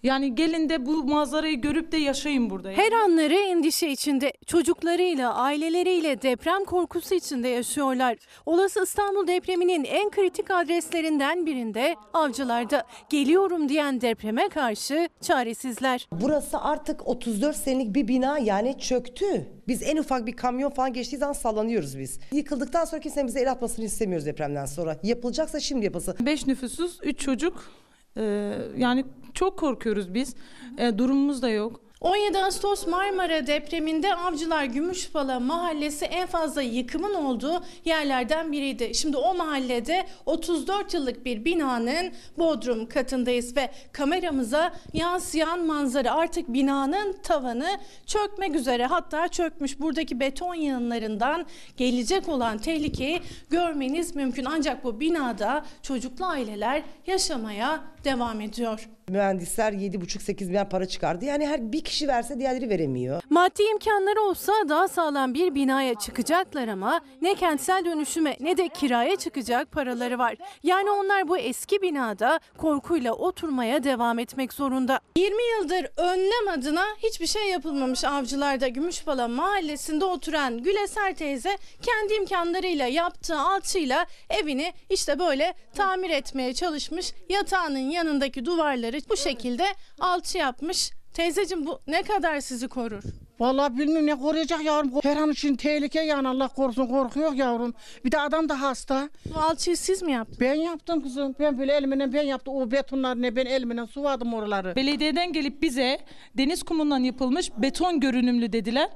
Yani 0.03 0.35
gelin 0.35 0.69
de 0.69 0.87
bu 0.87 1.05
manzarayı 1.05 1.61
görüp 1.61 1.93
de 1.93 1.97
yaşayın 1.97 2.51
burada. 2.51 2.71
yani. 2.71 2.83
Her 2.83 2.93
anları 2.93 3.35
endişe 3.35 3.89
içinde. 3.89 4.33
Çocuklarıyla, 4.47 5.35
aileleriyle 5.35 6.23
deprem 6.23 6.65
korkusu 6.65 7.15
içinde 7.15 7.49
yaşıyorlar. 7.49 8.17
Olası 8.47 8.83
İstanbul 8.83 9.27
depreminin 9.27 9.85
en 9.85 10.11
kritik 10.11 10.51
adreslerinden 10.51 11.47
birinde 11.47 11.97
avcılarda. 12.13 12.85
Geliyorum 13.11 13.69
diyen 13.69 14.01
depreme 14.01 14.49
karşı 14.49 15.09
çaresizler. 15.21 16.09
Burası 16.13 16.59
artık 16.59 17.09
34 17.09 17.57
senelik 17.57 17.95
bir 17.95 18.09
bina 18.09 18.39
yani 18.39 18.79
çöktü. 18.79 19.47
Biz 19.69 19.83
en 19.83 19.97
ufak 19.97 20.27
bir 20.27 20.33
kamyon 20.37 20.71
falan 20.71 20.93
geçtiği 20.93 21.17
zaman 21.17 21.33
sallanıyoruz 21.33 21.99
biz. 21.99 22.19
Yıkıldıktan 22.33 22.85
sonra 22.85 23.01
kimsenin 23.01 23.27
bize 23.27 23.41
el 23.41 23.51
atmasını 23.51 23.85
istemiyoruz 23.85 24.27
depremden 24.27 24.67
sonra. 24.67 24.97
Yapılacaksa 25.03 25.61
şimdi 25.61 25.85
yapılsın. 25.85 26.17
5 26.21 26.47
nüfusuz 26.47 26.99
3 27.03 27.19
çocuk. 27.19 27.71
Ee, 28.17 28.59
yani 28.77 29.05
çok 29.35 29.59
korkuyoruz 29.59 30.15
biz. 30.15 30.35
Ee, 30.79 30.99
durumumuz 30.99 31.43
da 31.43 31.49
yok. 31.49 31.81
17 32.03 32.39
Ağustos 32.39 32.87
Marmara 32.87 33.47
depreminde 33.47 34.15
Avcılar 34.15 34.65
Gümüşpala 34.65 35.41
mahallesi 35.41 36.05
en 36.05 36.27
fazla 36.27 36.63
yıkımın 36.63 37.15
olduğu 37.15 37.65
yerlerden 37.85 38.53
biriydi. 38.53 38.95
Şimdi 38.95 39.17
o 39.17 39.35
mahallede 39.35 40.07
34 40.27 40.95
yıllık 40.95 41.25
bir 41.25 41.45
binanın 41.45 42.13
bodrum 42.39 42.87
katındayız 42.87 43.57
ve 43.57 43.71
kameramıza 43.93 44.73
yansıyan 44.93 45.67
manzara 45.67 46.15
artık 46.15 46.49
binanın 46.49 47.13
tavanı 47.23 47.69
çökmek 48.07 48.55
üzere 48.55 48.87
hatta 48.87 49.29
çökmüş. 49.29 49.81
Buradaki 49.81 50.21
beton 50.21 50.55
yığınlarından 50.55 51.47
gelecek 51.77 52.29
olan 52.29 52.59
tehlikeyi 52.59 53.21
görmeniz 53.51 54.17
mümkün. 54.17 54.45
Ancak 54.45 54.85
bu 54.85 55.01
binada 55.01 55.65
çocuklu 55.83 56.25
aileler 56.25 56.83
yaşamaya 57.07 57.91
devam 58.05 58.41
ediyor. 58.41 58.89
Mühendisler 59.09 59.73
7,5-8 59.73 60.47
milyon 60.47 60.65
para 60.69 60.87
çıkardı. 60.87 61.25
Yani 61.25 61.47
her 61.47 61.73
bir 61.73 61.85
kişi 61.85 62.09
verse 62.09 62.39
diğerleri 62.41 62.69
veremiyor. 62.69 63.23
Maddi 63.31 63.63
imkanları 63.63 64.21
olsa 64.21 64.53
daha 64.69 64.89
sağlam 64.89 65.35
bir 65.35 65.55
binaya 65.55 65.95
çıkacaklar 65.95 66.69
ama 66.69 67.01
ne 67.23 67.35
kentsel 67.35 67.85
dönüşüme 67.85 68.37
ne 68.41 68.57
de 68.57 68.69
kiraya 68.69 69.17
çıkacak 69.17 69.73
paraları 69.73 70.19
var. 70.19 70.37
Yani 70.63 70.91
onlar 70.91 71.29
bu 71.29 71.39
eski 71.39 71.83
binada 71.83 72.41
korkuyla 72.59 73.13
oturmaya 73.13 73.85
devam 73.85 74.19
etmek 74.19 74.53
zorunda. 74.53 75.01
20 75.17 75.37
yıldır 75.59 75.87
önlem 75.97 76.49
adına 76.59 76.85
hiçbir 76.99 77.27
şey 77.27 77.49
yapılmamış 77.49 78.05
avcılarda 78.05 78.69
Gümüşbala 78.69 79.29
mahallesinde 79.29 80.05
oturan 80.05 80.63
Güleser 80.63 81.15
teyze 81.15 81.59
kendi 81.83 82.15
imkanlarıyla 82.15 82.87
yaptığı 82.87 83.39
alçıyla 83.39 84.07
evini 84.31 84.73
işte 84.91 85.19
böyle 85.19 85.55
tamir 85.75 86.11
etmeye 86.11 86.55
çalışmış. 86.55 87.13
Yatağının 87.29 87.91
yanındaki 87.93 88.45
duvarları 88.45 88.99
bu 89.11 89.16
şekilde 89.16 89.64
alçı 90.01 90.38
yapmış. 90.38 90.90
Teyzeciğim 91.12 91.66
bu 91.66 91.80
ne 91.86 92.03
kadar 92.03 92.40
sizi 92.40 92.68
korur? 92.68 93.03
Vallahi 93.40 93.78
bilmiyorum 93.78 94.07
ne 94.07 94.18
koruyacak 94.18 94.64
yavrum. 94.64 94.90
Her 95.03 95.16
an 95.16 95.30
için 95.30 95.57
tehlike 95.57 96.01
yani 96.01 96.28
Allah 96.28 96.49
korusun 96.49 96.86
korkuyor 96.86 97.32
yavrum. 97.32 97.74
Bir 98.05 98.12
de 98.12 98.20
adam 98.20 98.49
da 98.49 98.61
hasta. 98.61 99.11
Bu 99.34 99.38
alçıyı 99.38 99.76
siz 99.76 100.03
mi 100.03 100.12
yaptınız? 100.12 100.40
Ben 100.40 100.55
yaptım 100.55 101.03
kızım. 101.03 101.34
Ben 101.38 101.59
böyle 101.59 101.72
elimle 101.72 102.12
ben 102.12 102.22
yaptım. 102.22 102.55
O 102.57 102.70
betonları 102.70 103.22
ne 103.22 103.36
ben 103.36 103.47
elimle 103.47 103.86
suvadım 103.86 104.34
oraları. 104.34 104.76
Belediyeden 104.76 105.32
gelip 105.32 105.62
bize 105.62 105.99
deniz 106.38 106.62
kumundan 106.62 106.99
yapılmış 106.99 107.51
beton 107.59 108.01
görünümlü 108.01 108.53
dediler. 108.53 108.88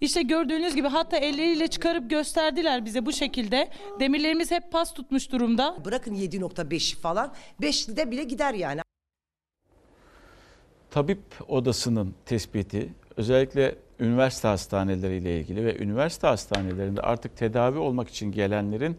İşte 0.00 0.22
gördüğünüz 0.22 0.74
gibi 0.74 0.88
hatta 0.88 1.16
elleriyle 1.16 1.68
çıkarıp 1.68 2.10
gösterdiler 2.10 2.84
bize 2.84 3.06
bu 3.06 3.12
şekilde. 3.12 3.68
Demirlerimiz 4.00 4.50
hep 4.50 4.72
pas 4.72 4.94
tutmuş 4.94 5.32
durumda. 5.32 5.76
Bırakın 5.84 6.14
7.5 6.14 6.96
falan. 6.96 7.34
5'de 7.60 8.10
bile 8.10 8.24
gider 8.24 8.54
yani. 8.54 8.80
Tabip 10.90 11.20
odasının 11.48 12.14
tespiti 12.26 12.92
özellikle 13.16 13.74
üniversite 14.00 14.48
hastaneleriyle 14.48 15.40
ilgili 15.40 15.64
ve 15.64 15.78
üniversite 15.78 16.26
hastanelerinde 16.26 17.00
artık 17.00 17.36
tedavi 17.36 17.78
olmak 17.78 18.08
için 18.08 18.32
gelenlerin 18.32 18.96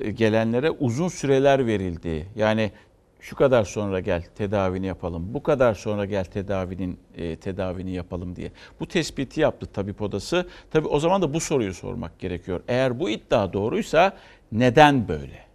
e, 0.00 0.10
gelenlere 0.10 0.70
uzun 0.70 1.08
süreler 1.08 1.66
verildiği 1.66 2.26
yani 2.36 2.72
şu 3.26 3.36
kadar 3.36 3.64
sonra 3.64 4.00
gel 4.00 4.22
tedavini 4.22 4.86
yapalım, 4.86 5.34
bu 5.34 5.42
kadar 5.42 5.74
sonra 5.74 6.04
gel 6.04 6.24
tedavinin 6.24 6.98
e, 7.16 7.36
tedavini 7.36 7.92
yapalım 7.92 8.36
diye. 8.36 8.52
Bu 8.80 8.88
tespiti 8.88 9.40
yaptı 9.40 9.66
tabip 9.66 10.02
odası. 10.02 10.48
Tabii 10.70 10.88
o 10.88 11.00
zaman 11.00 11.22
da 11.22 11.34
bu 11.34 11.40
soruyu 11.40 11.74
sormak 11.74 12.18
gerekiyor. 12.18 12.60
Eğer 12.68 13.00
bu 13.00 13.10
iddia 13.10 13.52
doğruysa 13.52 14.16
neden 14.52 15.08
böyle? 15.08 15.46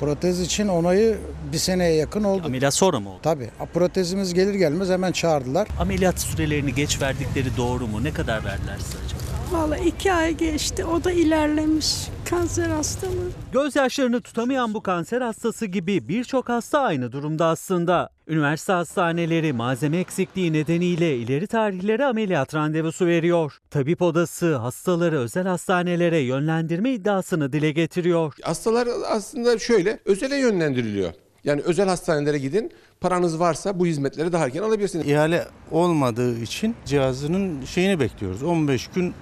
Protez 0.00 0.40
için 0.40 0.68
onayı 0.68 1.18
bir 1.52 1.58
seneye 1.58 1.94
yakın 1.94 2.24
oldu. 2.24 2.46
Ameliyat 2.46 2.74
sonra 2.74 3.00
mı 3.00 3.10
oldu? 3.10 3.20
Tabii. 3.22 3.50
Protezimiz 3.74 4.34
gelir 4.34 4.54
gelmez 4.54 4.90
hemen 4.90 5.12
çağırdılar. 5.12 5.68
Ameliyat 5.80 6.20
sürelerini 6.20 6.74
geç 6.74 7.02
verdikleri 7.02 7.56
doğru 7.56 7.86
mu? 7.86 8.04
Ne 8.04 8.12
kadar 8.12 8.44
verdiler 8.44 8.78
size 8.78 8.98
acaba? 9.04 9.27
Vallahi 9.52 9.88
iki 9.88 10.12
ay 10.12 10.36
geçti. 10.36 10.84
O 10.84 11.04
da 11.04 11.12
ilerlemiş. 11.12 12.08
Kanser 12.30 12.68
hastalığı. 12.68 13.30
Gözyaşlarını 13.52 14.20
tutamayan 14.20 14.74
bu 14.74 14.82
kanser 14.82 15.20
hastası 15.20 15.66
gibi 15.66 16.08
birçok 16.08 16.48
hasta 16.48 16.80
aynı 16.80 17.12
durumda 17.12 17.46
aslında. 17.46 18.10
Üniversite 18.26 18.72
hastaneleri 18.72 19.52
malzeme 19.52 19.96
eksikliği 19.96 20.52
nedeniyle 20.52 21.16
ileri 21.16 21.46
tarihlere 21.46 22.04
ameliyat 22.04 22.54
randevusu 22.54 23.06
veriyor. 23.06 23.58
Tabip 23.70 24.02
odası 24.02 24.56
hastaları 24.56 25.18
özel 25.18 25.46
hastanelere 25.46 26.18
yönlendirme 26.18 26.90
iddiasını 26.90 27.52
dile 27.52 27.70
getiriyor. 27.72 28.34
Hastalar 28.42 28.88
aslında 29.10 29.58
şöyle 29.58 30.00
özele 30.04 30.36
yönlendiriliyor. 30.36 31.12
Yani 31.44 31.60
özel 31.60 31.88
hastanelere 31.88 32.38
gidin. 32.38 32.72
Paranız 33.00 33.40
varsa 33.40 33.78
bu 33.78 33.86
hizmetleri 33.86 34.32
daha 34.32 34.44
erken 34.44 34.62
alabilirsiniz. 34.62 35.06
İhale 35.08 35.46
olmadığı 35.70 36.38
için 36.40 36.74
cihazının 36.84 37.64
şeyini 37.64 38.00
bekliyoruz. 38.00 38.42
15 38.42 38.86
gün 38.88 39.14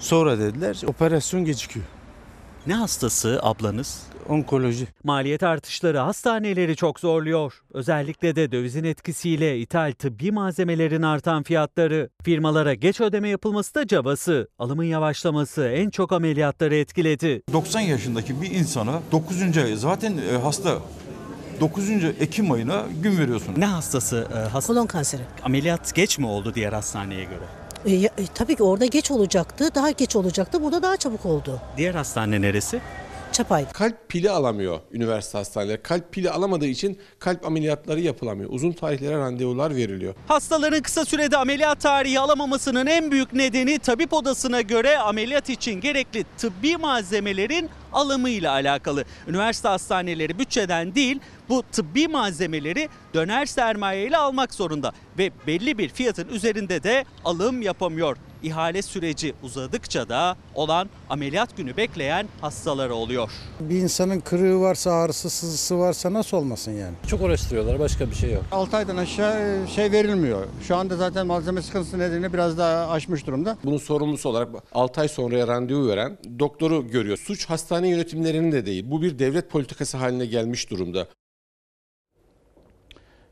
sonra 0.00 0.38
dediler. 0.38 0.80
Operasyon 0.86 1.44
gecikiyor. 1.44 1.86
Ne 2.66 2.74
hastası 2.74 3.40
ablanız? 3.42 4.02
Onkoloji. 4.28 4.86
Maliyet 5.04 5.42
artışları 5.42 5.98
hastaneleri 5.98 6.76
çok 6.76 7.00
zorluyor. 7.00 7.62
Özellikle 7.74 8.36
de 8.36 8.52
dövizin 8.52 8.84
etkisiyle 8.84 9.58
ithal 9.58 9.92
tıbbi 9.92 10.32
malzemelerin 10.32 11.02
artan 11.02 11.42
fiyatları. 11.42 12.10
Firmalara 12.22 12.74
geç 12.74 13.00
ödeme 13.00 13.28
yapılması 13.28 13.74
da 13.74 13.86
cabası. 13.86 14.48
Alımın 14.58 14.84
yavaşlaması 14.84 15.64
en 15.64 15.90
çok 15.90 16.12
ameliyatları 16.12 16.76
etkiledi. 16.76 17.42
90 17.52 17.80
yaşındaki 17.80 18.42
bir 18.42 18.50
insana 18.50 19.00
9. 19.12 19.58
ay 19.58 19.76
zaten 19.76 20.18
e, 20.32 20.38
hasta 20.38 20.78
9. 21.60 21.90
Ekim 22.20 22.52
ayına 22.52 22.84
gün 23.02 23.18
veriyorsun. 23.18 23.54
Ne 23.56 23.66
hastası? 23.66 24.28
E, 24.34 24.38
hasta? 24.48 24.72
Kolon 24.72 24.86
kanseri. 24.86 25.22
Ameliyat 25.42 25.94
geç 25.94 26.18
mi 26.18 26.26
oldu 26.26 26.54
diğer 26.54 26.72
hastaneye 26.72 27.24
göre? 27.24 27.59
E, 27.86 27.92
e, 27.94 28.10
tabii 28.34 28.56
ki 28.56 28.62
orada 28.62 28.86
geç 28.86 29.10
olacaktı. 29.10 29.74
Daha 29.74 29.90
geç 29.90 30.16
olacaktı. 30.16 30.62
Burada 30.62 30.82
daha 30.82 30.96
çabuk 30.96 31.26
oldu. 31.26 31.60
Diğer 31.76 31.94
hastane 31.94 32.40
neresi? 32.40 32.80
Çapay. 33.32 33.68
Kalp 33.72 34.08
pili 34.08 34.30
alamıyor 34.30 34.80
üniversite 34.92 35.38
hastaneleri. 35.38 35.82
Kalp 35.82 36.12
pili 36.12 36.30
alamadığı 36.30 36.66
için 36.66 36.98
kalp 37.18 37.46
ameliyatları 37.46 38.00
yapılamıyor. 38.00 38.50
Uzun 38.52 38.72
tarihlere 38.72 39.18
randevular 39.18 39.76
veriliyor. 39.76 40.14
Hastaların 40.28 40.82
kısa 40.82 41.04
sürede 41.04 41.36
ameliyat 41.36 41.80
tarihi 41.80 42.20
alamamasının 42.20 42.86
en 42.86 43.10
büyük 43.10 43.32
nedeni 43.32 43.78
tabip 43.78 44.12
odasına 44.12 44.60
göre 44.60 44.98
ameliyat 44.98 45.50
için 45.50 45.80
gerekli 45.80 46.24
tıbbi 46.38 46.76
malzemelerin 46.76 47.70
alımıyla 47.92 48.52
alakalı. 48.52 49.04
Üniversite 49.28 49.68
hastaneleri 49.68 50.38
bütçeden 50.38 50.94
değil 50.94 51.20
bu 51.48 51.62
tıbbi 51.72 52.08
malzemeleri 52.08 52.88
döner 53.14 53.46
sermaye 53.46 54.06
ile 54.06 54.16
almak 54.16 54.54
zorunda 54.54 54.92
ve 55.18 55.30
belli 55.46 55.78
bir 55.78 55.88
fiyatın 55.88 56.28
üzerinde 56.28 56.82
de 56.82 57.04
alım 57.24 57.62
yapamıyor. 57.62 58.16
İhale 58.42 58.82
süreci 58.82 59.34
uzadıkça 59.42 60.08
da 60.08 60.36
olan 60.54 60.88
ameliyat 61.10 61.56
günü 61.56 61.76
bekleyen 61.76 62.28
hastaları 62.40 62.94
oluyor. 62.94 63.30
Bir 63.60 63.78
insanın 63.78 64.20
kırığı 64.20 64.60
varsa, 64.60 64.92
ağrısı, 64.92 65.30
sızısı 65.30 65.78
varsa 65.78 66.12
nasıl 66.12 66.36
olmasın 66.36 66.72
yani? 66.72 66.94
Çok 67.06 67.22
uğraştırıyorlar 67.22 67.78
başka 67.78 68.10
bir 68.10 68.14
şey 68.14 68.32
yok. 68.32 68.44
6 68.52 68.76
aydan 68.76 68.96
aşağı 68.96 69.68
şey 69.68 69.92
verilmiyor. 69.92 70.46
Şu 70.68 70.76
anda 70.76 70.96
zaten 70.96 71.26
malzeme 71.26 71.62
sıkıntısı 71.62 71.98
nedeniyle 71.98 72.32
biraz 72.32 72.58
daha 72.58 72.90
aşmış 72.90 73.26
durumda. 73.26 73.58
Bunun 73.64 73.78
sorumlusu 73.78 74.28
olarak 74.28 74.48
6 74.72 75.00
ay 75.00 75.08
sonraya 75.08 75.48
randevu 75.48 75.88
veren 75.88 76.18
doktoru 76.38 76.88
görüyor. 76.88 77.16
Suç 77.16 77.46
hastane 77.46 77.88
yönetimlerinin 77.88 78.52
de 78.52 78.66
değil. 78.66 78.84
Bu 78.90 79.02
bir 79.02 79.18
devlet 79.18 79.50
politikası 79.50 79.96
haline 79.96 80.26
gelmiş 80.26 80.70
durumda. 80.70 81.06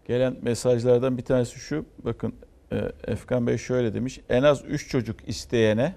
Gelen 0.09 0.37
mesajlardan 0.43 1.19
bir 1.19 1.25
tanesi 1.25 1.59
şu. 1.59 1.85
Bakın 2.05 2.29
e, 2.29 2.48
Efkan 3.07 3.47
Bey 3.47 3.59
şöyle 3.59 3.95
demiş. 3.95 4.21
En 4.29 4.43
az 4.43 4.65
3 4.65 4.89
çocuk 4.89 5.29
isteyene 5.29 5.95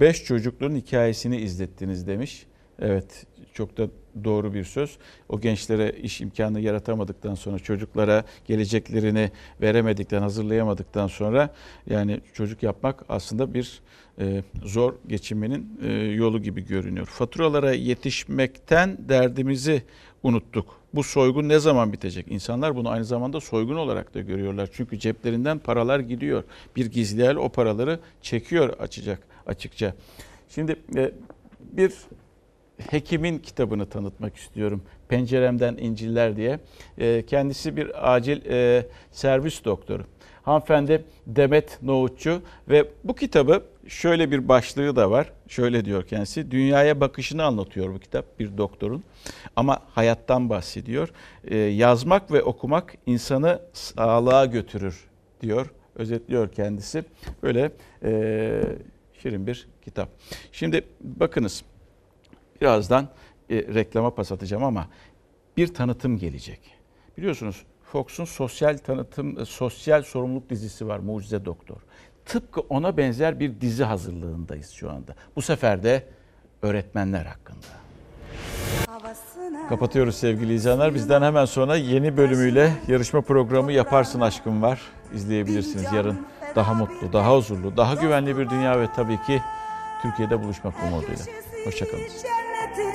5 0.00 0.24
çocukluğun 0.24 0.76
hikayesini 0.76 1.36
izlettiniz 1.36 2.06
demiş. 2.06 2.46
Evet 2.78 3.26
çok 3.54 3.76
da 3.76 3.88
doğru 4.24 4.54
bir 4.54 4.64
söz. 4.64 4.98
O 5.28 5.40
gençlere 5.40 5.90
iş 6.02 6.20
imkanı 6.20 6.60
yaratamadıktan 6.60 7.34
sonra 7.34 7.58
çocuklara 7.58 8.24
geleceklerini 8.46 9.30
veremedikten, 9.60 10.22
hazırlayamadıktan 10.22 11.06
sonra 11.06 11.50
yani 11.90 12.20
çocuk 12.34 12.62
yapmak 12.62 13.04
aslında 13.08 13.54
bir 13.54 13.80
e, 14.18 14.42
zor 14.64 14.94
geçinmenin 15.06 15.78
e, 15.82 15.92
yolu 15.92 16.42
gibi 16.42 16.66
görünüyor. 16.66 17.06
Faturalara 17.06 17.72
yetişmekten 17.72 18.96
derdimizi 19.08 19.82
unuttuk. 20.22 20.82
Bu 20.94 21.02
soygun 21.02 21.48
ne 21.48 21.58
zaman 21.58 21.92
bitecek? 21.92 22.26
İnsanlar 22.28 22.76
bunu 22.76 22.88
aynı 22.88 23.04
zamanda 23.04 23.40
soygun 23.40 23.76
olarak 23.76 24.14
da 24.14 24.20
görüyorlar. 24.20 24.68
Çünkü 24.72 24.98
ceplerinden 24.98 25.58
paralar 25.58 26.00
gidiyor. 26.00 26.44
Bir 26.76 26.86
gizli 26.86 27.22
el 27.22 27.36
o 27.36 27.48
paraları 27.48 28.00
çekiyor 28.22 28.68
açacak 28.68 29.18
açıkça. 29.46 29.94
Şimdi 30.48 30.76
e, 30.96 31.12
bir 31.60 31.92
hekimin 32.90 33.38
kitabını 33.38 33.86
tanıtmak 33.86 34.36
istiyorum. 34.36 34.82
Penceremden 35.08 35.76
İnciller 35.76 36.36
diye. 36.36 36.60
E, 36.98 37.26
Kendisi 37.26 37.76
bir 37.76 38.14
acil 38.14 38.46
e, 38.50 38.86
servis 39.10 39.64
doktoru. 39.64 40.02
Hanımefendi 40.42 41.04
Demet 41.26 41.82
Nohutçu 41.82 42.42
ve 42.68 42.88
bu 43.04 43.14
kitabı 43.14 43.62
şöyle 43.88 44.30
bir 44.30 44.48
başlığı 44.48 44.96
da 44.96 45.10
var. 45.10 45.32
Şöyle 45.48 45.84
diyor 45.84 46.06
kendisi. 46.06 46.50
Dünyaya 46.50 47.00
bakışını 47.00 47.44
anlatıyor 47.44 47.94
bu 47.94 47.98
kitap 47.98 48.38
bir 48.38 48.58
doktorun. 48.58 49.04
Ama 49.56 49.78
hayattan 49.90 50.50
bahsediyor. 50.50 51.08
E, 51.44 51.56
Yazmak 51.56 52.32
ve 52.32 52.42
okumak 52.42 52.94
insanı 53.06 53.60
sağlığa 53.72 54.46
götürür 54.46 55.08
diyor. 55.40 55.66
Özetliyor 55.96 56.52
kendisi. 56.52 57.04
Böyle 57.42 57.72
e, 58.04 58.62
şirin 59.22 59.46
bir 59.46 59.68
kitap. 59.84 60.08
Şimdi 60.52 60.84
bakınız 61.00 61.62
birazdan 62.62 63.08
e, 63.50 63.56
reklama 63.56 64.14
pas 64.14 64.32
atacağım 64.32 64.64
ama 64.64 64.86
bir 65.56 65.74
tanıtım 65.74 66.18
gelecek. 66.18 66.60
Biliyorsunuz 67.18 67.62
Fox'un 67.92 68.24
sosyal 68.24 68.78
tanıtım, 68.78 69.40
e, 69.40 69.44
sosyal 69.44 70.02
sorumluluk 70.02 70.50
dizisi 70.50 70.88
var 70.88 70.98
Mucize 70.98 71.44
Doktor. 71.44 71.76
Tıpkı 72.24 72.60
ona 72.60 72.96
benzer 72.96 73.40
bir 73.40 73.60
dizi 73.60 73.84
hazırlığındayız 73.84 74.70
şu 74.70 74.90
anda. 74.90 75.14
Bu 75.36 75.42
sefer 75.42 75.82
de 75.82 76.06
öğretmenler 76.62 77.26
hakkında. 77.26 77.66
Kapatıyoruz 79.68 80.16
sevgili 80.16 80.54
izleyenler. 80.54 80.94
Bizden 80.94 81.22
hemen 81.22 81.44
sonra 81.44 81.76
yeni 81.76 82.16
bölümüyle 82.16 82.72
yarışma 82.88 83.20
programı 83.20 83.72
Yaparsın 83.72 84.20
Aşkım 84.20 84.62
var. 84.62 84.80
İzleyebilirsiniz 85.14 85.92
yarın. 85.92 86.26
Daha 86.56 86.74
mutlu, 86.74 87.12
daha 87.12 87.36
huzurlu, 87.36 87.76
daha 87.76 87.94
güvenli 87.94 88.38
bir 88.38 88.50
dünya 88.50 88.80
ve 88.80 88.86
tabii 88.96 89.22
ki 89.26 89.42
Türkiye'de 90.02 90.42
buluşmak 90.42 90.74
umuduyla. 90.82 91.24
Hoşçakalın. 91.64 92.41